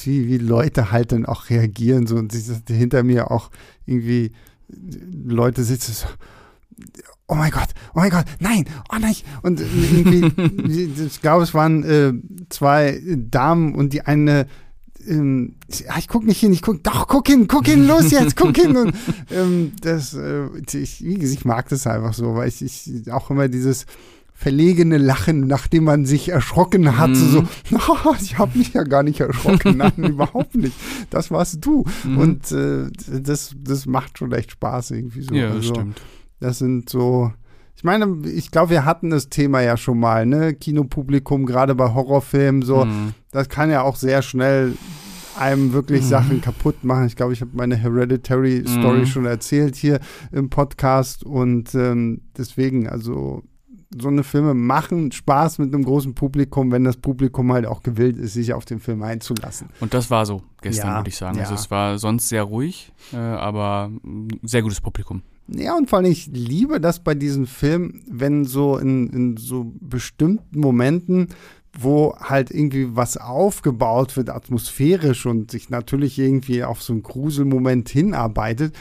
wie, 0.03 0.27
wie 0.27 0.39
Leute 0.39 0.91
halt 0.91 1.13
dann 1.13 1.25
auch 1.25 1.49
reagieren 1.49 2.09
so 2.09 2.17
und 2.17 2.33
hinter 2.69 3.05
mir 3.05 3.31
auch 3.31 3.51
irgendwie 3.87 4.33
Leute 4.69 5.63
sitzen 5.63 5.93
so, 5.93 6.07
oh 7.29 7.35
mein 7.35 7.51
Gott, 7.51 7.69
oh 7.95 8.01
mein 8.01 8.11
Gott, 8.11 8.27
nein, 8.41 8.65
oh 8.93 8.97
nein. 9.01 9.15
Und 9.43 9.61
irgendwie, 9.61 11.03
ich 11.07 11.21
glaube, 11.21 11.45
es 11.45 11.55
waren 11.55 11.85
äh, 11.85 12.13
zwei 12.49 13.01
Damen 13.17 13.75
und 13.75 13.93
die 13.93 14.03
eine, 14.03 14.47
ähm, 15.07 15.57
ja, 15.71 15.97
ich 15.99 16.09
guck 16.09 16.25
nicht 16.25 16.41
hin, 16.41 16.53
ich 16.53 16.63
guck, 16.63 16.83
doch, 16.83 17.09
guck 17.09 17.27
hin, 17.27 17.49
guck 17.49 17.67
hin, 17.67 17.87
los 17.87 18.11
jetzt, 18.11 18.37
guck 18.37 18.57
hin. 18.57 18.77
Und, 18.77 18.95
ähm, 19.31 19.73
das, 19.81 20.15
äh, 20.15 20.49
ich, 20.73 21.05
ich 21.05 21.45
mag 21.45 21.69
das 21.69 21.87
einfach 21.87 22.15
so, 22.15 22.35
weil 22.35 22.49
ich, 22.49 22.63
ich 22.63 23.11
auch 23.11 23.31
immer 23.31 23.49
dieses 23.49 23.87
verlegene 24.37 24.99
Lachen, 24.99 25.47
nachdem 25.47 25.85
man 25.85 26.05
sich 26.05 26.29
erschrocken 26.29 26.99
hat, 26.99 27.11
mhm. 27.11 27.15
so, 27.15 27.45
oh, 27.89 28.15
ich 28.21 28.37
habe 28.37 28.59
mich 28.59 28.75
ja 28.75 28.83
gar 28.83 29.03
nicht 29.03 29.21
erschrocken, 29.21 29.79
nein, 29.79 29.93
überhaupt 29.97 30.57
nicht. 30.57 30.75
Das 31.11 31.31
warst 31.31 31.65
du. 31.65 31.85
Mhm. 32.03 32.19
Und 32.19 32.53
äh, 32.53 32.91
das, 33.09 33.55
das 33.59 33.87
macht 33.87 34.19
schon 34.19 34.33
echt 34.33 34.51
Spaß 34.51 34.91
irgendwie 34.91 35.23
so. 35.23 35.35
Ja, 35.35 35.51
also, 35.51 35.75
stimmt. 35.75 36.03
Das 36.45 36.59
sind 36.59 36.91
so. 36.91 37.33
Ich 37.75 37.85
meine, 37.85 38.19
ich 38.29 38.51
glaube, 38.51 38.69
wir 38.69 38.85
hatten 38.85 39.09
das 39.09 39.31
Thema 39.31 39.63
ja 39.63 39.79
schon 39.79 39.99
mal, 39.99 40.27
ne? 40.27 40.53
Kinopublikum, 40.53 41.47
gerade 41.47 41.75
bei 41.75 41.95
Horrorfilmen, 41.95 42.61
so. 42.61 42.85
Mhm. 42.85 43.15
Das 43.31 43.49
kann 43.49 43.71
ja 43.71 43.81
auch 43.81 43.97
sehr 43.97 44.21
schnell 44.21 44.75
einem 45.39 45.73
wirklich 45.73 46.03
mhm. 46.03 46.09
Sachen 46.09 46.41
kaputt 46.43 46.85
machen. 46.85 47.07
Ich 47.07 47.17
glaube, 47.17 47.33
ich 47.33 47.41
habe 47.41 47.53
meine 47.55 47.77
Hereditary-Story 47.77 48.99
mhm. 49.01 49.07
schon 49.07 49.25
erzählt 49.25 49.75
hier 49.75 50.01
im 50.33 50.51
Podcast 50.51 51.25
und 51.25 51.75
ähm, 51.75 52.21
deswegen, 52.37 52.91
also 52.91 53.43
so 54.01 54.09
eine 54.09 54.25
Filme 54.25 54.55
machen 54.55 55.13
Spaß 55.13 55.59
mit 55.59 55.75
einem 55.75 55.85
großen 55.85 56.15
Publikum, 56.15 56.73
wenn 56.73 56.85
das 56.85 56.97
Publikum 56.97 57.53
halt 57.53 57.67
auch 57.67 57.83
gewillt 57.83 58.19
ist, 58.19 58.35
sich 58.35 58.53
auf 58.53 58.65
den 58.65 58.81
Film 58.81 59.03
einzulassen. 59.03 59.69
Und 59.81 59.95
das 59.95 60.11
war 60.11 60.27
so 60.27 60.43
gestern, 60.63 60.89
ja, 60.89 60.97
würde 60.99 61.09
ich 61.09 61.17
sagen. 61.17 61.39
Also 61.39 61.41
ja. 61.41 61.51
Also 61.51 61.63
es 61.63 61.71
war 61.71 61.99
sonst 61.99 62.29
sehr 62.29 62.43
ruhig, 62.43 62.93
äh, 63.13 63.17
aber 63.17 63.91
ein 64.05 64.29
sehr 64.43 64.63
gutes 64.63 64.81
Publikum. 64.81 65.23
Ja, 65.49 65.77
und 65.77 65.91
vor 65.91 65.99
allem, 65.99 66.11
ich 66.11 66.27
liebe 66.29 66.81
das 66.81 67.01
bei 67.01 67.15
diesen 67.15 67.47
Filmen, 67.47 68.03
wenn 68.09 68.45
so 68.45 68.79
in, 68.79 69.09
in 69.11 69.37
so 69.37 69.73
bestimmten 69.81 70.59
Momenten, 70.59 71.29
wo 71.79 72.17
halt 72.19 72.51
irgendwie 72.51 72.97
was 72.97 73.17
aufgebaut 73.17 74.17
wird, 74.17 74.31
atmosphärisch 74.31 75.27
und 75.27 75.51
sich 75.51 75.71
natürlich 75.71 76.19
irgendwie 76.19 76.65
auf 76.65 76.83
so 76.83 76.93
einen 76.93 77.03
Gruselmoment 77.03 77.89
hinarbeitet, 77.89 78.75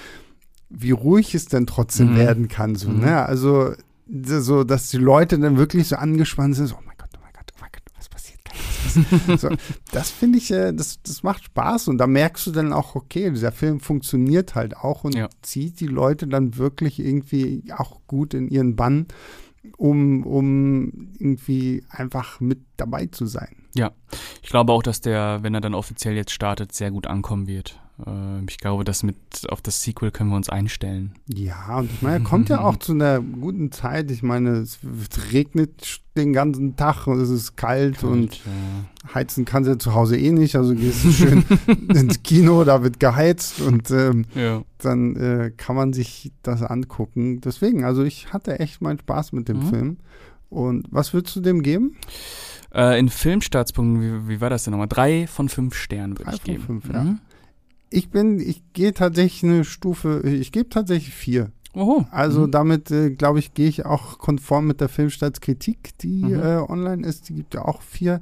wie 0.69 0.91
ruhig 0.91 1.35
es 1.35 1.45
denn 1.45 1.67
trotzdem 1.67 2.13
mhm. 2.13 2.17
werden 2.17 2.47
kann. 2.47 2.75
So, 2.75 2.89
mhm. 2.89 3.01
ne? 3.01 3.25
Also, 3.25 3.73
so, 4.21 4.63
dass 4.63 4.89
die 4.89 4.97
Leute 4.97 5.39
dann 5.39 5.57
wirklich 5.57 5.87
so 5.87 5.95
angespannt 5.95 6.55
sind, 6.55 6.67
so, 6.67 6.75
oh 6.75 6.81
mein 6.85 6.93
so, 9.37 9.49
das 9.91 10.11
finde 10.11 10.37
ich, 10.37 10.51
äh, 10.51 10.73
das, 10.73 11.01
das 11.01 11.23
macht 11.23 11.45
Spaß 11.45 11.87
und 11.87 11.97
da 11.97 12.07
merkst 12.07 12.47
du 12.47 12.51
dann 12.51 12.73
auch, 12.73 12.95
okay, 12.95 13.29
dieser 13.29 13.51
Film 13.51 13.79
funktioniert 13.79 14.55
halt 14.55 14.77
auch 14.77 15.03
und 15.03 15.15
ja. 15.15 15.29
zieht 15.41 15.79
die 15.79 15.87
Leute 15.87 16.27
dann 16.27 16.57
wirklich 16.57 16.99
irgendwie 16.99 17.63
auch 17.75 18.01
gut 18.07 18.33
in 18.33 18.47
ihren 18.47 18.75
Bann, 18.75 19.07
um, 19.77 20.25
um 20.25 21.13
irgendwie 21.17 21.83
einfach 21.89 22.39
mit 22.39 22.59
dabei 22.77 23.07
zu 23.07 23.25
sein. 23.25 23.55
Ja, 23.75 23.91
ich 24.41 24.49
glaube 24.49 24.71
auch, 24.71 24.83
dass 24.83 25.01
der, 25.01 25.39
wenn 25.41 25.55
er 25.55 25.61
dann 25.61 25.73
offiziell 25.73 26.15
jetzt 26.15 26.31
startet, 26.31 26.73
sehr 26.73 26.91
gut 26.91 27.07
ankommen 27.07 27.47
wird. 27.47 27.79
Äh, 28.05 28.43
ich 28.49 28.57
glaube, 28.57 28.83
dass 28.83 29.03
mit 29.03 29.15
auf 29.49 29.61
das 29.61 29.81
Sequel 29.81 30.11
können 30.11 30.29
wir 30.29 30.35
uns 30.35 30.49
einstellen. 30.49 31.13
Ja, 31.27 31.77
und 31.77 31.91
ich 31.91 32.01
meine, 32.01 32.17
er 32.17 32.23
kommt 32.23 32.49
ja 32.49 32.61
auch 32.61 32.77
zu 32.79 32.93
einer 32.93 33.19
guten 33.21 33.71
Zeit. 33.71 34.11
Ich 34.11 34.23
meine, 34.23 34.57
es 34.57 34.79
regnet 35.31 36.01
den 36.15 36.33
ganzen 36.33 36.75
Tag 36.75 37.07
und 37.07 37.19
es 37.19 37.29
ist 37.29 37.55
kalt, 37.55 37.99
kalt 37.99 38.03
und 38.03 38.35
ja. 38.35 39.13
heizen 39.13 39.45
kann 39.45 39.63
sie 39.63 39.77
zu 39.77 39.93
Hause 39.93 40.17
eh 40.17 40.31
nicht. 40.31 40.55
Also 40.55 40.75
gehst 40.75 41.03
du 41.03 41.11
schön 41.11 41.43
ins 41.89 42.23
Kino, 42.23 42.63
da 42.63 42.83
wird 42.83 42.99
geheizt 42.99 43.61
und 43.61 43.89
ähm, 43.91 44.25
ja. 44.35 44.63
dann 44.79 45.15
äh, 45.15 45.51
kann 45.55 45.75
man 45.75 45.93
sich 45.93 46.31
das 46.43 46.61
angucken. 46.61 47.41
Deswegen, 47.41 47.83
also 47.83 48.03
ich 48.03 48.33
hatte 48.33 48.59
echt 48.59 48.81
meinen 48.81 48.99
Spaß 48.99 49.33
mit 49.33 49.47
dem 49.47 49.59
mhm. 49.59 49.69
Film. 49.69 49.97
Und 50.49 50.87
was 50.91 51.13
würdest 51.13 51.35
du 51.35 51.41
dem 51.41 51.63
geben? 51.63 51.97
Äh, 52.73 52.99
in 52.99 53.09
Filmstartspunkten, 53.09 54.27
wie, 54.27 54.29
wie, 54.29 54.41
war 54.41 54.51
das 54.51 54.63
denn 54.63 54.71
nochmal? 54.71 54.87
Drei 54.87 55.25
von 55.25 55.49
fünf 55.49 55.75
Sternen 55.75 56.17
würde 56.17 56.31
ich 56.35 56.43
geben. 56.43 56.63
Fünf, 56.63 56.89
ja. 56.93 57.03
Mhm. 57.03 57.19
Ich 57.93 58.09
bin, 58.09 58.39
ich 58.39 58.63
gehe 58.73 58.93
tatsächlich 58.93 59.43
eine 59.43 59.63
Stufe, 59.63 60.21
ich 60.25 60.51
gebe 60.51 60.69
tatsächlich 60.69 61.13
vier. 61.13 61.51
Oho. 61.75 62.05
Also 62.11 62.41
mhm. 62.41 62.51
damit, 62.51 62.91
äh, 62.91 63.11
glaube 63.11 63.39
ich, 63.39 63.53
gehe 63.53 63.67
ich 63.67 63.85
auch 63.85 64.19
konform 64.19 64.67
mit 64.67 64.81
der 64.81 64.89
Filmstartskritik, 64.89 65.97
die 65.99 66.23
mhm. 66.23 66.39
äh, 66.39 66.57
online 66.57 67.05
ist. 67.05 67.29
Die 67.29 67.35
gibt 67.35 67.53
ja 67.53 67.65
auch 67.65 67.81
vier. 67.81 68.21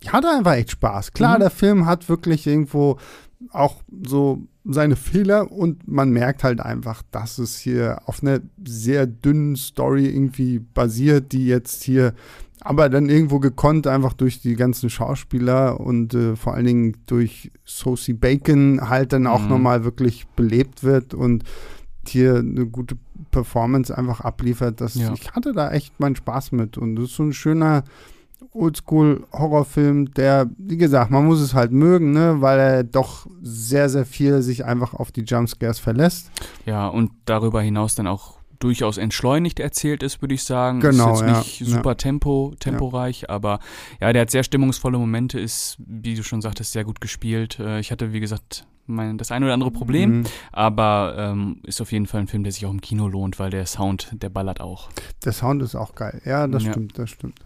Ich 0.00 0.12
hatte 0.12 0.28
einfach 0.30 0.54
echt 0.54 0.72
Spaß. 0.72 1.12
Klar, 1.12 1.36
mhm. 1.36 1.40
der 1.40 1.50
Film 1.50 1.86
hat 1.86 2.08
wirklich 2.08 2.46
irgendwo 2.46 2.98
auch 3.50 3.82
so 4.06 4.42
seine 4.64 4.96
Fehler 4.96 5.50
und 5.50 5.88
man 5.88 6.10
merkt 6.10 6.44
halt 6.44 6.60
einfach, 6.60 7.02
dass 7.10 7.38
es 7.38 7.58
hier 7.58 8.00
auf 8.06 8.22
einer 8.22 8.40
sehr 8.66 9.06
dünnen 9.06 9.56
Story 9.56 10.06
irgendwie 10.06 10.58
basiert, 10.58 11.32
die 11.32 11.46
jetzt 11.46 11.82
hier 11.82 12.14
aber 12.60 12.88
dann 12.88 13.08
irgendwo 13.08 13.38
gekonnt 13.38 13.86
einfach 13.86 14.12
durch 14.12 14.40
die 14.40 14.56
ganzen 14.56 14.90
Schauspieler 14.90 15.80
und 15.80 16.14
äh, 16.14 16.36
vor 16.36 16.54
allen 16.54 16.66
Dingen 16.66 16.96
durch 17.06 17.50
Sosie 17.64 18.14
Bacon 18.14 18.88
halt 18.88 19.12
dann 19.12 19.26
auch 19.26 19.42
mhm. 19.42 19.48
nochmal 19.48 19.84
wirklich 19.84 20.26
belebt 20.28 20.82
wird 20.82 21.14
und 21.14 21.44
hier 22.06 22.36
eine 22.36 22.66
gute 22.66 22.96
Performance 23.30 23.96
einfach 23.96 24.20
abliefert. 24.20 24.80
Das, 24.80 24.94
ja. 24.94 25.12
Ich 25.12 25.32
hatte 25.32 25.52
da 25.52 25.70
echt 25.70 26.00
meinen 26.00 26.16
Spaß 26.16 26.52
mit 26.52 26.78
und 26.78 26.96
das 26.96 27.06
ist 27.06 27.16
so 27.16 27.24
ein 27.24 27.32
schöner 27.32 27.84
Oldschool-Horrorfilm, 28.52 30.14
der, 30.14 30.48
wie 30.56 30.76
gesagt, 30.76 31.10
man 31.10 31.26
muss 31.26 31.40
es 31.40 31.54
halt 31.54 31.72
mögen, 31.72 32.12
ne, 32.12 32.36
weil 32.40 32.58
er 32.58 32.84
doch 32.84 33.26
sehr, 33.42 33.88
sehr 33.88 34.06
viel 34.06 34.42
sich 34.42 34.64
einfach 34.64 34.94
auf 34.94 35.12
die 35.12 35.22
Jumpscares 35.22 35.78
verlässt. 35.78 36.30
Ja, 36.64 36.88
und 36.88 37.10
darüber 37.24 37.60
hinaus 37.60 37.94
dann 37.94 38.06
auch 38.06 38.37
durchaus 38.58 38.98
entschleunigt 38.98 39.60
erzählt 39.60 40.02
ist, 40.02 40.20
würde 40.20 40.34
ich 40.34 40.44
sagen. 40.44 40.80
Genau. 40.80 41.14
Ist 41.14 41.20
jetzt 41.20 41.30
ja, 41.30 41.38
nicht 41.38 41.64
super 41.64 41.90
ja. 41.90 41.94
Tempo, 41.94 42.54
temporeich, 42.58 43.22
ja. 43.22 43.28
aber 43.30 43.60
ja, 44.00 44.12
der 44.12 44.22
hat 44.22 44.30
sehr 44.30 44.44
stimmungsvolle 44.44 44.98
Momente, 44.98 45.38
ist, 45.38 45.76
wie 45.78 46.14
du 46.14 46.22
schon 46.22 46.40
sagtest, 46.40 46.72
sehr 46.72 46.84
gut 46.84 47.00
gespielt. 47.00 47.58
Äh, 47.58 47.80
ich 47.80 47.90
hatte, 47.90 48.12
wie 48.12 48.20
gesagt, 48.20 48.66
mein, 48.86 49.18
das 49.18 49.30
ein 49.30 49.44
oder 49.44 49.52
andere 49.52 49.70
Problem, 49.70 50.20
mhm. 50.20 50.24
aber 50.50 51.14
ähm, 51.18 51.60
ist 51.64 51.80
auf 51.80 51.92
jeden 51.92 52.06
Fall 52.06 52.22
ein 52.22 52.26
Film, 52.26 52.42
der 52.42 52.52
sich 52.52 52.64
auch 52.66 52.70
im 52.70 52.80
Kino 52.80 53.06
lohnt, 53.06 53.38
weil 53.38 53.50
der 53.50 53.66
Sound, 53.66 54.10
der 54.12 54.30
ballert 54.30 54.60
auch. 54.60 54.88
Der 55.24 55.32
Sound 55.32 55.62
ist 55.62 55.74
auch 55.74 55.94
geil. 55.94 56.20
Ja, 56.24 56.46
das 56.46 56.62
stimmt, 56.62 56.98
das 56.98 57.10
stimmt. 57.10 57.40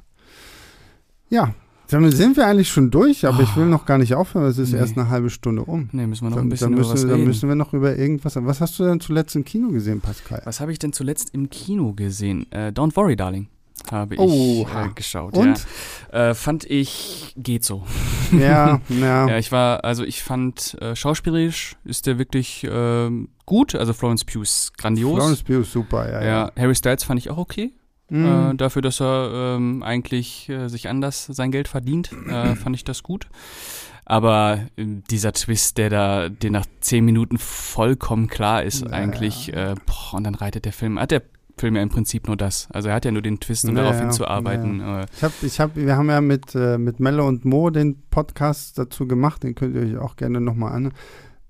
Ja, 1.28 1.54
damit 1.92 2.16
sind 2.16 2.36
wir 2.36 2.46
eigentlich 2.46 2.68
schon 2.68 2.90
durch, 2.90 3.26
aber 3.26 3.40
oh. 3.40 3.42
ich 3.42 3.56
will 3.56 3.64
ah. 3.64 3.68
noch 3.68 3.84
gar 3.84 3.98
nicht 3.98 4.14
aufhören, 4.14 4.46
es 4.46 4.58
ist 4.58 4.72
nee. 4.72 4.78
erst 4.78 4.96
eine 4.96 5.08
halbe 5.08 5.30
Stunde 5.30 5.64
um. 5.64 5.88
Nee, 5.92 6.06
müssen 6.06 6.24
wir 6.24 6.30
noch 6.30 6.36
dann, 6.36 6.46
ein 6.46 6.50
bisschen 6.50 6.72
dann 6.72 6.78
müssen, 6.78 6.92
über 6.92 7.02
was 7.02 7.10
Dann 7.10 7.24
müssen 7.24 7.48
wir 7.48 7.54
noch 7.56 7.72
über 7.72 7.96
irgendwas. 7.96 8.36
Was 8.36 8.60
hast 8.60 8.78
du 8.78 8.84
denn 8.84 9.00
zuletzt 9.00 9.36
im 9.36 9.44
Kino 9.44 9.68
gesehen, 9.68 10.00
Pascal? 10.00 10.42
Was 10.44 10.60
habe 10.60 10.72
ich 10.72 10.78
denn 10.78 10.92
zuletzt 10.92 11.34
im 11.34 11.50
Kino 11.50 11.92
gesehen? 11.92 12.50
Äh, 12.50 12.68
Don't 12.68 12.96
Worry, 12.96 13.16
Darling. 13.16 13.48
Habe 13.90 14.14
ich 14.14 14.20
oh, 14.20 14.66
äh, 14.66 14.88
geschaut. 14.94 15.34
Und? 15.36 15.66
Ja. 16.12 16.30
Äh, 16.30 16.34
fand 16.34 16.64
ich, 16.64 17.34
geht 17.36 17.64
so. 17.64 17.84
Ja, 18.30 18.80
ja. 18.88 19.28
ja, 19.28 19.38
ich 19.38 19.50
war, 19.50 19.84
also 19.84 20.04
ich 20.04 20.22
fand, 20.22 20.80
äh, 20.80 20.94
schauspielerisch 20.94 21.76
ist 21.84 22.06
der 22.06 22.18
wirklich 22.18 22.66
ähm, 22.70 23.28
gut. 23.44 23.74
Also 23.74 23.92
Florence 23.92 24.24
Pugh 24.24 24.42
ist 24.42 24.78
grandios. 24.78 25.16
Florence 25.16 25.42
Pugh 25.42 25.60
ist 25.60 25.72
super, 25.72 26.10
ja, 26.10 26.22
ja. 26.22 26.26
ja. 26.26 26.52
Harry 26.56 26.74
Styles 26.74 27.04
fand 27.04 27.18
ich 27.18 27.30
auch 27.30 27.38
okay. 27.38 27.72
Mhm. 28.12 28.26
Äh, 28.26 28.54
dafür, 28.56 28.82
dass 28.82 29.00
er 29.00 29.56
ähm, 29.56 29.82
eigentlich 29.82 30.48
äh, 30.50 30.68
sich 30.68 30.88
anders 30.88 31.26
sein 31.26 31.50
Geld 31.50 31.66
verdient, 31.66 32.12
äh, 32.28 32.54
fand 32.56 32.76
ich 32.76 32.84
das 32.84 33.02
gut. 33.02 33.26
Aber 34.04 34.60
äh, 34.76 34.84
dieser 35.10 35.32
Twist, 35.32 35.78
der 35.78 35.88
da, 35.88 36.28
der 36.28 36.50
nach 36.50 36.66
zehn 36.80 37.06
Minuten 37.06 37.38
vollkommen 37.38 38.28
klar 38.28 38.64
ist, 38.64 38.84
naja. 38.84 38.96
eigentlich, 38.96 39.52
äh, 39.54 39.74
boah, 39.86 40.18
und 40.18 40.24
dann 40.24 40.34
reitet 40.34 40.66
der 40.66 40.74
Film, 40.74 41.00
hat 41.00 41.10
der 41.10 41.22
Film 41.56 41.76
ja 41.76 41.82
im 41.82 41.88
Prinzip 41.88 42.26
nur 42.26 42.36
das. 42.36 42.68
Also 42.70 42.90
er 42.90 42.94
hat 42.94 43.06
ja 43.06 43.12
nur 43.12 43.22
den 43.22 43.40
Twist, 43.40 43.64
um 43.64 43.74
naja, 43.74 43.88
darauf 43.88 44.00
hinzuarbeiten. 44.00 44.78
Naja. 44.78 45.02
Äh. 45.02 45.06
Ich 45.16 45.22
habe, 45.22 45.34
ich 45.42 45.60
hab, 45.60 45.76
wir 45.76 45.96
haben 45.96 46.10
ja 46.10 46.20
mit, 46.20 46.54
mit 46.54 47.00
Melle 47.00 47.24
und 47.24 47.44
Mo 47.46 47.70
den 47.70 48.02
Podcast 48.10 48.78
dazu 48.78 49.06
gemacht, 49.06 49.42
den 49.42 49.54
könnt 49.54 49.74
ihr 49.74 49.82
euch 49.82 49.96
auch 49.96 50.16
gerne 50.16 50.40
nochmal 50.40 50.72
an 50.72 50.92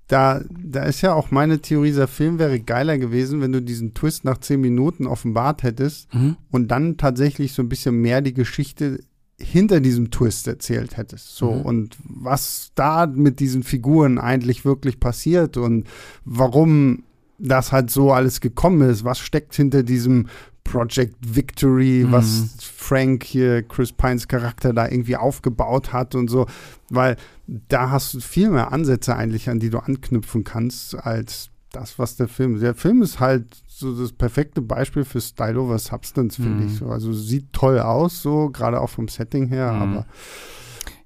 da, 0.07 0.41
da 0.49 0.83
ist 0.83 1.01
ja 1.01 1.13
auch 1.13 1.31
meine 1.31 1.59
Theorie, 1.59 1.87
dieser 1.87 2.07
Film 2.07 2.37
wäre 2.37 2.59
geiler 2.59 2.97
gewesen, 2.97 3.41
wenn 3.41 3.51
du 3.51 3.61
diesen 3.61 3.93
Twist 3.93 4.25
nach 4.25 4.37
zehn 4.39 4.61
Minuten 4.61 5.07
offenbart 5.07 5.63
hättest 5.63 6.13
mhm. 6.13 6.35
und 6.51 6.69
dann 6.69 6.97
tatsächlich 6.97 7.53
so 7.53 7.61
ein 7.61 7.69
bisschen 7.69 8.01
mehr 8.01 8.21
die 8.21 8.33
Geschichte 8.33 8.99
hinter 9.39 9.79
diesem 9.79 10.11
Twist 10.11 10.47
erzählt 10.47 10.97
hättest. 10.97 11.35
So, 11.35 11.51
mhm. 11.51 11.61
und 11.61 11.97
was 12.03 12.71
da 12.75 13.07
mit 13.07 13.39
diesen 13.39 13.63
Figuren 13.63 14.17
eigentlich 14.19 14.65
wirklich 14.65 14.99
passiert 14.99 15.57
und 15.57 15.87
warum 16.25 17.03
das 17.39 17.71
halt 17.71 17.89
so 17.89 18.11
alles 18.11 18.41
gekommen 18.41 18.87
ist, 18.89 19.03
was 19.03 19.19
steckt 19.19 19.55
hinter 19.55 19.83
diesem 19.83 20.27
Project 20.63 21.15
Victory, 21.35 22.05
mhm. 22.05 22.11
was 22.11 22.55
Frank 22.61 23.23
hier, 23.23 23.63
Chris 23.63 23.91
Pines 23.91 24.27
Charakter 24.27 24.73
da 24.73 24.87
irgendwie 24.87 25.17
aufgebaut 25.17 25.91
hat 25.91 26.15
und 26.15 26.29
so, 26.29 26.47
weil 26.89 27.17
da 27.47 27.89
hast 27.89 28.13
du 28.13 28.19
viel 28.19 28.49
mehr 28.49 28.71
Ansätze 28.71 29.15
eigentlich, 29.15 29.49
an 29.49 29.59
die 29.59 29.69
du 29.69 29.79
anknüpfen 29.79 30.43
kannst, 30.43 30.95
als 30.95 31.49
das, 31.71 31.99
was 31.99 32.15
der 32.15 32.27
Film. 32.27 32.59
Der 32.59 32.75
Film 32.75 33.01
ist 33.01 33.19
halt 33.19 33.63
so 33.67 33.99
das 33.99 34.13
perfekte 34.13 34.61
Beispiel 34.61 35.03
für 35.03 35.19
Style 35.19 35.59
over 35.59 35.79
Substance, 35.79 36.35
finde 36.35 36.63
mhm. 36.63 36.67
ich 36.67 36.75
so. 36.75 36.87
Also 36.87 37.11
sieht 37.11 37.51
toll 37.51 37.79
aus, 37.79 38.21
so, 38.21 38.49
gerade 38.49 38.79
auch 38.79 38.89
vom 38.89 39.07
Setting 39.07 39.47
her, 39.47 39.73
mhm. 39.73 39.81
aber 39.81 40.05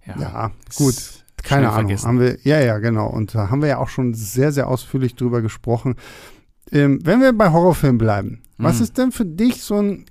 ja, 0.05 0.19
ja 0.19 0.51
gut. 0.75 0.95
Keine 1.43 1.69
Ahnung. 1.69 1.87
Vergessen. 1.87 2.07
Haben 2.07 2.19
wir, 2.19 2.37
ja, 2.43 2.59
ja, 2.59 2.77
genau. 2.79 3.07
Und 3.07 3.33
da 3.33 3.49
haben 3.49 3.61
wir 3.61 3.69
ja 3.69 3.77
auch 3.77 3.89
schon 3.89 4.13
sehr, 4.13 4.51
sehr 4.51 4.67
ausführlich 4.67 5.15
drüber 5.15 5.41
gesprochen. 5.41 5.95
Ähm, 6.71 6.99
wenn 7.03 7.21
wir 7.21 7.31
bei 7.31 7.51
Horrorfilmen 7.51 7.97
bleiben, 7.97 8.41
mhm. 8.57 8.63
was 8.63 8.81
ist 8.81 8.97
denn 8.97 9.11
für 9.11 9.25
dich 9.25 9.63
so 9.63 9.81
ein 9.81 10.05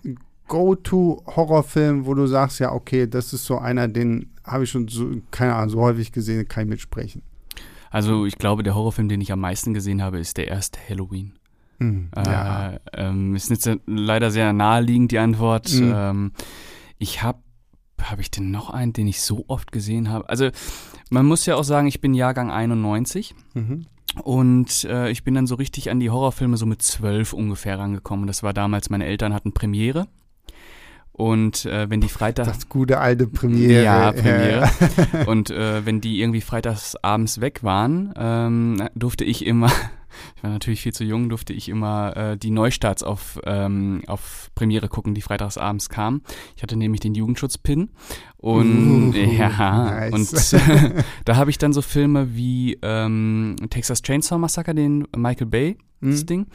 Go-To-Horrorfilm, 0.48 2.06
wo 2.06 2.14
du 2.14 2.26
sagst, 2.26 2.60
ja, 2.60 2.72
okay, 2.72 3.06
das 3.06 3.32
ist 3.32 3.44
so 3.44 3.58
einer, 3.58 3.88
den 3.88 4.30
habe 4.46 4.64
ich 4.64 4.70
schon 4.70 4.88
so, 4.88 5.10
keine 5.30 5.54
Ahnung, 5.54 5.70
so 5.70 5.80
häufig 5.80 6.12
gesehen, 6.12 6.46
kann 6.48 6.64
ich 6.64 6.70
mitsprechen. 6.70 7.22
Also 7.90 8.26
ich 8.26 8.38
glaube, 8.38 8.62
der 8.62 8.74
Horrorfilm, 8.74 9.08
den 9.08 9.20
ich 9.20 9.32
am 9.32 9.40
meisten 9.40 9.74
gesehen 9.74 10.02
habe, 10.02 10.18
ist 10.18 10.36
der 10.36 10.48
erste 10.48 10.78
Halloween. 10.88 11.34
Mhm, 11.78 12.08
äh, 12.16 12.24
ja. 12.24 12.78
ähm, 12.92 13.34
ist 13.36 13.50
jetzt 13.50 13.68
leider 13.86 14.30
sehr 14.30 14.52
naheliegend, 14.52 15.12
die 15.12 15.18
Antwort. 15.18 15.72
Mhm. 15.72 15.92
Ähm, 15.94 16.32
ich 16.98 17.22
habe, 17.22 17.38
habe 18.00 18.22
ich 18.22 18.30
denn 18.30 18.50
noch 18.50 18.70
einen, 18.70 18.92
den 18.92 19.06
ich 19.06 19.20
so 19.20 19.44
oft 19.48 19.72
gesehen 19.72 20.08
habe? 20.08 20.28
Also 20.28 20.50
man 21.10 21.26
muss 21.26 21.46
ja 21.46 21.56
auch 21.56 21.64
sagen, 21.64 21.86
ich 21.86 22.00
bin 22.00 22.14
Jahrgang 22.14 22.50
91. 22.50 23.34
Mhm. 23.54 23.86
Und 24.22 24.84
äh, 24.84 25.10
ich 25.10 25.24
bin 25.24 25.34
dann 25.34 25.46
so 25.46 25.56
richtig 25.56 25.90
an 25.90 26.00
die 26.00 26.10
Horrorfilme 26.10 26.56
so 26.56 26.64
mit 26.64 26.80
zwölf 26.80 27.32
ungefähr 27.32 27.78
rangekommen. 27.78 28.26
Das 28.26 28.42
war 28.42 28.54
damals, 28.54 28.88
meine 28.88 29.04
Eltern 29.04 29.34
hatten 29.34 29.52
Premiere. 29.52 30.06
Und 31.16 31.64
äh, 31.64 31.88
wenn 31.88 32.02
die 32.02 32.10
Freitag. 32.10 32.46
Das 32.46 32.68
gute 32.68 32.98
alte 32.98 33.26
Premiere. 33.26 33.82
Ja, 33.82 34.12
Premiere. 34.12 34.68
und 35.26 35.48
äh, 35.50 35.86
wenn 35.86 36.02
die 36.02 36.20
irgendwie 36.20 36.42
freitags 36.42 36.94
abends 36.96 37.40
weg 37.40 37.62
waren, 37.62 38.12
ähm, 38.18 38.86
durfte 38.94 39.24
ich 39.24 39.46
immer 39.46 39.72
ich 40.36 40.42
war 40.42 40.50
natürlich 40.50 40.82
viel 40.82 40.92
zu 40.92 41.04
jung, 41.04 41.30
durfte 41.30 41.54
ich 41.54 41.70
immer 41.70 42.14
äh, 42.16 42.36
die 42.36 42.50
Neustarts 42.50 43.02
auf, 43.02 43.40
ähm, 43.44 44.02
auf 44.06 44.50
Premiere 44.54 44.88
gucken, 44.88 45.14
die 45.14 45.22
freitags 45.22 45.56
abends 45.56 45.88
kamen. 45.88 46.22
Ich 46.54 46.62
hatte 46.62 46.76
nämlich 46.76 47.00
den 47.00 47.14
Jugendschutz-Pin 47.14 47.88
und 48.36 49.14
uh, 49.14 49.18
ja, 49.38 50.10
nice. 50.10 50.12
und 50.52 50.62
da 51.24 51.36
habe 51.36 51.48
ich 51.48 51.56
dann 51.56 51.72
so 51.72 51.80
Filme 51.80 52.34
wie 52.36 52.78
ähm, 52.82 53.56
Texas 53.70 54.02
Chainsaw 54.02 54.38
Massacre, 54.38 54.74
den 54.74 55.08
Michael 55.16 55.46
Bay 55.46 55.78
das 56.10 56.22
mhm. 56.22 56.26
Ding. 56.26 56.46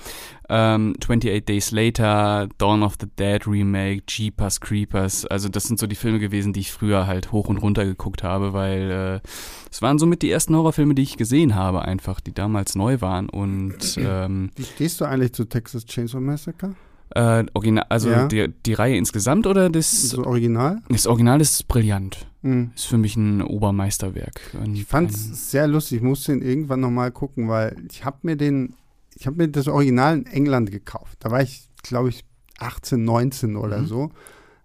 Ähm, 0.50 0.94
28 1.00 1.46
Days 1.46 1.72
Later, 1.72 2.48
Dawn 2.58 2.84
of 2.84 2.96
the 3.00 3.08
Dead 3.18 3.46
Remake, 3.48 4.04
Jeepers 4.08 4.60
Creepers. 4.60 5.26
Also 5.26 5.50
das 5.50 5.64
sind 5.64 5.80
so 5.80 5.88
die 5.88 5.96
Filme 5.96 6.20
gewesen, 6.20 6.54
die 6.54 6.62
ich 6.62 6.72
früher 6.72 7.08
halt 7.08 7.32
hoch 7.32 7.48
und 7.48 7.58
runter 7.58 7.86
geguckt 7.86 8.24
habe, 8.24 8.54
weil 8.54 9.22
äh, 9.24 9.28
es 9.72 9.82
waren 9.82 10.00
somit 10.00 10.22
die 10.22 10.32
ersten 10.32 10.56
Horrorfilme, 10.56 10.96
die 10.96 11.04
ich 11.04 11.18
gesehen 11.18 11.56
habe, 11.56 11.84
einfach, 11.84 12.20
die 12.20 12.34
damals 12.34 12.76
neu 12.76 13.02
waren. 13.02 13.30
Und 13.30 13.98
ähm, 13.98 14.52
wie 14.56 14.64
stehst 14.64 15.02
du 15.02 15.06
eigentlich 15.06 15.34
zu 15.34 15.46
Texas 15.46 15.86
Chainsaw 15.86 16.20
Massacre? 16.20 16.76
Äh, 17.14 17.46
original, 17.54 17.86
also 17.90 18.10
ja. 18.10 18.28
die, 18.28 18.54
die 18.66 18.74
Reihe 18.74 18.96
insgesamt 18.96 19.46
oder 19.46 19.70
das? 19.70 20.10
Das 20.12 20.18
Original? 20.18 20.82
Das 20.88 21.08
Original 21.08 21.42
ist 21.42 21.68
brillant. 21.68 22.26
Mhm. 22.42 22.72
Ist 22.76 22.86
für 22.86 22.98
mich 22.98 23.18
ein 23.18 23.42
Obermeisterwerk. 23.42 24.56
Ein, 24.62 24.76
ich 24.76 24.86
fand 24.86 25.12
es 25.12 25.52
sehr 25.52 25.68
lustig. 25.68 25.98
Ich 25.98 26.04
musste 26.04 26.32
ihn 26.32 26.42
irgendwann 26.42 26.80
nochmal 26.80 27.12
gucken, 27.12 27.50
weil 27.50 27.76
ich 27.92 28.06
habe 28.06 28.18
mir 28.24 28.38
den 28.38 28.76
ich 29.22 29.28
habe 29.28 29.38
mir 29.38 29.50
das 29.50 29.68
Original 29.68 30.18
in 30.18 30.26
England 30.26 30.72
gekauft. 30.72 31.18
Da 31.20 31.30
war 31.30 31.44
ich, 31.44 31.70
glaube 31.84 32.10
ich, 32.10 32.26
18, 32.58 33.06
19 33.06 33.56
oder 33.56 33.78
mhm. 33.78 33.86
so. 33.86 34.12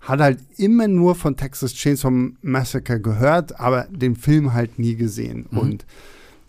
Hat 0.01 0.21
halt 0.21 0.39
immer 0.57 0.89
nur 0.89 1.15
von 1.15 1.37
Texas 1.37 1.75
Chainsaw 1.75 2.31
Massacre 2.41 2.99
gehört, 2.99 3.61
aber 3.61 3.87
den 3.91 4.17
Film 4.17 4.55
halt 4.55 4.79
nie 4.79 4.97
gesehen. 4.97 5.47
Mhm. 5.51 5.59
Und 5.59 5.87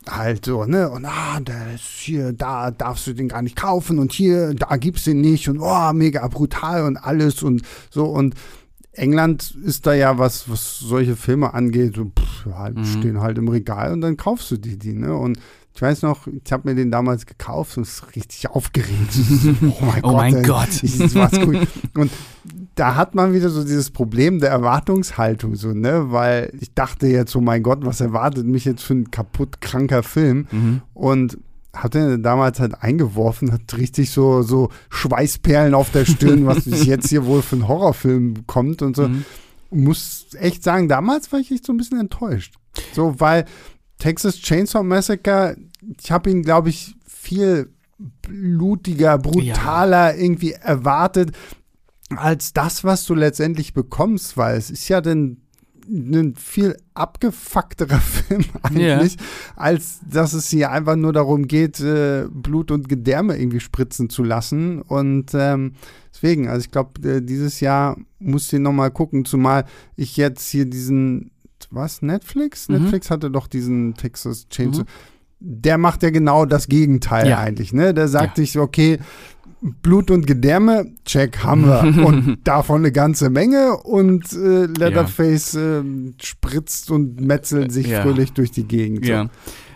halt 0.08 0.46
so, 0.46 0.63
ne? 0.63 0.89
Und 0.89 1.04
ah, 1.04 1.41
ist 1.76 1.84
hier, 1.84 2.32
da 2.32 2.72
darfst 2.72 3.08
du 3.08 3.13
den 3.13 3.28
gar 3.28 3.41
nicht 3.41 3.58
kaufen 3.58 4.00
und 4.00 4.13
hier, 4.13 4.54
da 4.54 4.78
gibt's 4.78 5.04
den 5.04 5.20
nicht 5.20 5.49
und 5.49 5.60
oh, 5.60 5.91
mega 5.91 6.26
brutal 6.30 6.84
und 6.84 6.95
alles 6.95 7.43
und 7.43 7.64
so 7.89 8.05
und 8.05 8.36
England 8.93 9.53
ist 9.66 9.86
da 9.86 9.93
ja 9.93 10.18
was, 10.18 10.49
was 10.49 10.80
solche 10.80 11.18
Filme 11.18 11.53
angeht, 11.53 11.97
so, 11.97 12.05
pff, 12.05 12.45
halt, 12.55 12.78
mhm. 12.78 12.86
stehen 12.86 13.20
halt 13.20 13.38
im 13.38 13.49
Regal 13.49 13.91
und 13.91 13.99
dann 13.99 14.16
kaufst 14.16 14.49
du 14.49 14.55
die, 14.55 14.80
die, 14.80 14.93
ne? 14.93 15.14
Und 15.14 15.38
ich 15.78 15.82
weiß 15.84 16.01
noch, 16.01 16.25
ich 16.25 16.51
habe 16.51 16.67
mir 16.67 16.73
den 16.73 16.89
damals 16.89 17.28
gekauft 17.28 17.78
und 17.78 17.84
es 17.84 17.99
ist 17.99 18.15
richtig 18.15 18.49
aufgeregt. 18.49 19.13
oh 19.61 19.86
mein 19.86 20.03
oh 20.03 20.09
Gott. 20.09 20.15
Mein 20.15 20.41
Gott. 20.41 20.69
Das 20.82 21.13
war 21.13 21.30
cool. 21.45 21.67
Und 21.93 22.11
da 22.73 22.95
hat 22.95 23.13
man 23.13 23.32
wieder 23.32 23.49
so 23.49 23.63
dieses 23.63 23.91
Problem 23.91 24.39
der 24.39 24.49
Erwartungshaltung, 24.49 25.53
so, 25.53 25.73
ne? 25.73 26.11
Weil 26.11 26.51
ich 26.59 26.73
dachte 26.73 27.05
jetzt, 27.05 27.36
oh 27.36 27.41
mein 27.41 27.61
Gott, 27.61 27.86
was 27.86 28.01
erwartet 28.01 28.47
mich 28.47 28.65
jetzt 28.65 28.82
für 28.82 28.95
ein 28.95 29.11
kaputt 29.11 29.61
kranker 29.61 30.01
Film? 30.01 30.47
Mhm. 30.51 30.82
Und 30.95 31.38
hatte 31.75 32.17
damals 32.17 32.59
halt 32.59 32.82
eingeworfen, 32.82 33.51
hat 33.51 33.78
richtig 33.78 34.09
so, 34.09 34.41
so 34.41 34.69
Schweißperlen 34.89 35.75
auf 35.75 35.91
der 35.91 36.05
Stirn, 36.05 36.47
was 36.47 36.65
jetzt 36.65 37.09
hier 37.09 37.28
wohl 37.28 37.43
für 37.43 37.55
ein 37.55 37.67
Horrorfilm 37.67 38.47
kommt 38.47 38.82
und 38.82 38.95
so. 38.95 39.09
Mhm. 39.09 39.25
Muss 39.69 40.25
echt 40.39 40.63
sagen, 40.63 40.89
damals 40.89 41.32
war 41.32 41.39
ich 41.39 41.51
echt 41.51 41.67
so 41.67 41.73
ein 41.73 41.78
bisschen 41.78 41.99
enttäuscht. 41.99 42.55
So, 42.93 43.19
weil 43.19 43.45
Texas 43.98 44.39
Chainsaw 44.39 44.84
Massacre, 44.84 45.58
ich 46.00 46.12
habe 46.12 46.30
ihn, 46.30 46.43
glaube 46.43 46.70
ich, 46.70 46.95
viel 47.08 47.72
blutiger, 47.98 49.18
brutaler 49.18 50.16
ja. 50.16 50.22
irgendwie 50.22 50.52
erwartet 50.52 51.32
als 52.16 52.54
das, 52.54 52.84
was 52.84 53.06
du 53.06 53.16
letztendlich 53.16 53.74
bekommst, 53.74 54.38
weil 54.38 54.58
es 54.58 54.70
ist 54.70 54.88
ja 54.88 55.02
dann 55.02 55.38
ein 55.89 56.36
viel 56.36 56.76
abgefuckterer 56.93 58.00
Film 58.00 58.45
eigentlich, 58.62 59.16
yeah. 59.16 59.28
als 59.56 60.00
dass 60.10 60.34
es 60.34 60.50
hier 60.50 60.72
einfach 60.72 60.95
nur 60.95 61.14
darum 61.14 61.48
geht, 61.48 61.80
äh, 61.80 62.26
Blut 62.30 62.72
und 62.72 62.89
Gedärme 62.89 63.38
irgendwie 63.38 63.60
spritzen 63.60 64.10
zu 64.10 64.24
lassen. 64.24 64.82
Und 64.82 65.32
ähm, 65.34 65.74
deswegen, 66.14 66.50
also 66.50 66.66
ich 66.66 66.72
glaube, 66.72 67.08
äh, 67.08 67.22
dieses 67.22 67.60
Jahr 67.60 67.98
muss 68.20 68.52
ich 68.52 68.60
nochmal 68.60 68.91
gucken, 68.91 69.26
zumal 69.26 69.66
ich 69.95 70.18
jetzt 70.18 70.50
hier 70.50 70.66
diesen, 70.66 71.32
was, 71.70 72.01
Netflix? 72.01 72.70
Mhm. 72.70 72.84
Netflix 72.84 73.11
hatte 73.11 73.32
doch 73.32 73.47
diesen 73.47 73.95
Texas 73.95 74.47
Chainsaw. 74.49 74.84
Mhm. 74.84 74.88
Der 75.39 75.78
macht 75.78 76.01
ja 76.01 76.09
genau 76.09 76.45
das 76.45 76.68
Gegenteil 76.68 77.30
ja. 77.30 77.39
eigentlich, 77.39 77.72
ne? 77.72 77.93
Der 77.93 78.07
sagt 78.07 78.38
ja. 78.38 78.43
sich, 78.43 78.57
okay, 78.57 78.99
Blut 79.61 80.11
und 80.11 80.28
Gedärme, 80.28 80.93
check, 81.05 81.43
haben 81.43 81.65
wir. 81.65 82.05
und 82.05 82.39
davon 82.43 82.82
eine 82.82 82.91
ganze 82.91 83.30
Menge. 83.30 83.78
Und 83.78 84.32
äh, 84.34 84.65
Leatherface 84.65 85.53
ja. 85.53 85.80
äh, 85.80 85.84
spritzt 86.22 86.91
und 86.91 87.22
metzelt 87.22 87.72
sich 87.72 87.88
ja. 87.88 88.01
fröhlich 88.01 88.34
durch 88.34 88.51
die 88.51 88.65
Gegend. 88.65 89.05
So. 89.05 89.11
Ja. 89.11 89.30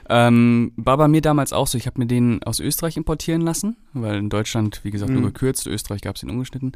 Ähm, 0.10 0.74
war 0.76 0.98
bei 0.98 1.08
mir 1.08 1.22
damals 1.22 1.54
auch 1.54 1.68
so. 1.68 1.78
Ich 1.78 1.88
habe 1.88 2.00
mir 2.00 2.06
den 2.06 2.44
aus 2.44 2.60
Österreich 2.60 2.98
importieren 2.98 3.42
lassen, 3.42 3.78
weil 3.94 4.18
in 4.18 4.30
Deutschland, 4.30 4.82
wie 4.84 4.92
gesagt, 4.92 5.10
mhm. 5.10 5.22
nur 5.22 5.32
gekürzt. 5.32 5.68
Österreich 5.68 6.02
gab 6.02 6.18
es 6.18 6.24
ihn 6.24 6.30
ungeschnitten. 6.30 6.74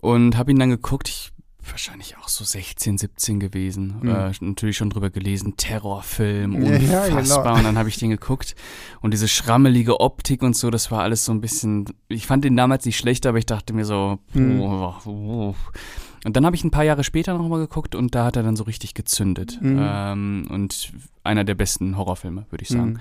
Und 0.00 0.36
habe 0.36 0.50
ihn 0.50 0.58
dann 0.58 0.70
geguckt. 0.70 1.08
Ich 1.08 1.31
wahrscheinlich 1.70 2.16
auch 2.18 2.28
so 2.28 2.44
16, 2.44 2.98
17 2.98 3.40
gewesen. 3.40 3.96
Mhm. 4.02 4.08
Äh, 4.08 4.32
natürlich 4.40 4.76
schon 4.76 4.90
drüber 4.90 5.10
gelesen, 5.10 5.56
Terrorfilm, 5.56 6.56
unfassbar. 6.56 7.08
Ja, 7.08 7.20
genau. 7.20 7.54
Und 7.56 7.64
dann 7.64 7.78
habe 7.78 7.88
ich 7.88 7.98
den 7.98 8.10
geguckt 8.10 8.54
und 9.00 9.12
diese 9.12 9.28
schrammelige 9.28 10.00
Optik 10.00 10.42
und 10.42 10.56
so, 10.56 10.70
das 10.70 10.90
war 10.90 11.02
alles 11.02 11.24
so 11.24 11.32
ein 11.32 11.40
bisschen, 11.40 11.86
ich 12.08 12.26
fand 12.26 12.44
den 12.44 12.56
damals 12.56 12.84
nicht 12.84 12.98
schlecht, 12.98 13.26
aber 13.26 13.38
ich 13.38 13.46
dachte 13.46 13.72
mir 13.72 13.84
so, 13.84 14.18
mhm. 14.34 14.60
oh, 14.60 14.94
oh. 15.06 15.54
Und 16.24 16.36
dann 16.36 16.46
habe 16.46 16.54
ich 16.54 16.62
ein 16.62 16.70
paar 16.70 16.84
Jahre 16.84 17.02
später 17.02 17.36
nochmal 17.36 17.58
geguckt 17.58 17.94
und 17.94 18.14
da 18.14 18.24
hat 18.24 18.36
er 18.36 18.44
dann 18.44 18.54
so 18.54 18.64
richtig 18.64 18.94
gezündet. 18.94 19.58
Mhm. 19.60 19.78
Ähm, 19.80 20.48
und 20.50 20.92
einer 21.24 21.44
der 21.44 21.54
besten 21.54 21.96
Horrorfilme, 21.96 22.46
würde 22.50 22.62
ich 22.62 22.68
sagen. 22.68 22.92
Mhm. 22.92 22.98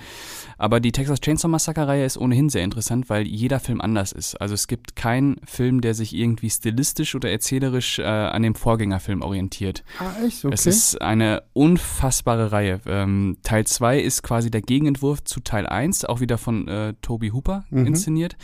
Aber 0.58 0.80
die 0.80 0.92
Texas 0.92 1.22
Chainsaw 1.22 1.48
Massacre-Reihe 1.48 2.06
ist 2.06 2.18
ohnehin 2.18 2.50
sehr 2.50 2.64
interessant, 2.64 3.10
weil 3.10 3.28
jeder 3.28 3.60
Film 3.60 3.82
anders 3.82 4.12
ist. 4.12 4.40
Also 4.42 4.54
es 4.56 4.68
gibt 4.68 4.96
keinen 4.96 5.38
Film, 5.46 5.82
der 5.82 5.94
sich 5.94 6.16
irgendwie 6.16 6.50
stilistisch 6.50 7.16
oder 7.16 7.30
erzählerisch 7.30 8.00
äh, 8.00 8.04
an 8.04 8.44
dem 8.44 8.56
Vorgängerfilm 8.56 9.22
orientiert. 9.22 9.84
Ah, 10.00 10.26
echt? 10.26 10.44
Okay. 10.46 10.54
Es 10.54 10.66
ist 10.66 11.02
eine 11.02 11.44
unfassbare 11.54 12.52
Reihe. 12.52 12.82
Ähm, 12.88 13.38
Teil 13.44 13.66
2 13.66 14.00
ist 14.00 14.24
quasi 14.24 14.50
der 14.50 14.62
Gegenentwurf 14.62 15.24
zu 15.24 15.42
Teil 15.42 15.68
1, 15.68 16.06
auch 16.06 16.22
wieder 16.22 16.38
von 16.38 16.68
äh, 16.68 16.94
Toby 17.02 17.30
Hooper 17.30 17.66
mhm. 17.70 17.88
inszeniert. 17.88 18.36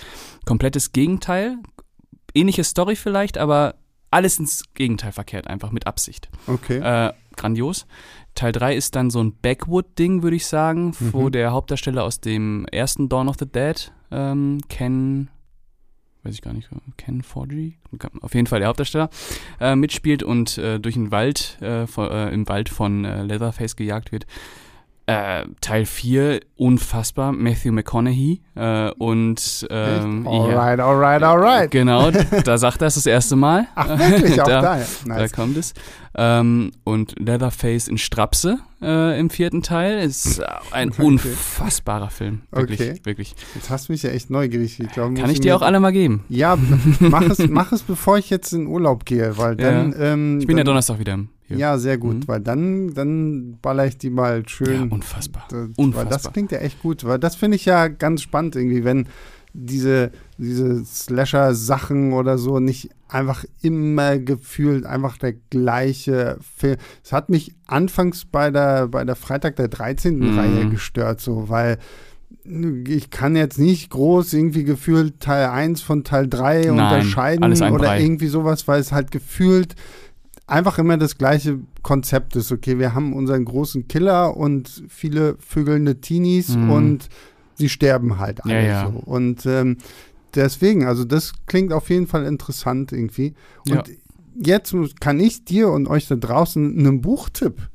Komplettes 0.46 0.92
Gegenteil. 0.92 1.58
Ähnliche 2.34 2.64
Story 2.64 2.96
vielleicht, 2.96 3.38
aber 3.38 3.76
alles 4.12 4.40
ins 4.40 4.64
Gegenteil 4.74 5.12
verkehrt, 5.12 5.48
einfach 5.48 5.72
mit 5.72 5.88
Absicht. 5.88 6.30
Okay. 6.48 6.78
Äh, 6.80 7.14
grandios. 7.36 7.86
Teil 8.36 8.52
3 8.52 8.76
ist 8.76 8.96
dann 8.96 9.10
so 9.10 9.22
ein 9.22 9.36
Backwood-Ding, 9.42 10.24
würde 10.24 10.36
ich 10.36 10.46
sagen, 10.46 10.94
mhm. 11.00 11.14
wo 11.14 11.30
der 11.30 11.52
Hauptdarsteller 11.52 12.04
aus 12.04 12.20
dem 12.20 12.66
ersten 12.72 13.10
Dawn 13.10 13.30
of 13.30 13.36
the 13.40 13.48
Dead, 13.48 13.92
ähm, 14.12 14.60
Ken, 14.70 15.30
weiß 16.24 16.36
ich 16.36 16.42
gar 16.42 16.54
nicht, 16.54 16.70
Ken 16.98 17.24
Forgy, 17.24 17.78
auf 18.22 18.36
jeden 18.36 18.48
Fall 18.48 18.60
der 18.60 18.68
Hauptdarsteller, 18.68 19.10
äh, 19.60 19.76
mitspielt 19.76 20.24
und 20.24 20.58
äh, 20.58 20.80
durch 20.80 20.96
den 20.96 21.12
Wald, 21.12 21.60
äh, 21.62 21.88
von, 21.88 22.12
äh, 22.12 22.30
im 22.30 22.48
Wald 22.48 22.70
von 22.70 23.06
äh, 23.06 23.24
Leatherface 23.24 23.76
gejagt 23.76 24.12
wird. 24.12 24.28
Äh, 25.10 25.46
Teil 25.62 25.86
4, 25.86 26.42
unfassbar, 26.58 27.32
Matthew 27.32 27.72
McConaughey. 27.72 28.42
Äh, 28.56 28.92
und 28.98 29.66
ähm, 29.70 30.28
alright, 30.28 30.80
ja, 30.80 30.86
alright, 30.86 31.24
alright. 31.24 31.72
Genau, 31.72 32.12
da 32.44 32.58
sagt 32.58 32.82
er 32.82 32.88
es 32.88 32.96
das 32.96 33.06
erste 33.06 33.38
Mal. 33.38 33.68
Ach, 33.76 33.88
wirklich? 33.88 34.42
Auch 34.42 34.48
da, 34.48 34.62
da, 34.62 34.76
nice. 34.76 35.00
da 35.06 35.28
kommt 35.30 35.56
es. 35.56 35.74
Ähm, 36.14 36.74
und 36.84 37.18
Leatherface 37.20 37.88
in 37.88 37.98
Strapse 37.98 38.58
äh, 38.82 39.18
im 39.18 39.30
vierten 39.30 39.62
Teil 39.62 40.00
ist 40.00 40.42
ein 40.72 40.90
okay. 40.90 41.04
unfassbarer 41.04 42.10
Film. 42.10 42.42
Wirklich, 42.52 42.82
okay. 42.82 43.00
wirklich. 43.04 43.34
Jetzt 43.56 43.70
hast 43.70 43.88
du 43.88 43.94
mich 43.94 44.04
ja 44.04 44.10
echt 44.10 44.30
neugierig. 44.30 44.78
Ich 44.78 44.90
glaub, 44.90 45.16
Kann 45.16 45.30
ich 45.30 45.40
dir 45.40 45.56
auch 45.56 45.62
alle 45.62 45.80
mal 45.80 45.92
geben? 45.92 46.26
Ja, 46.28 46.58
mach 47.00 47.22
es, 47.22 47.48
mach 47.48 47.72
es, 47.72 47.84
bevor 47.84 48.18
ich 48.18 48.30
jetzt 48.30 48.52
in 48.52 48.68
Urlaub 48.68 49.06
gehe, 49.06 49.38
weil 49.38 49.56
dann. 49.56 49.94
Ja. 49.94 50.00
Ähm, 50.00 50.40
ich 50.42 50.48
bin 50.48 50.58
dann, 50.58 50.66
ja 50.66 50.70
Donnerstag 50.72 51.00
wieder 51.00 51.14
im 51.14 51.30
hier. 51.48 51.58
Ja, 51.58 51.78
sehr 51.78 51.98
gut, 51.98 52.16
mhm. 52.16 52.28
weil 52.28 52.42
dann, 52.42 52.94
dann 52.94 53.58
baller 53.62 53.88
ich 53.88 53.98
die 53.98 54.10
mal 54.10 54.48
schön. 54.48 54.90
Ja, 54.90 54.96
unfassbar. 54.96 55.46
Das, 55.50 55.70
unfassbar. 55.78 56.06
Weil 56.06 56.10
das 56.10 56.34
klingt 56.34 56.52
ja 56.52 56.60
echt 56.60 56.82
gut, 56.82 57.04
weil 57.04 57.20
das 57.20 57.36
finde 57.36 57.56
ich 57.56 57.66
ja 57.66 57.88
ganz 57.88 58.22
spannend 58.22 58.56
irgendwie, 58.56 58.84
wenn 58.84 59.08
diese, 59.54 60.12
diese 60.38 60.86
Slasher-Sachen 60.86 62.14
oder 62.14 62.38
so 62.38 62.60
nicht 62.60 62.90
einfach 63.08 63.44
immer 63.62 64.20
gefühlt 64.20 64.86
einfach 64.86 65.18
der 65.18 65.34
gleiche 65.50 66.38
Film. 66.58 66.78
Es 67.04 67.12
hat 67.12 67.30
mich 67.30 67.56
anfangs 67.66 68.26
bei 68.26 68.52
der, 68.52 68.88
bei 68.88 69.04
der 69.04 69.16
Freitag 69.16 69.56
der 69.56 69.68
13. 69.68 70.20
Mhm. 70.20 70.38
Reihe 70.38 70.70
gestört, 70.70 71.22
so, 71.22 71.50
weil 71.50 71.80
ich 72.88 73.10
kann 73.10 73.36
jetzt 73.36 73.60
nicht 73.60 73.90
groß 73.90 74.34
irgendwie 74.34 74.64
gefühlt 74.64 75.20
Teil 75.20 75.48
1 75.48 75.82
von 75.82 76.04
Teil 76.04 76.28
3 76.28 76.62
Nein, 76.62 76.70
unterscheiden 76.72 77.44
oder 77.44 77.78
Brei. 77.78 78.02
irgendwie 78.02 78.28
sowas, 78.28 78.68
weil 78.68 78.80
es 78.80 78.92
halt 78.92 79.12
gefühlt 79.12 79.76
einfach 80.48 80.80
immer 80.80 80.98
das 80.98 81.18
gleiche 81.18 81.60
Konzept 81.84 82.36
ist. 82.36 82.52
Okay, 82.52 82.80
wir 82.80 82.96
haben 82.96 83.14
unseren 83.14 83.46
großen 83.46 83.88
Killer 83.88 84.36
und 84.36 84.84
viele 84.90 85.36
vögelnde 85.40 86.02
Teenies 86.02 86.56
mhm. 86.56 86.72
und 86.72 87.10
sie 87.56 87.70
sterben 87.70 88.18
halt 88.18 88.44
alle 88.44 88.56
ja, 88.56 88.62
ja. 88.62 88.92
so. 88.92 89.00
Und 89.00 89.46
ähm, 89.46 89.78
deswegen, 90.34 90.86
also 90.86 91.04
das 91.04 91.34
klingt 91.46 91.74
auf 91.74 91.90
jeden 91.90 92.08
Fall 92.08 92.26
interessant 92.26 92.92
irgendwie. 92.92 93.34
Und 93.68 93.76
ja. 93.76 93.84
jetzt 94.36 94.74
kann 95.00 95.20
ich 95.20 95.44
dir 95.46 95.70
und 95.70 95.88
euch 95.88 96.08
da 96.08 96.16
draußen 96.16 96.80
einen 96.80 97.02
Buchtipp 97.02 97.70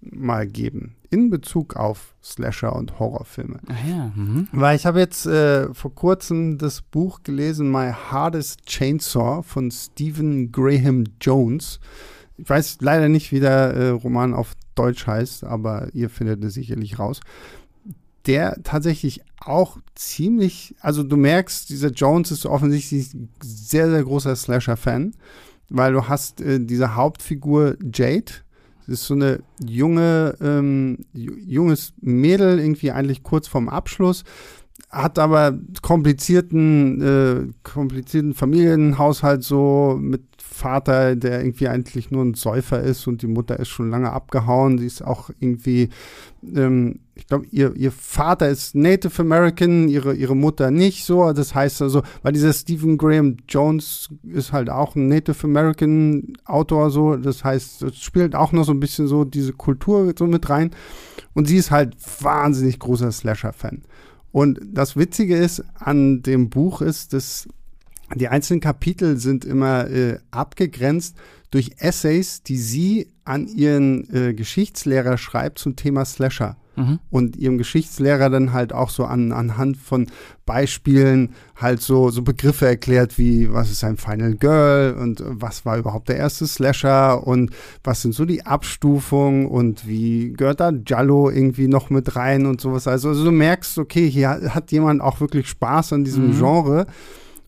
mal 0.00 0.46
geben 0.46 0.96
in 1.10 1.28
Bezug 1.28 1.76
auf 1.76 2.14
Slasher 2.22 2.74
und 2.74 2.98
Horrorfilme. 2.98 3.58
Ach 3.66 3.88
ja. 3.88 4.12
Mhm. 4.14 4.48
Weil 4.52 4.76
ich 4.76 4.86
habe 4.86 5.00
jetzt 5.00 5.26
äh, 5.26 5.72
vor 5.74 5.94
kurzem 5.94 6.56
das 6.56 6.82
Buch 6.82 7.22
gelesen, 7.24 7.70
My 7.70 7.92
Hardest 7.92 8.64
Chainsaw 8.66 9.42
von 9.42 9.70
Stephen 9.70 10.52
Graham 10.52 11.04
Jones. 11.20 11.80
Ich 12.38 12.48
weiß 12.48 12.78
leider 12.80 13.08
nicht, 13.08 13.32
wie 13.32 13.40
der 13.40 13.74
äh, 13.74 13.88
Roman 13.88 14.34
auf 14.34 14.52
Deutsch 14.76 15.06
heißt, 15.06 15.44
aber 15.44 15.88
ihr 15.92 16.08
findet 16.08 16.42
es 16.44 16.54
sicherlich 16.54 16.98
raus. 16.98 17.20
Der 18.26 18.62
tatsächlich 18.62 19.22
auch 19.40 19.78
ziemlich, 19.94 20.74
also 20.80 21.02
du 21.02 21.16
merkst, 21.16 21.68
dieser 21.70 21.90
Jones 21.90 22.30
ist 22.30 22.46
offensichtlich 22.46 23.12
ein 23.14 23.30
sehr, 23.42 23.90
sehr 23.90 24.04
großer 24.04 24.36
Slasher-Fan, 24.36 25.14
weil 25.70 25.92
du 25.92 26.08
hast 26.08 26.40
äh, 26.40 26.60
diese 26.60 26.94
Hauptfigur 26.94 27.76
Jade, 27.92 28.32
ist 28.86 29.06
so 29.06 29.14
eine 29.14 29.40
junge, 29.64 30.36
ähm, 30.40 30.98
junges 31.12 31.92
Mädel, 32.00 32.58
irgendwie 32.58 32.90
eigentlich 32.90 33.22
kurz 33.22 33.48
vorm 33.48 33.68
Abschluss, 33.68 34.24
hat 34.90 35.20
aber 35.20 35.56
komplizierten, 35.82 37.00
äh, 37.00 37.52
komplizierten 37.62 38.34
Familienhaushalt 38.34 39.44
so 39.44 39.96
mit 40.00 40.22
Vater, 40.42 41.14
der 41.14 41.40
irgendwie 41.40 41.68
eigentlich 41.68 42.10
nur 42.10 42.24
ein 42.24 42.34
Säufer 42.34 42.82
ist 42.82 43.06
und 43.06 43.22
die 43.22 43.28
Mutter 43.28 43.58
ist 43.60 43.68
schon 43.68 43.88
lange 43.88 44.12
abgehauen. 44.12 44.78
Sie 44.78 44.86
ist 44.86 45.02
auch 45.02 45.30
irgendwie, 45.38 45.90
ähm, 46.54 46.98
ich 47.14 47.28
glaube, 47.28 47.46
ihr, 47.52 47.74
ihr 47.76 47.92
Vater 47.92 48.48
ist 48.48 48.74
Native 48.74 49.22
American, 49.22 49.88
ihre, 49.88 50.14
ihre 50.14 50.34
Mutter 50.34 50.72
nicht 50.72 51.04
so. 51.04 51.32
Das 51.32 51.54
heißt 51.54 51.82
also, 51.82 52.02
weil 52.22 52.32
dieser 52.32 52.52
Stephen 52.52 52.98
Graham 52.98 53.36
Jones 53.48 54.10
ist 54.24 54.52
halt 54.52 54.70
auch 54.70 54.96
ein 54.96 55.06
Native 55.06 55.44
American 55.44 56.32
Autor 56.46 56.90
so. 56.90 57.16
Das 57.16 57.44
heißt, 57.44 57.84
es 57.84 57.96
spielt 58.00 58.34
auch 58.34 58.50
noch 58.50 58.64
so 58.64 58.72
ein 58.72 58.80
bisschen 58.80 59.06
so 59.06 59.24
diese 59.24 59.52
Kultur 59.52 60.12
so 60.18 60.26
mit 60.26 60.50
rein. 60.50 60.72
Und 61.32 61.46
sie 61.46 61.58
ist 61.58 61.70
halt 61.70 61.94
wahnsinnig 62.20 62.80
großer 62.80 63.12
Slasher-Fan. 63.12 63.82
Und 64.32 64.60
das 64.62 64.96
Witzige 64.96 65.36
ist 65.36 65.64
an 65.74 66.22
dem 66.22 66.50
Buch 66.50 66.82
ist, 66.82 67.12
dass 67.12 67.48
die 68.14 68.28
einzelnen 68.28 68.60
Kapitel 68.60 69.16
sind 69.16 69.44
immer 69.44 69.88
äh, 69.88 70.18
abgegrenzt 70.30 71.16
durch 71.50 71.72
Essays, 71.78 72.42
die 72.42 72.58
sie 72.58 73.08
an 73.24 73.46
ihren 73.46 74.12
äh, 74.14 74.34
Geschichtslehrer 74.34 75.16
schreibt 75.16 75.58
zum 75.58 75.76
Thema 75.76 76.04
Slasher. 76.04 76.56
Mhm. 76.76 76.98
Und 77.10 77.36
ihrem 77.36 77.58
Geschichtslehrer 77.58 78.30
dann 78.30 78.52
halt 78.52 78.72
auch 78.72 78.90
so 78.90 79.04
an, 79.04 79.32
anhand 79.32 79.76
von 79.76 80.06
Beispielen 80.46 81.30
halt 81.56 81.80
so, 81.80 82.10
so 82.10 82.22
Begriffe 82.22 82.66
erklärt, 82.66 83.18
wie 83.18 83.52
was 83.52 83.70
ist 83.70 83.84
ein 83.84 83.96
Final 83.96 84.34
Girl 84.34 84.94
und 84.94 85.22
was 85.26 85.64
war 85.64 85.78
überhaupt 85.78 86.08
der 86.08 86.16
erste 86.16 86.46
Slasher 86.46 87.26
und 87.26 87.50
was 87.84 88.02
sind 88.02 88.14
so 88.14 88.24
die 88.24 88.46
Abstufungen 88.46 89.46
und 89.46 89.86
wie 89.86 90.32
gehört 90.32 90.60
da 90.60 90.72
Jallo 90.86 91.30
irgendwie 91.30 91.68
noch 91.68 91.90
mit 91.90 92.16
rein 92.16 92.46
und 92.46 92.60
sowas. 92.60 92.86
Also, 92.86 93.08
also 93.08 93.24
du 93.24 93.32
merkst, 93.32 93.78
okay, 93.78 94.08
hier 94.08 94.30
hat 94.54 94.72
jemand 94.72 95.00
auch 95.00 95.20
wirklich 95.20 95.48
Spaß 95.48 95.92
an 95.92 96.04
diesem 96.04 96.28
mhm. 96.28 96.38
Genre. 96.38 96.86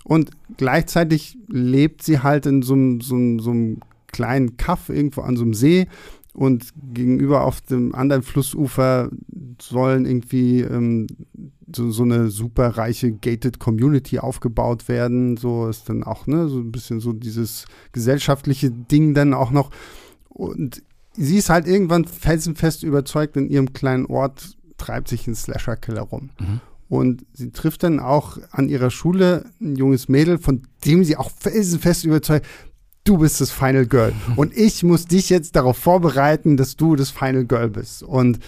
Und 0.05 0.31
gleichzeitig 0.57 1.39
lebt 1.49 2.03
sie 2.03 2.21
halt 2.21 2.47
in 2.47 2.63
so 2.63 2.75
einem, 2.75 3.01
so 3.01 3.15
einem, 3.15 3.39
so 3.39 3.51
einem 3.51 3.81
kleinen 4.13 4.57
Kaff 4.57 4.89
irgendwo 4.89 5.23
an 5.23 5.37
so 5.37 5.43
einem 5.43 5.55
See 5.55 5.87
und 6.33 6.69
gegenüber 6.95 7.45
auf 7.45 7.61
dem 7.61 7.95
anderen 7.95 8.23
Flussufer 8.23 9.11
sollen 9.61 10.07
irgendwie 10.07 10.61
ähm, 10.61 11.07
so, 11.75 11.91
so 11.91 12.03
eine 12.03 12.29
super 12.29 12.69
reiche 12.69 13.13
gated 13.13 13.59
Community 13.59 14.19
aufgebaut 14.19 14.89
werden. 14.89 15.37
So 15.37 15.69
ist 15.69 15.89
dann 15.89 16.05
auch, 16.05 16.27
ne, 16.27 16.49
so 16.49 16.59
ein 16.59 16.73
bisschen 16.73 17.01
so 17.01 17.13
dieses 17.13 17.67
gesellschaftliche 17.93 18.71
Ding 18.71 19.15
dann 19.15 19.35
auch 19.35 19.51
noch. 19.51 19.71
Und 20.29 20.83
sie 21.13 21.37
ist 21.37 21.51
halt 21.51 21.67
irgendwann 21.67 22.07
felsenfest 22.07 22.83
überzeugt, 22.83 23.37
in 23.37 23.51
ihrem 23.51 23.73
kleinen 23.73 24.07
Ort 24.07 24.57
treibt 24.79 25.09
sich 25.09 25.27
ein 25.27 25.35
Slasher-Killer 25.35 26.03
rum. 26.03 26.31
Mhm. 26.41 26.61
Und 26.89 27.25
sie 27.33 27.53
trifft 27.53 27.85
dann 27.85 28.01
auch 28.01 28.39
an 28.51 28.69
ihrer 28.69 28.91
Schule 28.91 29.47
ein 29.61 29.77
junges 29.77 30.09
Mädel, 30.09 30.39
von 30.39 30.63
dem 30.85 31.05
sie 31.05 31.17
auch 31.17 31.31
felsenfest 31.31 32.05
überzeugt, 32.05 32.47
du 33.05 33.19
bist 33.19 33.41
das 33.41 33.51
Final 33.51 33.87
Girl. 33.87 34.13
Und 34.37 34.57
ich 34.57 34.83
muss 34.83 35.07
dich 35.07 35.31
jetzt 35.31 35.57
darauf 35.57 35.77
vorbereiten, 35.77 36.57
dass 36.57 36.77
du 36.77 36.97
das 36.97 37.11
Final 37.11 37.45
Girl 37.45 37.69
bist. 37.69 38.03
Und 38.03 38.39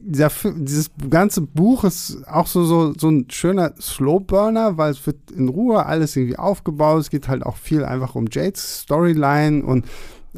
dieser, 0.00 0.30
dieses 0.56 0.90
ganze 1.10 1.40
Buch 1.40 1.84
ist 1.84 2.22
auch 2.28 2.46
so, 2.46 2.64
so, 2.64 2.94
so 2.96 3.08
ein 3.08 3.26
schöner 3.30 3.74
Slowburner, 3.80 4.76
weil 4.76 4.92
es 4.92 5.04
wird 5.06 5.30
in 5.30 5.48
Ruhe 5.48 5.86
alles 5.86 6.14
irgendwie 6.16 6.38
aufgebaut. 6.38 7.00
Es 7.00 7.10
geht 7.10 7.28
halt 7.28 7.44
auch 7.44 7.56
viel 7.56 7.84
einfach 7.84 8.14
um 8.14 8.26
Jades 8.30 8.82
Storyline 8.82 9.64
und 9.64 9.86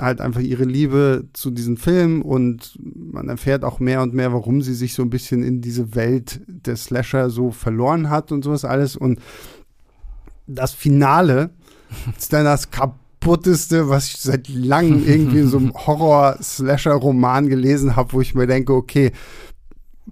halt 0.01 0.21
einfach 0.21 0.41
ihre 0.41 0.65
Liebe 0.65 1.27
zu 1.33 1.51
diesem 1.51 1.77
Film 1.77 2.23
und 2.23 2.79
man 2.81 3.29
erfährt 3.29 3.65
auch 3.65 3.81
mehr 3.81 4.03
und 4.03 4.15
mehr, 4.15 4.33
warum 4.33 4.63
sie 4.63 4.75
sich 4.75 4.95
so 4.95 5.03
ein 5.03 5.11
bisschen 5.11 5.43
in 5.43 5.61
diese 5.61 5.95
Welt 5.95 6.41
der 6.47 6.77
Slasher 6.77 7.29
so 7.29 7.51
verloren 7.51 8.09
hat 8.09 8.33
und 8.33 8.43
sowas 8.43 8.65
alles. 8.65 8.97
Und 8.97 9.21
das 10.47 10.73
Finale 10.73 11.51
ist 12.17 12.33
dann 12.33 12.45
das 12.45 12.71
kaputteste, 13.21 13.89
was 13.89 14.09
ich 14.09 14.17
seit 14.19 14.49
langem 14.49 15.07
irgendwie 15.07 15.41
in 15.41 15.49
so 15.49 15.59
einem 15.59 15.75
Horror-Slasher-Roman 15.87 17.49
gelesen 17.49 17.97
habe, 17.97 18.13
wo 18.15 18.21
ich 18.21 18.35
mir 18.35 18.47
denke, 18.47 18.73
okay, 18.75 19.13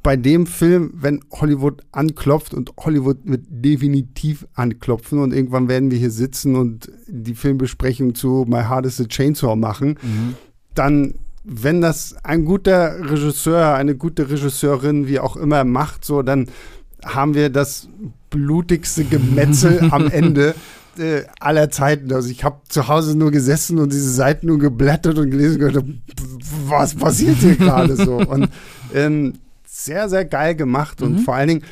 bei 0.03 0.17
dem 0.17 0.47
Film, 0.47 0.93
wenn 0.95 1.25
Hollywood 1.33 1.83
anklopft 1.91 2.55
und 2.55 2.71
Hollywood 2.79 3.19
wird 3.25 3.47
definitiv 3.49 4.47
anklopfen 4.55 5.19
und 5.19 5.33
irgendwann 5.33 5.69
werden 5.69 5.91
wir 5.91 5.99
hier 5.99 6.13
sitzen 6.13 6.55
und 6.55 6.91
die 7.09 7.35
Filmbesprechung 7.35 8.15
zu 8.15 8.45
My 8.47 8.63
Heart 8.63 8.87
is 8.87 9.01
a 9.01 9.05
Chainsaw 9.05 9.57
machen, 9.57 9.99
mhm. 10.03 10.35
dann, 10.75 11.15
wenn 11.43 11.81
das 11.81 12.15
ein 12.23 12.45
guter 12.45 13.11
Regisseur, 13.11 13.75
eine 13.75 13.97
gute 13.97 14.31
Regisseurin, 14.31 15.09
wie 15.09 15.19
auch 15.19 15.37
immer 15.37 15.65
macht, 15.65 16.05
so, 16.05 16.23
dann 16.23 16.49
haben 17.05 17.35
wir 17.35 17.49
das 17.49 17.89
blutigste 18.31 19.05
Gemetzel 19.05 19.89
am 19.91 20.09
Ende 20.11 20.55
äh, 20.99 21.24
aller 21.40 21.70
Zeiten. 21.70 22.12
Also 22.12 22.30
ich 22.30 22.44
habe 22.44 22.61
zu 22.68 22.88
Hause 22.88 23.16
nur 23.16 23.30
gesessen 23.30 23.78
und 23.78 23.92
diese 23.92 24.11
Seiten 24.11 24.46
nur 24.46 24.59
geblättert 24.59 25.18
und 25.18 25.30
gelesen 25.30 25.62
und 25.62 25.72
gedacht, 25.72 25.86
was 26.66 26.94
passiert 26.94 27.36
hier 27.38 27.57
gerade 27.57 27.96
so? 27.96 28.16
Und 28.28 28.49
ähm, 28.94 29.34
sehr, 29.64 30.09
sehr 30.09 30.24
geil 30.24 30.57
gemacht 30.57 31.03
und 31.03 31.12
mhm. 31.12 31.18
vor 31.20 31.34
allen 31.34 31.49
Dingen, 31.49 31.64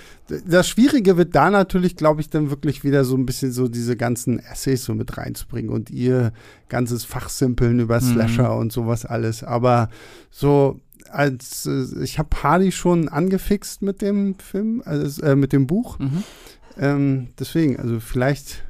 das 0.46 0.68
Schwierige 0.68 1.16
wird 1.16 1.34
da 1.34 1.50
natürlich, 1.50 1.96
glaube 1.96 2.20
ich, 2.20 2.30
dann 2.30 2.50
wirklich 2.50 2.84
wieder 2.84 3.04
so 3.04 3.16
ein 3.16 3.26
bisschen 3.26 3.52
so 3.52 3.68
diese 3.68 3.96
ganzen 3.96 4.38
Essays 4.38 4.84
so 4.84 4.94
mit 4.94 5.16
reinzubringen 5.16 5.70
und 5.70 5.90
ihr 5.90 6.32
ganzes 6.68 7.04
Fachsimpeln 7.04 7.80
über 7.80 8.00
mhm. 8.00 8.12
Slasher 8.12 8.54
mhm. 8.54 8.60
und 8.60 8.72
sowas 8.72 9.04
alles. 9.04 9.42
Aber 9.42 9.88
so 10.30 10.80
als 11.10 11.66
äh, 11.66 12.02
ich 12.02 12.18
habe 12.18 12.30
Hardy 12.42 12.72
schon 12.72 13.08
angefixt 13.08 13.82
mit 13.82 14.02
dem 14.02 14.38
Film, 14.38 14.82
also, 14.84 15.22
äh, 15.22 15.36
mit 15.36 15.52
dem 15.52 15.66
Buch. 15.66 15.98
Mhm. 15.98 16.22
Ähm, 16.78 17.28
deswegen, 17.38 17.78
also 17.78 18.00
vielleicht, 18.00 18.64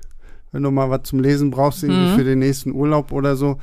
wenn 0.56 0.62
du 0.62 0.70
mal 0.70 0.88
was 0.88 1.02
zum 1.02 1.20
Lesen 1.20 1.50
brauchst, 1.50 1.82
irgendwie 1.82 2.12
mhm. 2.12 2.16
für 2.16 2.24
den 2.24 2.38
nächsten 2.38 2.72
Urlaub 2.72 3.12
oder 3.12 3.36
so, 3.36 3.58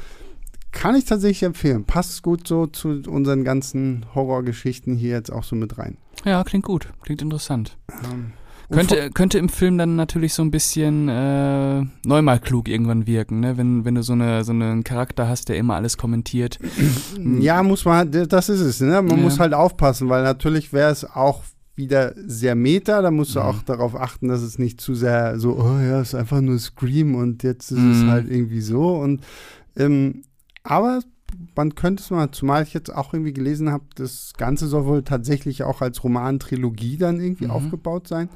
kann 0.71 0.95
ich 0.95 1.05
tatsächlich 1.05 1.41
empfehlen. 1.41 1.85
Passt 1.85 2.21
gut 2.21 2.47
so 2.47 2.67
zu 2.67 3.01
unseren 3.07 3.43
ganzen 3.43 4.05
Horrorgeschichten 4.13 4.95
hier 4.95 5.11
jetzt 5.11 5.31
auch 5.31 5.43
so 5.43 5.55
mit 5.55 5.79
rein. 5.79 5.97
Ja, 6.23 6.43
klingt 6.43 6.65
gut. 6.65 6.89
Klingt 7.01 7.23
interessant. 7.23 7.77
Ähm, 8.11 8.33
könnte, 8.69 9.09
könnte 9.11 9.39
im 9.39 9.49
Film 9.49 9.79
dann 9.79 9.95
natürlich 9.95 10.35
so 10.35 10.43
ein 10.43 10.51
bisschen 10.51 11.09
äh, 11.09 11.83
neunmal 12.05 12.39
klug 12.39 12.69
irgendwann 12.69 13.07
wirken, 13.07 13.39
ne? 13.39 13.57
wenn, 13.57 13.85
wenn 13.85 13.95
du 13.95 14.03
so, 14.03 14.13
eine, 14.13 14.43
so 14.43 14.51
einen 14.51 14.83
Charakter 14.83 15.27
hast, 15.27 15.49
der 15.49 15.57
immer 15.57 15.73
alles 15.73 15.97
kommentiert. 15.97 16.59
Ja, 17.39 17.63
muss 17.63 17.85
man, 17.85 18.11
das 18.11 18.49
ist 18.49 18.59
es. 18.59 18.81
Ne? 18.81 19.01
Man 19.01 19.09
ja. 19.09 19.15
muss 19.17 19.39
halt 19.39 19.55
aufpassen, 19.55 20.09
weil 20.09 20.21
natürlich 20.21 20.73
wäre 20.73 20.91
es 20.91 21.05
auch 21.05 21.41
wieder 21.75 22.13
sehr 22.15 22.55
meta, 22.55 23.01
da 23.01 23.11
musst 23.11 23.35
du 23.35 23.39
mhm. 23.39 23.45
auch 23.45 23.61
darauf 23.63 23.95
achten, 23.95 24.27
dass 24.27 24.41
es 24.41 24.59
nicht 24.59 24.79
zu 24.79 24.93
sehr 24.93 25.39
so, 25.39 25.57
oh 25.57 25.79
ja, 25.79 26.01
es 26.01 26.09
ist 26.09 26.15
einfach 26.15 26.41
nur 26.41 26.59
Scream 26.59 27.15
und 27.15 27.43
jetzt 27.43 27.71
ist 27.71 27.79
mhm. 27.79 27.91
es 27.91 28.03
halt 28.05 28.29
irgendwie 28.29 28.61
so 28.61 28.95
und 28.95 29.23
ähm, 29.75 30.23
aber 30.63 31.01
man 31.55 31.75
könnte 31.75 32.01
es 32.01 32.11
mal, 32.11 32.31
zumal 32.31 32.63
ich 32.63 32.73
jetzt 32.73 32.93
auch 32.93 33.13
irgendwie 33.13 33.33
gelesen 33.33 33.71
habe, 33.71 33.85
das 33.95 34.33
Ganze 34.37 34.67
soll 34.67 34.85
wohl 34.85 35.03
tatsächlich 35.03 35.63
auch 35.63 35.81
als 35.81 36.03
Roman-Trilogie 36.03 36.97
dann 36.97 37.19
irgendwie 37.19 37.45
mhm. 37.45 37.51
aufgebaut 37.51 38.07
sein, 38.07 38.29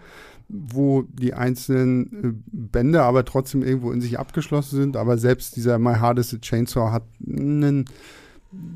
wo 0.50 1.04
die 1.04 1.34
einzelnen 1.34 2.24
äh, 2.24 2.34
Bände 2.52 3.04
aber 3.04 3.26
trotzdem 3.26 3.64
irgendwo 3.64 3.92
in 3.92 4.02
sich 4.02 4.18
abgeschlossen 4.20 4.78
sind. 4.78 4.98
Aber 4.98 5.18
selbst 5.18 5.56
dieser 5.56 5.78
My 5.78 5.96
Hardest 5.96 6.42
Chainsaw 6.42 6.92
hat 6.92 7.04
ein, 7.22 7.86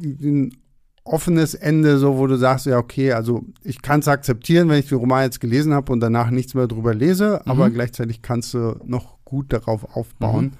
ein 0.02 0.58
offenes 1.04 1.54
Ende, 1.56 1.98
so 1.98 2.18
wo 2.18 2.28
du 2.28 2.36
sagst, 2.38 2.66
ja, 2.66 2.78
okay, 2.78 3.12
also 3.14 3.44
ich 3.64 3.82
kann 3.82 4.02
es 4.02 4.08
akzeptieren, 4.08 4.70
wenn 4.70 4.80
ich 4.80 4.90
den 4.90 5.00
Roman 5.00 5.24
jetzt 5.24 5.40
gelesen 5.40 5.74
habe 5.74 5.92
und 5.92 6.00
danach 6.00 6.30
nichts 6.30 6.54
mehr 6.54 6.68
drüber 6.68 6.94
lese, 6.94 7.42
mhm. 7.44 7.52
aber 7.52 7.70
gleichzeitig 7.70 8.22
kannst 8.22 8.54
du 8.54 8.80
noch 8.86 9.18
gut 9.26 9.52
darauf 9.52 9.96
aufbauen. 9.96 10.46
Mhm. 10.46 10.52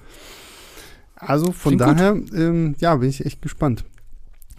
Also 1.16 1.52
von 1.52 1.76
Klingt 1.76 2.00
daher, 2.00 2.16
ähm, 2.34 2.74
ja, 2.78 2.96
bin 2.96 3.08
ich 3.08 3.24
echt 3.24 3.42
gespannt. 3.42 3.84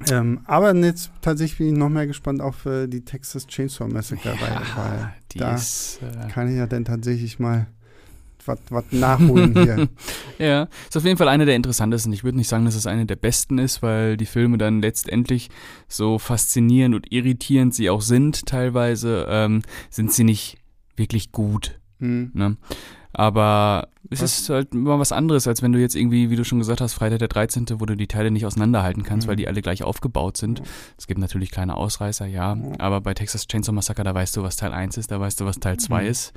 Ähm, 0.10 0.42
aber 0.46 0.74
jetzt 0.76 1.12
tatsächlich 1.22 1.58
bin 1.58 1.68
ich 1.68 1.74
noch 1.74 1.90
mehr 1.90 2.08
gespannt 2.08 2.42
auf 2.42 2.66
äh, 2.66 2.88
die 2.88 3.04
Texas 3.04 3.48
Chainsaw 3.48 3.88
Massacre, 3.88 4.30
ja, 4.30 4.42
weil, 4.42 4.84
weil 4.84 5.14
da 5.36 5.56
ist, 5.56 6.00
äh, 6.02 6.30
kann 6.30 6.50
ich 6.50 6.58
ja 6.58 6.68
dann 6.68 6.86
tatsächlich 6.86 7.40
mal 7.40 7.68
was 8.48 8.86
nachholen 8.92 9.54
hier. 9.54 9.88
ja, 10.40 10.68
ist 10.88 10.98
auf 10.98 11.06
jeden 11.06 11.18
Fall 11.18 11.28
eine 11.28 11.46
der 11.46 11.56
interessantesten. 11.56 12.14
Ich 12.14 12.24
würde 12.24 12.38
nicht 12.38 12.48
sagen, 12.48 12.66
dass 12.66 12.76
es 12.76 12.88
eine 12.88 13.06
der 13.06 13.16
besten 13.16 13.58
ist, 13.58 13.82
weil 13.82 14.18
die 14.18 14.26
Filme 14.26 14.58
dann 14.58 14.82
letztendlich 14.82 15.50
so 15.88 16.20
faszinierend 16.20 16.96
und 16.96 17.12
irritierend 17.12 17.74
sie 17.74 17.90
auch 17.90 18.02
sind, 18.02 18.46
teilweise, 18.46 19.26
ähm, 19.30 19.62
sind 19.90 20.12
sie 20.12 20.24
nicht 20.24 20.58
wirklich 20.96 21.32
gut. 21.32 21.80
Hm. 22.00 22.32
Ne? 22.34 22.58
Aber 23.14 23.90
es 24.10 24.22
was? 24.22 24.40
ist 24.40 24.50
halt 24.50 24.74
immer 24.74 24.98
was 24.98 25.12
anderes, 25.12 25.48
als 25.48 25.62
wenn 25.62 25.72
du 25.72 25.80
jetzt 25.80 25.96
irgendwie, 25.96 26.32
wie 26.32 26.36
du 26.36 26.44
schon 26.44 26.58
gesagt 26.58 26.82
hast, 26.82 26.94
Freitag 26.94 27.20
der 27.20 27.28
13., 27.28 27.68
wo 27.80 27.86
du 27.86 27.96
die 27.96 28.08
Teile 28.08 28.32
nicht 28.32 28.46
auseinanderhalten 28.46 29.04
kannst, 29.04 29.28
mhm. 29.28 29.30
weil 29.30 29.36
die 29.38 29.48
alle 29.48 29.62
gleich 29.62 29.84
aufgebaut 29.84 30.36
sind. 30.36 30.62
Mhm. 30.62 30.66
Es 30.98 31.06
gibt 31.06 31.20
natürlich 31.20 31.52
kleine 31.52 31.78
Ausreißer, 31.78 32.26
ja, 32.26 32.56
mhm. 32.56 32.74
aber 32.80 33.02
bei 33.02 33.14
Texas 33.14 33.48
Chainsaw 33.48 33.72
Massacre, 33.72 34.04
da 34.04 34.16
weißt 34.16 34.36
du, 34.36 34.42
was 34.42 34.56
Teil 34.56 34.74
1 34.74 34.98
ist, 34.98 35.12
da 35.12 35.20
weißt 35.20 35.40
du, 35.40 35.46
was 35.46 35.60
Teil 35.60 35.78
2 35.78 36.02
mhm. 36.02 36.10
ist 36.10 36.34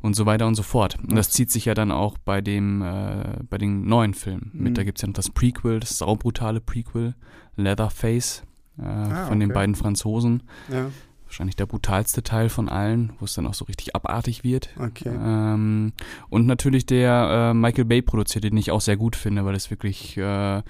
und 0.00 0.16
so 0.16 0.24
weiter 0.24 0.46
und 0.46 0.54
so 0.54 0.62
fort. 0.62 0.96
Und 0.98 1.16
das 1.16 1.30
zieht 1.30 1.50
sich 1.50 1.66
ja 1.66 1.74
dann 1.74 1.92
auch 1.92 2.16
bei 2.16 2.40
dem, 2.40 2.80
äh, 2.80 3.36
bei 3.48 3.58
den 3.58 3.84
neuen 3.86 4.14
Filmen 4.14 4.50
mit. 4.54 4.78
Da 4.78 4.82
mhm. 4.82 4.86
gibt 4.86 4.98
es 4.98 5.02
ja 5.02 5.08
noch 5.08 5.14
das 5.14 5.28
Prequel, 5.28 5.80
das 5.80 5.98
saubrutale 5.98 6.62
Prequel, 6.62 7.14
Leatherface 7.56 8.44
äh, 8.78 8.82
ah, 8.82 9.26
von 9.26 9.36
okay. 9.36 9.38
den 9.40 9.52
beiden 9.52 9.74
Franzosen. 9.74 10.44
Ja 10.72 10.90
wahrscheinlich 11.30 11.54
der 11.54 11.66
brutalste 11.66 12.24
Teil 12.24 12.48
von 12.48 12.68
allen, 12.68 13.12
wo 13.20 13.24
es 13.24 13.34
dann 13.34 13.46
auch 13.46 13.54
so 13.54 13.64
richtig 13.64 13.94
abartig 13.94 14.42
wird. 14.42 14.70
Okay. 14.76 15.08
Ähm, 15.08 15.92
und 16.28 16.46
natürlich 16.46 16.86
der 16.86 17.52
äh, 17.52 17.54
Michael 17.54 17.84
Bay 17.84 18.02
produziert, 18.02 18.42
den 18.44 18.56
ich 18.56 18.72
auch 18.72 18.80
sehr 18.80 18.96
gut 18.96 19.14
finde, 19.14 19.44
weil 19.44 19.54
es 19.54 19.70
wirklich 19.70 20.16
äh, 20.16 20.62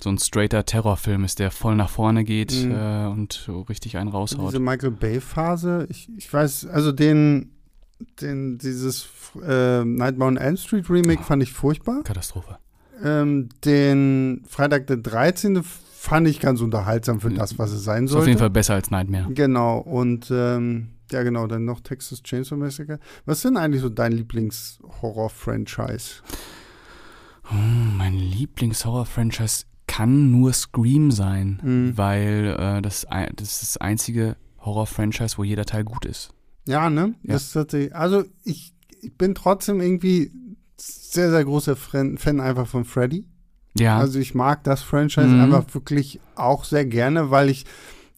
so 0.00 0.08
ein 0.08 0.18
straighter 0.18 0.64
Terrorfilm 0.64 1.24
ist, 1.24 1.40
der 1.40 1.50
voll 1.50 1.74
nach 1.74 1.90
vorne 1.90 2.22
geht 2.22 2.54
mhm. 2.54 2.70
äh, 2.70 3.06
und 3.06 3.32
so 3.32 3.62
richtig 3.62 3.96
einen 3.96 4.08
raushaut. 4.08 4.48
Diese 4.48 4.60
Michael 4.60 4.92
Bay-Phase, 4.92 5.88
ich, 5.90 6.08
ich 6.16 6.32
weiß, 6.32 6.66
also 6.66 6.92
den, 6.92 7.50
den 8.20 8.58
dieses 8.58 9.08
äh, 9.44 9.84
Nightmare 9.84 10.28
on 10.28 10.36
Elm 10.36 10.56
Street 10.56 10.88
Remake 10.88 11.22
oh, 11.22 11.24
fand 11.24 11.42
ich 11.42 11.52
furchtbar. 11.52 12.04
Katastrophe. 12.04 12.58
Ähm, 13.02 13.48
den 13.64 14.44
Freitag 14.46 14.86
der 14.86 14.98
13 14.98 15.64
fand 15.96 16.28
ich 16.28 16.38
ganz 16.40 16.60
unterhaltsam 16.60 17.20
für 17.20 17.30
das, 17.30 17.58
was 17.58 17.72
es 17.72 17.82
sein 17.82 18.06
sollte. 18.06 18.18
Ist 18.18 18.24
auf 18.24 18.28
jeden 18.28 18.38
Fall 18.38 18.50
besser 18.50 18.74
als 18.74 18.90
Nightmare. 18.90 19.32
Genau, 19.32 19.78
und 19.78 20.30
ähm, 20.30 20.88
ja 21.10 21.22
genau, 21.22 21.46
dann 21.46 21.64
noch 21.64 21.80
Texas 21.80 22.22
Chainsaw 22.22 22.56
Massacre. 22.56 23.00
Was 23.24 23.40
sind 23.42 23.56
eigentlich 23.56 23.80
so 23.82 23.88
dein 23.88 24.12
Lieblings-Horror-Franchise? 24.12 26.22
Oh, 27.50 27.54
mein 27.96 28.14
Lieblings-Horror-Franchise 28.14 29.64
kann 29.86 30.30
nur 30.30 30.52
Scream 30.52 31.10
sein, 31.10 31.60
mhm. 31.62 31.96
weil 31.96 32.54
äh, 32.58 32.82
das, 32.82 33.06
das 33.34 33.52
ist 33.52 33.62
das 33.62 33.78
einzige 33.78 34.36
Horror-Franchise, 34.60 35.38
wo 35.38 35.44
jeder 35.44 35.64
Teil 35.64 35.84
gut 35.84 36.04
ist. 36.04 36.34
Ja, 36.66 36.90
ne? 36.90 37.14
Ja. 37.22 37.32
Das 37.34 37.54
ist 37.54 37.94
also 37.94 38.24
ich, 38.44 38.74
ich 39.00 39.16
bin 39.16 39.34
trotzdem 39.34 39.80
irgendwie 39.80 40.32
sehr, 40.76 41.30
sehr 41.30 41.44
großer 41.44 41.76
Fan 41.76 42.40
einfach 42.40 42.66
von 42.66 42.84
Freddy. 42.84 43.24
Ja. 43.78 43.98
Also 43.98 44.18
ich 44.18 44.34
mag 44.34 44.64
das 44.64 44.82
Franchise 44.82 45.28
mhm. 45.28 45.42
einfach 45.42 45.64
wirklich 45.74 46.20
auch 46.34 46.64
sehr 46.64 46.84
gerne, 46.84 47.30
weil 47.30 47.50
ich 47.50 47.64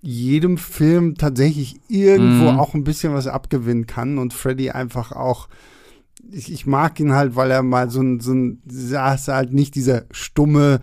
jedem 0.00 0.59
Film 0.59 1.16
tatsächlich 1.16 1.80
irgendwo 1.88 2.52
mhm. 2.52 2.59
auch 2.59 2.74
ein 2.74 2.84
bisschen 2.84 3.14
was 3.14 3.26
abgewinnen 3.26 3.86
kann 3.86 4.18
und 4.18 4.32
Freddy 4.32 4.70
einfach 4.70 5.12
auch 5.12 5.48
ich, 6.30 6.52
ich 6.52 6.66
mag 6.66 6.98
ihn 7.00 7.12
halt, 7.12 7.36
weil 7.36 7.50
er 7.50 7.62
mal 7.62 7.90
so 7.90 8.00
ein, 8.00 8.20
so 8.20 8.32
ein, 8.32 8.61
ist 8.66 9.28
halt 9.28 9.52
nicht 9.52 9.74
dieser 9.74 10.04
stumme 10.11 10.80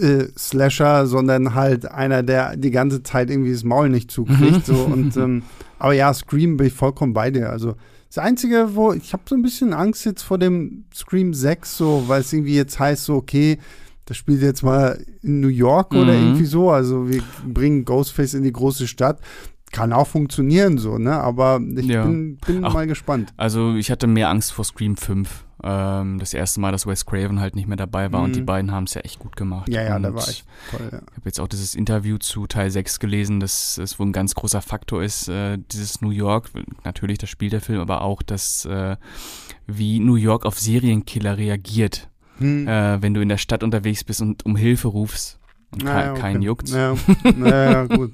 äh, 0.00 0.26
Slasher, 0.36 1.06
sondern 1.06 1.54
halt 1.54 1.90
einer, 1.90 2.22
der 2.22 2.56
die 2.56 2.70
ganze 2.70 3.02
Zeit 3.02 3.30
irgendwie 3.30 3.52
das 3.52 3.64
Maul 3.64 3.88
nicht 3.88 4.10
zukriegt. 4.10 4.66
so 4.66 4.74
und 4.74 5.16
ähm, 5.16 5.42
aber 5.78 5.94
ja, 5.94 6.12
Scream 6.12 6.56
bin 6.56 6.68
ich 6.68 6.72
vollkommen 6.72 7.12
bei 7.12 7.30
dir. 7.30 7.50
Also 7.50 7.74
das 8.08 8.18
Einzige, 8.18 8.74
wo 8.74 8.92
ich 8.92 9.12
habe 9.12 9.24
so 9.26 9.34
ein 9.34 9.42
bisschen 9.42 9.72
Angst 9.72 10.04
jetzt 10.04 10.22
vor 10.22 10.38
dem 10.38 10.84
Scream 10.94 11.34
6, 11.34 11.76
so, 11.76 12.04
weil 12.06 12.20
es 12.20 12.32
irgendwie 12.32 12.54
jetzt 12.54 12.78
heißt, 12.78 13.04
so, 13.04 13.16
okay, 13.16 13.58
das 14.06 14.16
spielt 14.16 14.42
jetzt 14.42 14.62
mal 14.62 15.02
in 15.22 15.40
New 15.40 15.48
York 15.48 15.92
mhm. 15.92 15.98
oder 16.00 16.14
irgendwie 16.14 16.46
so. 16.46 16.70
Also 16.70 17.08
wir 17.08 17.22
bringen 17.46 17.84
Ghostface 17.84 18.34
in 18.34 18.42
die 18.42 18.52
große 18.52 18.86
Stadt 18.86 19.20
kann 19.74 19.92
auch 19.92 20.06
funktionieren 20.06 20.78
so, 20.78 20.98
ne? 20.98 21.14
Aber 21.14 21.60
ich 21.76 21.86
ja. 21.86 22.04
bin, 22.04 22.36
bin 22.36 22.64
Ach, 22.64 22.72
mal 22.72 22.86
gespannt. 22.86 23.34
Also 23.36 23.74
ich 23.74 23.90
hatte 23.90 24.06
mehr 24.06 24.30
Angst 24.30 24.52
vor 24.52 24.64
Scream 24.64 24.96
5. 24.96 25.44
Ähm, 25.64 26.18
das 26.18 26.32
erste 26.32 26.60
Mal, 26.60 26.72
dass 26.72 26.86
Wes 26.86 27.06
Craven 27.06 27.40
halt 27.40 27.56
nicht 27.56 27.66
mehr 27.66 27.76
dabei 27.76 28.12
war 28.12 28.20
mhm. 28.20 28.26
und 28.26 28.36
die 28.36 28.42
mhm. 28.42 28.46
beiden 28.46 28.70
haben 28.70 28.84
es 28.84 28.94
ja 28.94 29.00
echt 29.00 29.18
gut 29.18 29.34
gemacht. 29.34 29.68
Ja, 29.68 29.82
ja, 29.82 29.96
und 29.96 30.04
da 30.04 30.14
war 30.14 30.28
ich 30.28 30.44
toll, 30.70 30.88
ja. 30.92 30.98
Ich 30.98 31.16
habe 31.16 31.24
jetzt 31.24 31.40
auch 31.40 31.48
dieses 31.48 31.74
Interview 31.74 32.18
zu 32.18 32.46
Teil 32.46 32.70
6 32.70 33.00
gelesen, 33.00 33.40
dass 33.40 33.78
es 33.78 33.98
wohl 33.98 34.06
ein 34.06 34.12
ganz 34.12 34.34
großer 34.34 34.62
Faktor 34.62 35.02
ist, 35.02 35.28
äh, 35.28 35.58
dieses 35.72 36.00
New 36.02 36.10
York, 36.10 36.50
natürlich 36.84 37.18
das 37.18 37.30
spielt 37.30 37.52
der 37.52 37.60
Film, 37.60 37.80
aber 37.80 38.02
auch 38.02 38.22
das, 38.22 38.66
äh, 38.66 38.96
wie 39.66 39.98
New 39.98 40.16
York 40.16 40.46
auf 40.46 40.58
Serienkiller 40.60 41.36
reagiert. 41.36 42.10
Hm. 42.38 42.66
Äh, 42.66 43.02
wenn 43.02 43.14
du 43.14 43.20
in 43.20 43.28
der 43.28 43.38
Stadt 43.38 43.62
unterwegs 43.62 44.04
bist 44.04 44.20
und 44.20 44.44
um 44.44 44.56
Hilfe 44.56 44.88
rufst 44.88 45.38
und 45.70 45.84
naja, 45.84 46.12
okay. 46.12 46.20
keinen 46.20 46.42
juckt. 46.42 46.70
Naja, 46.70 46.96
naja 47.36 47.86
gut. 47.86 48.12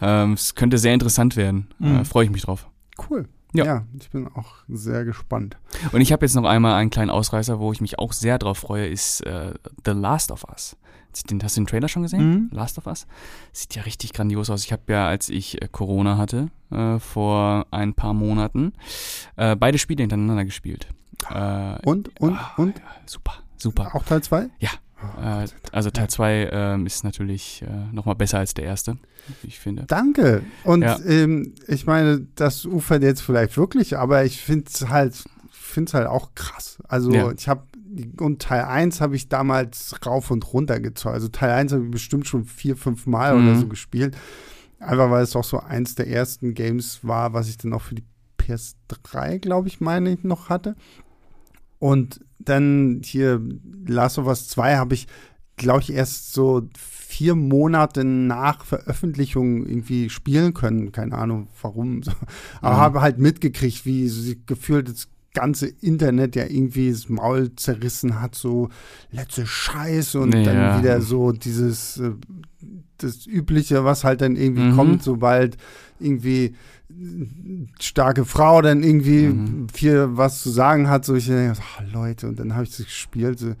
ähm, 0.00 0.32
es 0.32 0.54
könnte 0.54 0.78
sehr 0.78 0.94
interessant 0.94 1.36
werden. 1.36 1.68
Mhm. 1.78 1.96
Äh, 1.96 2.04
Freue 2.04 2.24
ich 2.24 2.30
mich 2.30 2.42
drauf. 2.42 2.68
Cool. 3.10 3.28
Ja. 3.52 3.64
ja. 3.64 3.84
ich 3.98 4.10
bin 4.10 4.28
auch 4.28 4.54
sehr 4.68 5.04
gespannt. 5.04 5.56
Und 5.92 6.00
ich 6.00 6.12
habe 6.12 6.24
jetzt 6.24 6.34
noch 6.34 6.44
einmal 6.44 6.74
einen 6.74 6.90
kleinen 6.90 7.10
Ausreißer, 7.10 7.60
wo 7.60 7.72
ich 7.72 7.80
mich 7.80 7.98
auch 7.98 8.12
sehr 8.12 8.38
drauf 8.38 8.58
freue, 8.58 8.86
ist 8.86 9.20
äh, 9.26 9.54
The 9.84 9.92
Last 9.92 10.32
of 10.32 10.44
Us. 10.48 10.76
Den, 11.30 11.40
hast 11.44 11.56
du 11.56 11.60
den 11.60 11.68
Trailer 11.68 11.88
schon 11.88 12.02
gesehen? 12.02 12.30
Mhm. 12.30 12.48
Last 12.50 12.76
of 12.78 12.86
Us? 12.86 13.06
Sieht 13.52 13.76
ja 13.76 13.82
richtig 13.82 14.12
grandios 14.12 14.50
aus. 14.50 14.64
Ich 14.64 14.72
habe 14.72 14.82
ja, 14.88 15.06
als 15.06 15.28
ich 15.28 15.62
äh, 15.62 15.68
Corona 15.70 16.18
hatte, 16.18 16.48
äh, 16.70 16.98
vor 16.98 17.66
ein 17.70 17.94
paar 17.94 18.14
Monaten, 18.14 18.72
äh, 19.36 19.54
beide 19.54 19.78
Spiele 19.78 20.02
hintereinander 20.02 20.44
gespielt. 20.44 20.88
Äh, 21.30 21.78
und, 21.84 22.20
und, 22.20 22.34
ah, 22.34 22.52
und? 22.56 22.78
Ja, 22.78 22.84
super, 23.06 23.34
super. 23.56 23.94
Auch 23.94 24.04
Teil 24.04 24.22
2? 24.22 24.48
Ja, 24.58 24.70
äh, 25.18 25.46
also 25.72 25.90
Teil 25.90 26.08
2 26.08 26.48
ähm, 26.52 26.86
ist 26.86 27.04
natürlich 27.04 27.62
äh, 27.62 27.92
nochmal 27.92 28.14
besser 28.14 28.38
als 28.38 28.54
der 28.54 28.64
erste, 28.64 28.98
ich 29.42 29.58
finde. 29.58 29.84
Danke. 29.86 30.42
Und 30.64 30.82
ja. 30.82 30.98
ähm, 31.06 31.54
ich 31.66 31.86
meine, 31.86 32.26
das 32.34 32.64
ufert 32.64 33.02
jetzt 33.02 33.22
vielleicht 33.22 33.56
wirklich, 33.56 33.96
aber 33.96 34.24
ich 34.24 34.40
finde 34.40 34.66
es 34.72 34.88
halt, 34.88 35.24
finde 35.50 35.92
halt 35.92 36.06
auch 36.06 36.34
krass. 36.34 36.78
Also 36.88 37.12
ja. 37.12 37.32
ich 37.32 37.48
habe 37.48 37.64
und 38.18 38.42
Teil 38.42 38.64
1 38.64 39.00
habe 39.00 39.14
ich 39.14 39.28
damals 39.28 39.94
rauf 40.04 40.32
und 40.32 40.52
runter 40.52 40.80
gezogen. 40.80 41.14
Also 41.14 41.28
Teil 41.28 41.50
1 41.50 41.72
habe 41.72 41.84
ich 41.84 41.90
bestimmt 41.90 42.26
schon 42.26 42.44
vier, 42.44 42.76
fünf 42.76 43.06
Mal 43.06 43.36
mhm. 43.36 43.48
oder 43.48 43.60
so 43.60 43.68
gespielt. 43.68 44.16
Einfach 44.80 45.10
weil 45.10 45.22
es 45.22 45.36
auch 45.36 45.44
so 45.44 45.60
eins 45.60 45.94
der 45.94 46.08
ersten 46.08 46.54
Games 46.54 47.00
war, 47.02 47.32
was 47.32 47.48
ich 47.48 47.56
dann 47.56 47.72
auch 47.72 47.82
für 47.82 47.94
die 47.94 48.04
PS3, 48.40 49.38
glaube 49.38 49.68
ich, 49.68 49.80
meine 49.80 50.12
ich, 50.12 50.24
noch 50.24 50.48
hatte. 50.48 50.76
Und 51.84 52.24
dann 52.38 53.02
hier 53.04 53.42
Last 53.86 54.16
of 54.16 54.26
Us 54.26 54.48
2 54.48 54.76
habe 54.76 54.94
ich, 54.94 55.06
glaube 55.56 55.80
ich, 55.82 55.92
erst 55.92 56.32
so 56.32 56.66
vier 56.78 57.34
Monate 57.34 58.04
nach 58.04 58.64
Veröffentlichung 58.64 59.66
irgendwie 59.66 60.08
spielen 60.08 60.54
können. 60.54 60.92
Keine 60.92 61.18
Ahnung 61.18 61.48
warum. 61.60 62.00
Aber 62.62 62.76
mhm. 62.76 62.80
habe 62.80 63.00
halt 63.02 63.18
mitgekriegt, 63.18 63.84
wie 63.84 64.40
gefühlt 64.46 64.88
das 64.88 65.08
ganze 65.34 65.66
Internet 65.66 66.36
ja 66.36 66.44
irgendwie 66.46 66.90
das 66.90 67.10
Maul 67.10 67.54
zerrissen 67.54 68.18
hat, 68.18 68.34
so 68.34 68.70
letzte 69.10 69.46
Scheiße 69.46 70.18
und 70.18 70.34
ja. 70.34 70.42
dann 70.42 70.80
wieder 70.80 71.02
so 71.02 71.32
dieses 71.32 71.98
äh, 71.98 72.12
das 72.96 73.26
Übliche, 73.26 73.84
was 73.84 74.04
halt 74.04 74.22
dann 74.22 74.36
irgendwie 74.36 74.70
mhm. 74.70 74.76
kommt, 74.76 75.02
sobald 75.02 75.58
irgendwie 76.00 76.54
starke 77.80 78.24
Frau 78.24 78.62
dann 78.62 78.82
irgendwie 78.82 79.28
mhm. 79.28 79.68
viel 79.72 80.08
was 80.12 80.42
zu 80.42 80.50
sagen 80.50 80.88
hat, 80.88 81.04
so 81.04 81.14
ich 81.14 81.26
denke, 81.26 81.58
oh, 81.58 81.82
Leute, 81.92 82.28
und 82.28 82.38
dann 82.38 82.54
habe 82.54 82.64
ich 82.64 82.70
das 82.70 82.86
gespielt. 82.86 83.38
So. 83.38 83.54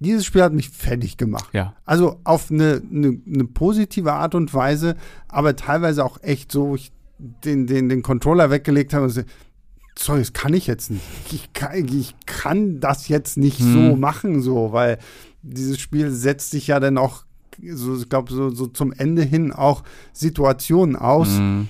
Dieses 0.00 0.24
Spiel 0.24 0.42
hat 0.42 0.52
mich 0.52 0.70
fertig 0.70 1.16
gemacht. 1.16 1.50
Ja. 1.52 1.74
Also 1.84 2.18
auf 2.24 2.50
eine, 2.50 2.82
eine, 2.90 3.20
eine 3.26 3.44
positive 3.44 4.12
Art 4.12 4.34
und 4.34 4.52
Weise, 4.52 4.96
aber 5.28 5.56
teilweise 5.56 6.04
auch 6.04 6.22
echt 6.22 6.50
so, 6.52 6.68
wo 6.68 6.74
ich 6.74 6.92
den, 7.18 7.66
den, 7.66 7.88
den 7.88 8.02
Controller 8.02 8.50
weggelegt 8.50 8.94
habe 8.94 9.04
und 9.04 9.10
so, 9.10 9.22
sorry, 9.96 10.20
das 10.20 10.32
kann 10.32 10.54
ich 10.54 10.66
jetzt 10.66 10.90
nicht. 10.90 11.04
Ich 11.30 11.52
kann, 11.52 11.86
ich 11.86 12.14
kann 12.26 12.80
das 12.80 13.08
jetzt 13.08 13.36
nicht 13.36 13.60
mhm. 13.60 13.72
so 13.72 13.96
machen, 13.96 14.42
so, 14.42 14.72
weil 14.72 14.98
dieses 15.42 15.78
Spiel 15.78 16.10
setzt 16.10 16.50
sich 16.50 16.68
ja 16.68 16.80
dann 16.80 16.98
auch, 16.98 17.24
so, 17.62 17.96
ich 17.96 18.08
glaube, 18.08 18.32
so, 18.32 18.50
so 18.50 18.66
zum 18.66 18.92
Ende 18.92 19.22
hin 19.22 19.52
auch 19.52 19.82
Situationen 20.12 20.96
aus. 20.96 21.28
Mhm 21.28 21.68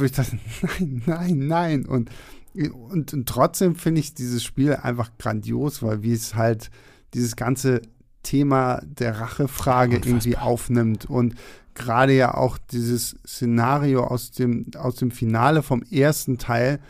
wo 0.00 0.04
ich 0.04 0.12
dachte, 0.12 0.38
nein, 0.78 1.02
nein, 1.06 1.38
nein. 1.38 1.86
Und, 1.86 2.10
und, 2.54 3.12
und 3.12 3.28
trotzdem 3.28 3.76
finde 3.76 4.00
ich 4.00 4.14
dieses 4.14 4.42
Spiel 4.42 4.74
einfach 4.74 5.10
grandios, 5.18 5.82
weil 5.82 6.02
wie 6.02 6.12
es 6.12 6.34
halt 6.34 6.70
dieses 7.14 7.36
ganze 7.36 7.82
Thema 8.22 8.80
der 8.84 9.20
Rachefrage 9.20 9.96
Unfassbar. 9.96 10.10
irgendwie 10.10 10.36
aufnimmt 10.36 11.06
und 11.06 11.34
gerade 11.74 12.14
ja 12.14 12.34
auch 12.34 12.58
dieses 12.58 13.16
Szenario 13.26 14.04
aus 14.04 14.32
dem, 14.32 14.66
aus 14.76 14.96
dem 14.96 15.10
Finale 15.10 15.62
vom 15.62 15.82
ersten 15.82 16.38
Teil 16.38 16.80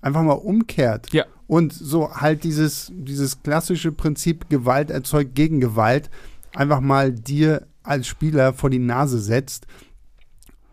einfach 0.00 0.22
mal 0.22 0.32
umkehrt. 0.32 1.12
Ja. 1.12 1.24
Und 1.46 1.72
so 1.72 2.14
halt 2.14 2.44
dieses, 2.44 2.90
dieses 2.94 3.42
klassische 3.42 3.92
Prinzip 3.92 4.48
Gewalt 4.48 4.90
erzeugt 4.90 5.34
gegen 5.34 5.60
Gewalt 5.60 6.10
einfach 6.54 6.80
mal 6.80 7.12
dir 7.12 7.66
als 7.82 8.06
Spieler 8.06 8.52
vor 8.52 8.70
die 8.70 8.78
Nase 8.78 9.20
setzt 9.20 9.66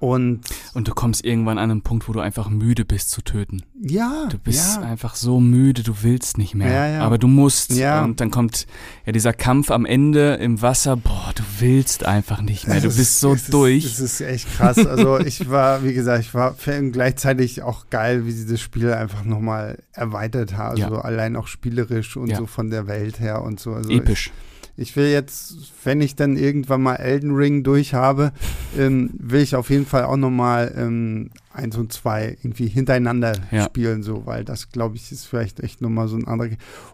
und, 0.03 0.41
und 0.73 0.89
du 0.89 0.93
kommst 0.93 1.23
irgendwann 1.23 1.57
an 1.57 1.71
einen 1.71 1.81
Punkt, 1.81 2.09
wo 2.09 2.11
du 2.11 2.19
einfach 2.19 2.49
müde 2.49 2.83
bist 2.83 3.09
zu 3.09 3.21
töten. 3.21 3.63
Ja. 3.79 4.27
Du 4.29 4.37
bist 4.37 4.75
ja. 4.75 4.81
einfach 4.81 5.15
so 5.15 5.39
müde, 5.39 5.81
du 5.81 5.93
willst 6.01 6.37
nicht 6.37 6.55
mehr. 6.55 6.69
Ja, 6.69 6.87
ja. 6.87 7.01
Aber 7.03 7.17
du 7.17 7.29
musst. 7.29 7.71
Ja. 7.71 8.03
Und 8.03 8.19
dann 8.19 8.29
kommt 8.29 8.67
ja 9.05 9.13
dieser 9.13 9.31
Kampf 9.31 9.71
am 9.71 9.85
Ende 9.85 10.33
im 10.35 10.61
Wasser. 10.61 10.97
Boah, 10.97 11.31
du 11.35 11.43
willst 11.59 12.05
einfach 12.05 12.41
nicht 12.41 12.67
mehr. 12.67 12.81
Du 12.81 12.89
es 12.89 12.97
bist 12.97 13.21
so 13.21 13.37
durch. 13.49 13.85
Das 13.85 14.01
ist 14.01 14.19
echt 14.19 14.53
krass. 14.53 14.85
Also 14.85 15.19
ich 15.19 15.49
war, 15.49 15.85
wie 15.85 15.93
gesagt, 15.93 16.25
ich 16.25 16.33
war 16.33 16.53
gleichzeitig 16.91 17.61
auch 17.61 17.89
geil, 17.89 18.25
wie 18.25 18.31
sie 18.31 18.45
das 18.45 18.59
Spiel 18.59 18.91
einfach 18.91 19.23
nochmal 19.23 19.81
erweitert 19.93 20.57
haben. 20.57 20.83
Also 20.83 20.97
allein 20.97 21.37
auch 21.37 21.47
spielerisch 21.47 22.17
und 22.17 22.35
so 22.35 22.45
von 22.45 22.69
der 22.69 22.87
Welt 22.87 23.21
her 23.21 23.41
und 23.41 23.61
so. 23.61 23.71
Also 23.71 23.89
Episch. 23.89 24.31
Ich, 24.35 24.52
ich 24.75 24.95
will 24.95 25.07
jetzt, 25.07 25.55
wenn 25.83 26.01
ich 26.01 26.15
dann 26.15 26.35
irgendwann 26.35 26.81
mal 26.81 26.95
Elden 26.95 27.35
Ring 27.35 27.63
durch 27.63 27.93
habe, 27.93 28.31
ähm, 28.77 29.11
will 29.13 29.41
ich 29.41 29.55
auf 29.55 29.69
jeden 29.69 29.85
Fall 29.85 30.05
auch 30.05 30.17
nochmal 30.17 30.73
ähm, 30.75 31.29
eins 31.51 31.77
und 31.77 31.93
zwei 31.93 32.37
irgendwie 32.41 32.67
hintereinander 32.67 33.33
ja. 33.51 33.65
spielen, 33.65 34.03
so, 34.03 34.25
weil 34.25 34.43
das, 34.43 34.69
glaube 34.69 34.95
ich, 34.95 35.11
ist 35.11 35.25
vielleicht 35.25 35.59
echt 35.59 35.81
nochmal 35.81 36.07
so 36.07 36.17
ein 36.17 36.27
anderer. 36.27 36.49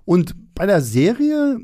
Und 0.06 0.36
bei 0.56 0.66
der 0.66 0.82
Serie, 0.82 1.60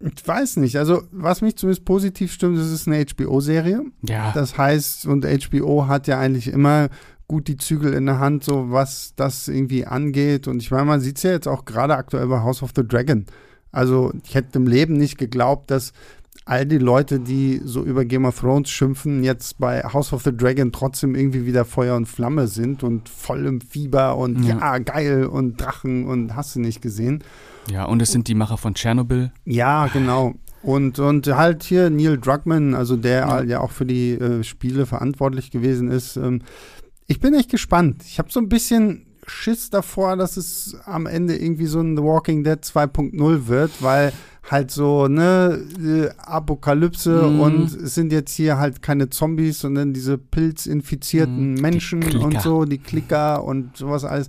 ich 0.00 0.26
weiß 0.26 0.56
nicht, 0.58 0.76
also 0.76 1.02
was 1.10 1.40
mich 1.40 1.56
zumindest 1.56 1.84
positiv 1.84 2.32
stimmt, 2.32 2.58
das 2.58 2.70
ist 2.70 2.86
eine 2.86 3.04
HBO-Serie. 3.04 3.84
Ja. 4.02 4.32
Das 4.32 4.58
heißt, 4.58 5.06
und 5.06 5.24
HBO 5.24 5.86
hat 5.86 6.06
ja 6.06 6.20
eigentlich 6.20 6.48
immer 6.48 6.88
gut 7.26 7.48
die 7.48 7.56
Zügel 7.56 7.92
in 7.92 8.06
der 8.06 8.18
Hand, 8.18 8.44
so 8.44 8.70
was 8.70 9.14
das 9.16 9.48
irgendwie 9.48 9.86
angeht. 9.86 10.46
Und 10.46 10.62
ich 10.62 10.70
meine, 10.70 10.84
man 10.84 11.00
sieht 11.00 11.18
es 11.18 11.22
ja 11.22 11.30
jetzt 11.30 11.48
auch 11.48 11.64
gerade 11.64 11.96
aktuell 11.96 12.26
bei 12.26 12.40
House 12.40 12.62
of 12.62 12.72
the 12.74 12.86
Dragon. 12.86 13.26
Also 13.72 14.12
ich 14.24 14.34
hätte 14.34 14.58
im 14.58 14.66
Leben 14.66 14.94
nicht 14.94 15.18
geglaubt, 15.18 15.70
dass 15.70 15.92
all 16.44 16.64
die 16.64 16.78
Leute, 16.78 17.20
die 17.20 17.60
so 17.62 17.84
über 17.84 18.04
Game 18.04 18.24
of 18.24 18.40
Thrones 18.40 18.70
schimpfen, 18.70 19.22
jetzt 19.22 19.58
bei 19.58 19.82
House 19.82 20.12
of 20.12 20.22
the 20.22 20.34
Dragon 20.34 20.72
trotzdem 20.72 21.14
irgendwie 21.14 21.44
wieder 21.44 21.64
Feuer 21.64 21.94
und 21.94 22.06
Flamme 22.06 22.48
sind 22.48 22.82
und 22.82 23.08
voll 23.08 23.44
im 23.46 23.60
Fieber 23.60 24.16
und 24.16 24.44
ja, 24.44 24.58
ja 24.58 24.78
geil 24.78 25.26
und 25.26 25.60
Drachen 25.60 26.06
und 26.06 26.34
hast 26.34 26.56
du 26.56 26.60
nicht 26.60 26.80
gesehen. 26.80 27.22
Ja, 27.70 27.84
und 27.84 28.00
es 28.00 28.12
sind 28.12 28.28
die 28.28 28.34
Macher 28.34 28.56
von 28.56 28.74
Tschernobyl. 28.74 29.30
Ja, 29.44 29.88
genau. 29.88 30.34
Und, 30.62 30.98
und 30.98 31.26
halt 31.26 31.62
hier 31.62 31.90
Neil 31.90 32.18
Druckmann, 32.18 32.74
also 32.74 32.96
der 32.96 33.20
ja, 33.20 33.42
ja 33.42 33.60
auch 33.60 33.70
für 33.70 33.84
die 33.84 34.12
äh, 34.12 34.42
Spiele 34.42 34.86
verantwortlich 34.86 35.50
gewesen 35.50 35.90
ist. 35.90 36.16
Ähm, 36.16 36.40
ich 37.06 37.20
bin 37.20 37.34
echt 37.34 37.50
gespannt. 37.50 38.02
Ich 38.06 38.18
habe 38.18 38.30
so 38.32 38.40
ein 38.40 38.48
bisschen 38.48 39.06
Schiss 39.28 39.70
davor, 39.70 40.16
dass 40.16 40.36
es 40.36 40.76
am 40.84 41.06
Ende 41.06 41.36
irgendwie 41.36 41.66
so 41.66 41.80
ein 41.80 41.96
The 41.96 42.02
Walking 42.02 42.44
Dead 42.44 42.58
2.0 42.58 43.46
wird, 43.46 43.70
weil 43.80 44.12
halt 44.50 44.70
so, 44.70 45.08
ne, 45.08 46.14
Apokalypse 46.18 47.10
mm. 47.10 47.40
und 47.40 47.74
es 47.74 47.94
sind 47.94 48.12
jetzt 48.12 48.32
hier 48.32 48.58
halt 48.58 48.82
keine 48.82 49.10
Zombies, 49.10 49.60
sondern 49.60 49.92
diese 49.92 50.16
pilzinfizierten 50.16 51.54
mm, 51.54 51.60
Menschen 51.60 52.02
und 52.16 52.40
so, 52.40 52.64
die 52.64 52.78
Klicker 52.78 53.44
und 53.44 53.76
sowas 53.76 54.04
alles. 54.04 54.28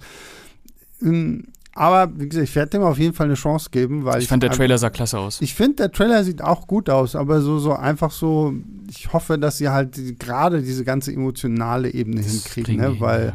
Ähm, 1.01 1.45
aber 1.73 2.11
wie 2.19 2.27
gesagt, 2.27 2.49
ich 2.49 2.55
werde 2.55 2.71
dem 2.71 2.81
auf 2.83 2.99
jeden 2.99 3.13
Fall 3.13 3.27
eine 3.27 3.35
Chance 3.35 3.69
geben, 3.71 4.03
weil 4.03 4.17
ich, 4.17 4.23
ich 4.23 4.29
fand 4.29 4.43
der 4.43 4.51
Trailer 4.51 4.77
sah 4.77 4.89
klasse 4.89 5.17
aus. 5.17 5.39
Ich 5.39 5.53
finde 5.53 5.75
der 5.75 5.91
Trailer 5.93 6.25
sieht 6.25 6.41
auch 6.41 6.67
gut 6.67 6.89
aus, 6.89 7.15
aber 7.15 7.39
so 7.41 7.59
so 7.59 7.73
einfach 7.73 8.11
so. 8.11 8.53
Ich 8.89 9.13
hoffe, 9.13 9.37
dass 9.37 9.59
sie 9.59 9.69
halt 9.69 9.95
die, 9.95 10.17
gerade 10.17 10.61
diese 10.61 10.83
ganze 10.83 11.13
emotionale 11.13 11.93
Ebene 11.93 12.21
das 12.21 12.31
hinkriegen, 12.31 12.77
ne? 12.77 12.99
weil 12.99 13.27
ja 13.27 13.33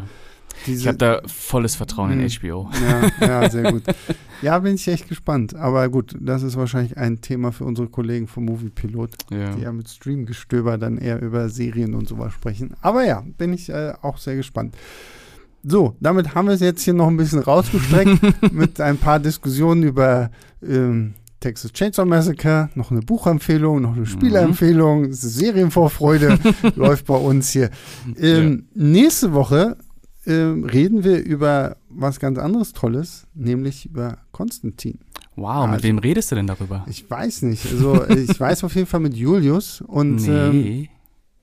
Diese, 0.67 0.81
ich 0.81 0.89
habe 0.89 0.99
da 0.99 1.21
volles 1.27 1.77
Vertrauen 1.77 2.19
in 2.19 2.29
HBO. 2.29 2.71
Hm. 2.71 2.83
Ja, 3.21 3.27
ja, 3.43 3.51
sehr 3.51 3.73
gut. 3.73 3.83
ja, 4.43 4.59
bin 4.59 4.75
ich 4.75 4.87
echt 4.89 5.09
gespannt. 5.09 5.55
Aber 5.55 5.89
gut, 5.89 6.17
das 6.21 6.43
ist 6.43 6.57
wahrscheinlich 6.57 6.97
ein 6.97 7.21
Thema 7.21 7.53
für 7.53 7.65
unsere 7.65 7.89
Kollegen 7.89 8.27
vom 8.27 8.45
Movie 8.45 8.71
Pilot, 8.71 9.11
ja. 9.31 9.55
die 9.55 9.63
ja 9.63 9.73
mit 9.73 9.89
Streamgestöber 9.89 10.79
dann 10.79 10.99
eher 10.99 11.21
über 11.21 11.49
Serien 11.49 11.95
und 11.95 12.09
sowas 12.09 12.33
sprechen. 12.33 12.75
Aber 12.81 13.05
ja, 13.05 13.25
bin 13.39 13.53
ich 13.53 13.69
äh, 13.69 13.93
auch 14.03 14.19
sehr 14.19 14.37
gespannt. 14.37 14.77
So, 15.67 15.97
damit 16.01 16.35
haben 16.35 16.47
wir 16.47 16.55
es 16.55 16.61
jetzt 16.61 16.83
hier 16.83 16.93
noch 16.93 17.09
ein 17.09 17.17
bisschen 17.17 17.39
rausgestreckt 17.39 18.53
mit 18.53 18.81
ein 18.81 18.99
paar 18.99 19.19
Diskussionen 19.19 19.83
über 19.83 20.31
ähm, 20.63 21.15
Texas 21.41 21.73
Chainsaw 21.73 22.07
Massacre, 22.07 22.71
noch 22.75 22.91
eine 22.91 23.01
Buchempfehlung, 23.01 23.83
noch 23.83 23.93
eine 23.93 24.01
mhm. 24.01 24.07
Spielempfehlung, 24.07 25.03
mhm. 25.03 25.13
Serienvorfreude 25.13 26.39
läuft 26.77 27.07
bei 27.07 27.17
uns 27.17 27.51
hier. 27.51 27.71
Ähm, 28.19 28.65
ja. 28.75 28.83
Nächste 28.83 29.33
Woche 29.33 29.77
ähm, 30.27 30.65
reden 30.65 31.05
wir 31.05 31.23
über 31.23 31.77
was 31.89 32.21
ganz 32.21 32.39
anderes 32.39 32.73
Tolles, 32.73 33.27
nämlich 33.35 33.87
über 33.87 34.19
Konstantin. 34.33 34.99
Wow, 35.37 35.49
also, 35.49 35.73
mit 35.73 35.83
wem 35.83 35.99
redest 35.99 36.31
du 36.31 36.37
denn 36.37 36.47
darüber? 36.47 36.85
Ich 36.89 37.09
weiß 37.11 37.43
nicht. 37.43 37.67
Also 37.67 38.07
ich 38.09 38.39
weiß 38.41 38.65
auf 38.65 38.75
jeden 38.75 38.87
Fall 38.87 39.01
mit 39.01 39.15
Julius 39.15 39.81
und 39.81 40.17
nee. 40.17 40.31
ähm, 40.31 40.89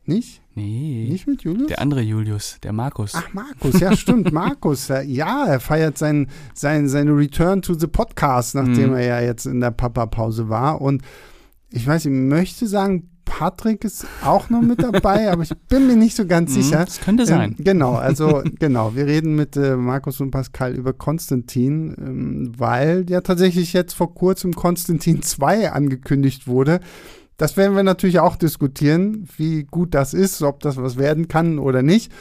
nicht? 0.05 0.41
Nee. 0.55 1.07
Nicht 1.09 1.27
mit 1.27 1.43
Julius? 1.43 1.67
Der 1.67 1.79
andere 1.79 2.01
Julius, 2.01 2.57
der 2.63 2.73
Markus. 2.73 3.13
Ach, 3.15 3.33
Markus, 3.33 3.79
ja, 3.79 3.95
stimmt, 3.95 4.31
Markus. 4.33 4.87
Ja, 4.87 5.45
er 5.45 5.59
feiert 5.59 5.97
sein, 5.97 6.27
sein, 6.53 6.89
seine 6.89 7.15
Return 7.15 7.61
to 7.61 7.73
the 7.73 7.87
Podcast, 7.87 8.55
nachdem 8.55 8.89
mhm. 8.89 8.95
er 8.95 9.05
ja 9.05 9.21
jetzt 9.21 9.45
in 9.45 9.61
der 9.61 9.71
Papa-Pause 9.71 10.49
war. 10.49 10.81
Und 10.81 11.03
ich 11.69 11.85
weiß, 11.85 12.05
ich 12.05 12.11
möchte 12.11 12.67
sagen, 12.67 13.10
Patrick 13.31 13.85
ist 13.85 14.05
auch 14.25 14.49
noch 14.49 14.61
mit 14.61 14.83
dabei, 14.83 15.31
aber 15.31 15.43
ich 15.43 15.57
bin 15.69 15.87
mir 15.87 15.95
nicht 15.95 16.17
so 16.17 16.25
ganz 16.27 16.51
mhm, 16.51 16.61
sicher. 16.61 16.85
Das 16.85 16.99
könnte 16.99 17.25
sein. 17.25 17.55
Ähm, 17.57 17.63
genau, 17.63 17.93
also 17.95 18.43
genau. 18.59 18.93
Wir 18.93 19.07
reden 19.07 19.35
mit 19.37 19.55
äh, 19.55 19.77
Markus 19.77 20.19
und 20.19 20.31
Pascal 20.31 20.75
über 20.75 20.91
Konstantin, 20.91 21.95
ähm, 21.97 22.51
weil 22.57 23.05
ja 23.09 23.21
tatsächlich 23.21 23.71
jetzt 23.71 23.93
vor 23.93 24.13
kurzem 24.13 24.53
Konstantin 24.53 25.21
2 25.21 25.71
angekündigt 25.71 26.45
wurde. 26.45 26.81
Das 27.37 27.55
werden 27.55 27.75
wir 27.75 27.83
natürlich 27.83 28.19
auch 28.19 28.35
diskutieren, 28.35 29.27
wie 29.37 29.63
gut 29.63 29.95
das 29.95 30.13
ist, 30.13 30.41
ob 30.43 30.59
das 30.59 30.75
was 30.75 30.97
werden 30.97 31.29
kann 31.29 31.57
oder 31.57 31.81
nicht. 31.81 32.11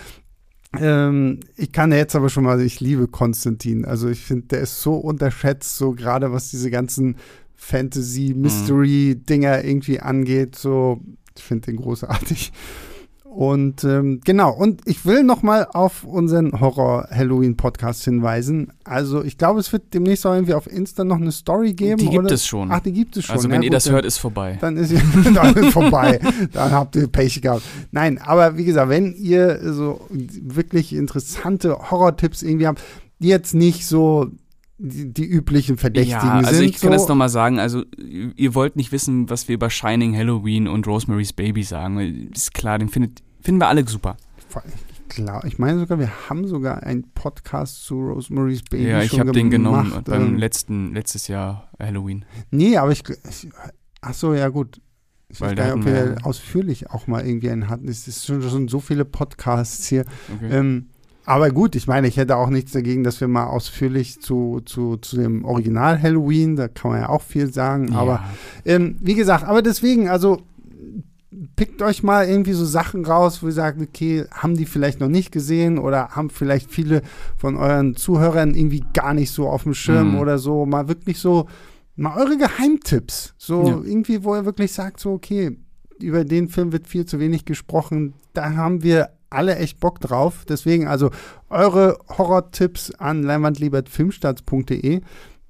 Ähm, 0.79 1.41
ich 1.57 1.73
kann 1.73 1.91
jetzt 1.91 2.15
aber 2.15 2.29
schon 2.29 2.45
mal, 2.45 2.61
ich 2.61 2.79
liebe 2.79 3.09
Konstantin. 3.09 3.85
Also 3.85 4.09
ich 4.09 4.21
finde, 4.21 4.47
der 4.47 4.61
ist 4.61 4.81
so 4.81 4.95
unterschätzt, 4.95 5.77
so 5.77 5.93
gerade 5.93 6.33
was 6.33 6.51
diese 6.51 6.71
ganzen 6.71 7.17
Fantasy-Mystery-Dinger 7.61 9.59
mhm. 9.59 9.69
irgendwie 9.69 10.01
angeht. 10.01 10.57
So, 10.57 11.01
ich 11.37 11.43
finde 11.43 11.67
den 11.67 11.77
großartig. 11.77 12.53
Und 13.31 13.85
ähm, 13.85 14.21
genau, 14.25 14.53
und 14.53 14.81
ich 14.87 15.07
will 15.07 15.23
noch 15.23 15.45
mal 15.45 15.65
auf 15.73 16.03
unseren 16.03 16.61
Horror-Halloween-Podcast 16.61 18.03
hinweisen. 18.03 18.73
Also 18.83 19.23
ich 19.23 19.39
glaube, 19.39 19.61
es 19.61 19.73
wird 19.73 19.95
demnächst 19.95 20.27
auch 20.27 20.35
irgendwie 20.35 20.55
auf 20.55 20.67
Insta 20.67 21.05
noch 21.05 21.21
eine 21.21 21.31
Story 21.31 21.73
geben. 21.75 21.99
Die 21.99 22.09
gibt 22.09 22.25
oder? 22.25 22.35
es 22.35 22.45
schon. 22.45 22.73
Ach, 22.73 22.81
die 22.81 22.91
gibt 22.91 23.17
es 23.17 23.27
schon. 23.27 23.37
Also 23.37 23.49
wenn 23.49 23.63
ja, 23.63 23.67
ihr 23.67 23.71
gut, 23.71 23.77
das 23.77 23.89
hört, 23.89 24.05
ist 24.05 24.19
vorbei. 24.19 24.59
Dann 24.61 24.77
ist, 24.77 24.93
dann 25.35 25.71
vorbei. 25.71 26.19
dann 26.53 26.73
habt 26.73 26.97
ihr 26.97 27.07
Pech 27.07 27.41
gehabt. 27.41 27.63
Nein, 27.93 28.19
aber 28.19 28.57
wie 28.57 28.65
gesagt, 28.65 28.89
wenn 28.89 29.15
ihr 29.15 29.61
so 29.73 30.01
wirklich 30.11 30.93
interessante 30.93 31.79
Horror-Tipps 31.89 32.43
irgendwie 32.43 32.67
habt, 32.67 32.83
die 33.21 33.29
jetzt 33.29 33.55
nicht 33.55 33.87
so 33.87 34.27
die, 34.83 35.13
die, 35.13 35.27
üblichen 35.27 35.77
Verdächtigen 35.77 36.23
ja, 36.23 36.39
also 36.39 36.55
sind. 36.55 36.71
ich 36.71 36.81
kann 36.81 36.93
so. 36.93 36.97
das 36.99 37.09
nochmal 37.09 37.29
sagen, 37.29 37.59
also 37.59 37.85
ihr 37.99 38.55
wollt 38.55 38.77
nicht 38.77 38.93
wissen, 38.93 39.29
was 39.29 39.47
wir 39.47 39.55
über 39.55 39.69
Shining, 39.69 40.17
Halloween 40.17 40.69
und 40.69 40.87
Rosemary's 40.87 41.35
Baby 41.35 41.63
sagen. 41.63 42.31
Ist 42.35 42.55
klar, 42.55 42.79
den 42.79 42.89
findet, 42.89 43.23
finden 43.43 43.61
wir 43.61 43.69
alle 43.69 43.87
super. 43.87 44.17
Klar, 45.09 45.45
ich 45.45 45.59
meine 45.59 45.81
sogar, 45.81 45.99
wir 45.99 46.29
haben 46.29 46.47
sogar 46.47 46.83
einen 46.83 47.11
Podcast 47.13 47.85
zu 47.85 48.01
Rosemary's 48.01 48.63
Baby 48.63 48.89
Ja, 48.89 49.03
ich 49.03 49.19
habe 49.19 49.33
den 49.33 49.51
genommen 49.51 49.93
beim 50.05 50.23
ähm, 50.23 50.37
letzten, 50.37 50.95
letztes 50.95 51.29
Jahr 51.29 51.69
Halloween. 51.79 52.25
Nee, 52.51 52.77
aber 52.77 52.93
ich, 52.93 53.03
ach 54.01 54.15
so, 54.15 54.35
ja 54.35 54.49
gut. 54.49 54.81
Ich 55.29 55.41
Weil 55.41 55.51
weiß 55.51 55.57
gar 55.57 55.77
nicht, 55.77 55.87
ob 55.87 55.93
wir 55.93 56.17
ausführlich 56.25 56.91
auch 56.91 57.07
mal 57.07 57.25
irgendwie 57.25 57.51
einen 57.51 57.69
hatten. 57.69 57.87
Es 57.89 58.25
schon, 58.25 58.43
schon 58.43 58.69
so 58.69 58.81
viele 58.81 59.05
Podcasts 59.05 59.87
hier. 59.87 60.05
Okay. 60.37 60.51
Ähm, 60.51 60.91
aber 61.31 61.51
gut, 61.51 61.77
ich 61.77 61.87
meine, 61.87 62.09
ich 62.09 62.17
hätte 62.17 62.37
auch 62.37 62.51
nichts 62.51 62.73
dagegen, 62.73 63.05
dass 63.05 63.21
wir 63.21 63.29
mal 63.29 63.47
ausführlich 63.47 64.21
zu, 64.21 64.63
zu, 64.65 64.97
zu 64.97 65.17
dem 65.17 65.45
Original 65.45 66.03
Halloween, 66.03 66.57
da 66.57 66.67
kann 66.67 66.91
man 66.91 67.03
ja 67.03 67.09
auch 67.09 67.23
viel 67.23 67.53
sagen. 67.53 67.93
Ja. 67.93 67.99
Aber 67.99 68.25
ähm, 68.65 68.97
wie 69.01 69.15
gesagt, 69.15 69.45
aber 69.45 69.63
deswegen, 69.63 70.09
also 70.09 70.43
pickt 71.55 71.83
euch 71.83 72.03
mal 72.03 72.27
irgendwie 72.27 72.53
so 72.53 72.65
Sachen 72.65 73.05
raus, 73.05 73.45
wo 73.45 73.47
ihr 73.47 73.53
sagt, 73.53 73.81
okay, 73.81 74.25
haben 74.33 74.57
die 74.57 74.67
vielleicht 74.67 74.99
noch 74.99 75.07
nicht 75.07 75.31
gesehen 75.31 75.79
oder 75.79 76.09
haben 76.09 76.31
vielleicht 76.31 76.69
viele 76.69 77.03
von 77.37 77.57
euren 77.57 77.95
Zuhörern 77.95 78.57
irgendwie 78.57 78.83
gar 78.93 79.15
nicht 79.15 79.31
so 79.31 79.49
auf 79.49 79.63
dem 79.63 79.75
Schirm 79.75 80.15
mhm. 80.15 80.19
oder 80.19 80.39
so. 80.39 80.67
Mal 80.67 80.89
wirklich 80.89 81.21
so, 81.21 81.47
mal 81.95 82.17
eure 82.21 82.39
Geheimtipps. 82.39 83.35
So 83.39 83.69
ja. 83.69 83.81
irgendwie, 83.85 84.25
wo 84.25 84.35
ihr 84.35 84.47
wirklich 84.47 84.73
sagt, 84.73 84.99
so, 84.99 85.13
okay, 85.13 85.57
über 86.03 86.25
den 86.25 86.49
Film 86.49 86.73
wird 86.73 86.89
viel 86.89 87.07
zu 87.07 87.21
wenig 87.21 87.45
gesprochen. 87.45 88.15
Da 88.33 88.57
haben 88.57 88.83
wir 88.83 89.11
alle 89.31 89.57
echt 89.57 89.81
Bock 89.81 90.01
drauf. 90.01 90.45
Deswegen 90.49 90.87
also 90.87 91.11
eure 91.49 91.99
Horror-Tipps 92.19 92.93
an 92.97 93.23
leinwandliebertfilmstarts.de. 93.23 95.01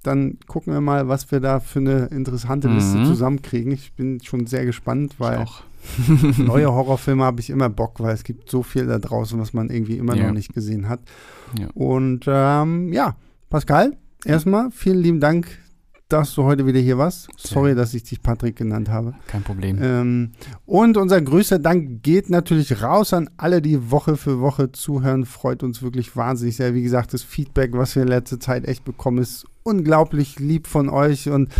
Dann 0.03 0.39
gucken 0.47 0.72
wir 0.72 0.81
mal, 0.81 1.09
was 1.09 1.31
wir 1.31 1.41
da 1.41 1.61
für 1.61 1.81
eine 1.81 2.07
interessante 2.07 2.68
mhm. 2.68 2.76
Liste 2.76 3.05
zusammenkriegen. 3.05 3.72
Ich 3.72 3.93
bin 3.93 4.22
schon 4.22 4.47
sehr 4.47 4.64
gespannt, 4.64 5.16
weil 5.18 5.45
neue 6.39 6.72
Horrorfilme 6.72 7.24
habe 7.24 7.41
ich 7.41 7.51
immer 7.51 7.68
Bock, 7.68 8.01
weil 8.01 8.14
es 8.14 8.24
gibt 8.24 8.51
so 8.51 8.62
viel 8.62 8.87
da 8.87 8.99
draußen, 8.99 9.39
was 9.41 9.53
man 9.53 9.70
irgendwie 9.70 9.97
immer 9.97 10.14
ja. 10.14 10.26
noch 10.26 10.33
nicht 10.35 10.53
gesehen 10.53 10.89
hat. 10.89 11.01
Ja. 11.59 11.68
Und 11.74 12.24
ähm, 12.26 12.93
ja, 12.93 13.16
Pascal, 13.49 13.97
erstmal 14.24 14.70
vielen 14.70 15.01
lieben 15.01 15.20
Dank, 15.20 15.59
dass 16.13 16.35
du 16.35 16.45
heute 16.45 16.67
wieder 16.67 16.81
hier 16.81 16.99
warst. 16.99 17.29
Sorry, 17.37 17.75
dass 17.75 17.95
ich 17.95 18.03
dich 18.03 18.23
Patrick 18.23 18.57
genannt 18.57 18.89
habe. 18.89 19.15
Kein 19.27 19.43
Problem. 19.43 19.79
Ähm, 19.81 20.33
und 20.67 20.97
unser 20.97 21.21
größter 21.21 21.59
Dank 21.59 22.03
geht 22.03 22.31
natürlich 22.31 22.83
raus 22.83 23.13
an 23.13 23.31
alle, 23.37 23.63
die 23.63 23.91
Woche 23.91 24.17
für 24.17 24.41
Woche 24.41 24.73
zuhören. 24.73 25.25
Freut 25.25 25.63
uns 25.63 25.83
wirklich 25.83 26.17
wahnsinnig 26.17 26.57
sehr. 26.57 26.75
Wie 26.75 26.83
gesagt, 26.83 27.15
das 27.15 27.23
Feedback, 27.23 27.73
was 27.73 27.95
wir 27.95 28.03
in 28.03 28.09
letzter 28.09 28.41
Zeit 28.41 28.67
echt 28.67 28.85
bekommen, 28.85 29.19
ist 29.19 29.47
unglaublich 29.71 30.39
lieb 30.39 30.66
von 30.66 30.89
euch 30.89 31.29
und 31.29 31.51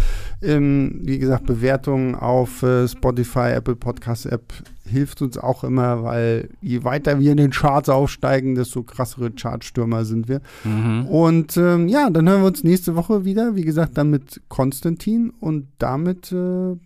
ähm, 0.43 1.01
wie 1.03 1.19
gesagt, 1.19 1.47
Bewertungen 1.47 2.15
auf 2.15 2.63
äh, 2.63 2.89
Spotify, 2.89 3.53
Apple 3.53 3.77
Podcast 3.77 4.27
App 4.27 4.53
hilft 4.85 5.23
uns 5.23 5.39
auch 5.39 5.65
immer, 5.65 6.03
weil 6.03 6.51
je 6.61 6.85
weiter 6.85 7.21
wir 7.21 7.31
in 7.31 7.37
den 7.37 7.51
Charts 7.51 7.89
aufsteigen, 7.89 8.55
desto 8.55 8.83
krassere 8.83 9.31
Chartstürmer 9.31 10.05
sind 10.05 10.29
wir. 10.29 10.41
Mhm. 10.65 11.07
Und 11.07 11.57
ähm, 11.57 11.89
ja, 11.89 12.11
dann 12.11 12.29
hören 12.29 12.43
wir 12.43 12.49
uns 12.49 12.65
nächste 12.65 12.97
Woche 12.97 13.25
wieder, 13.25 13.55
wie 13.55 13.65
gesagt, 13.65 13.97
dann 13.97 14.11
mit 14.11 14.43
Konstantin 14.49 15.31
und 15.41 15.69
damit 15.79 16.33
äh, 16.33 16.77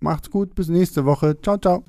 macht's 0.00 0.30
gut, 0.30 0.54
bis 0.54 0.68
nächste 0.68 1.04
Woche. 1.04 1.40
Ciao, 1.40 1.56
ciao. 1.56 1.84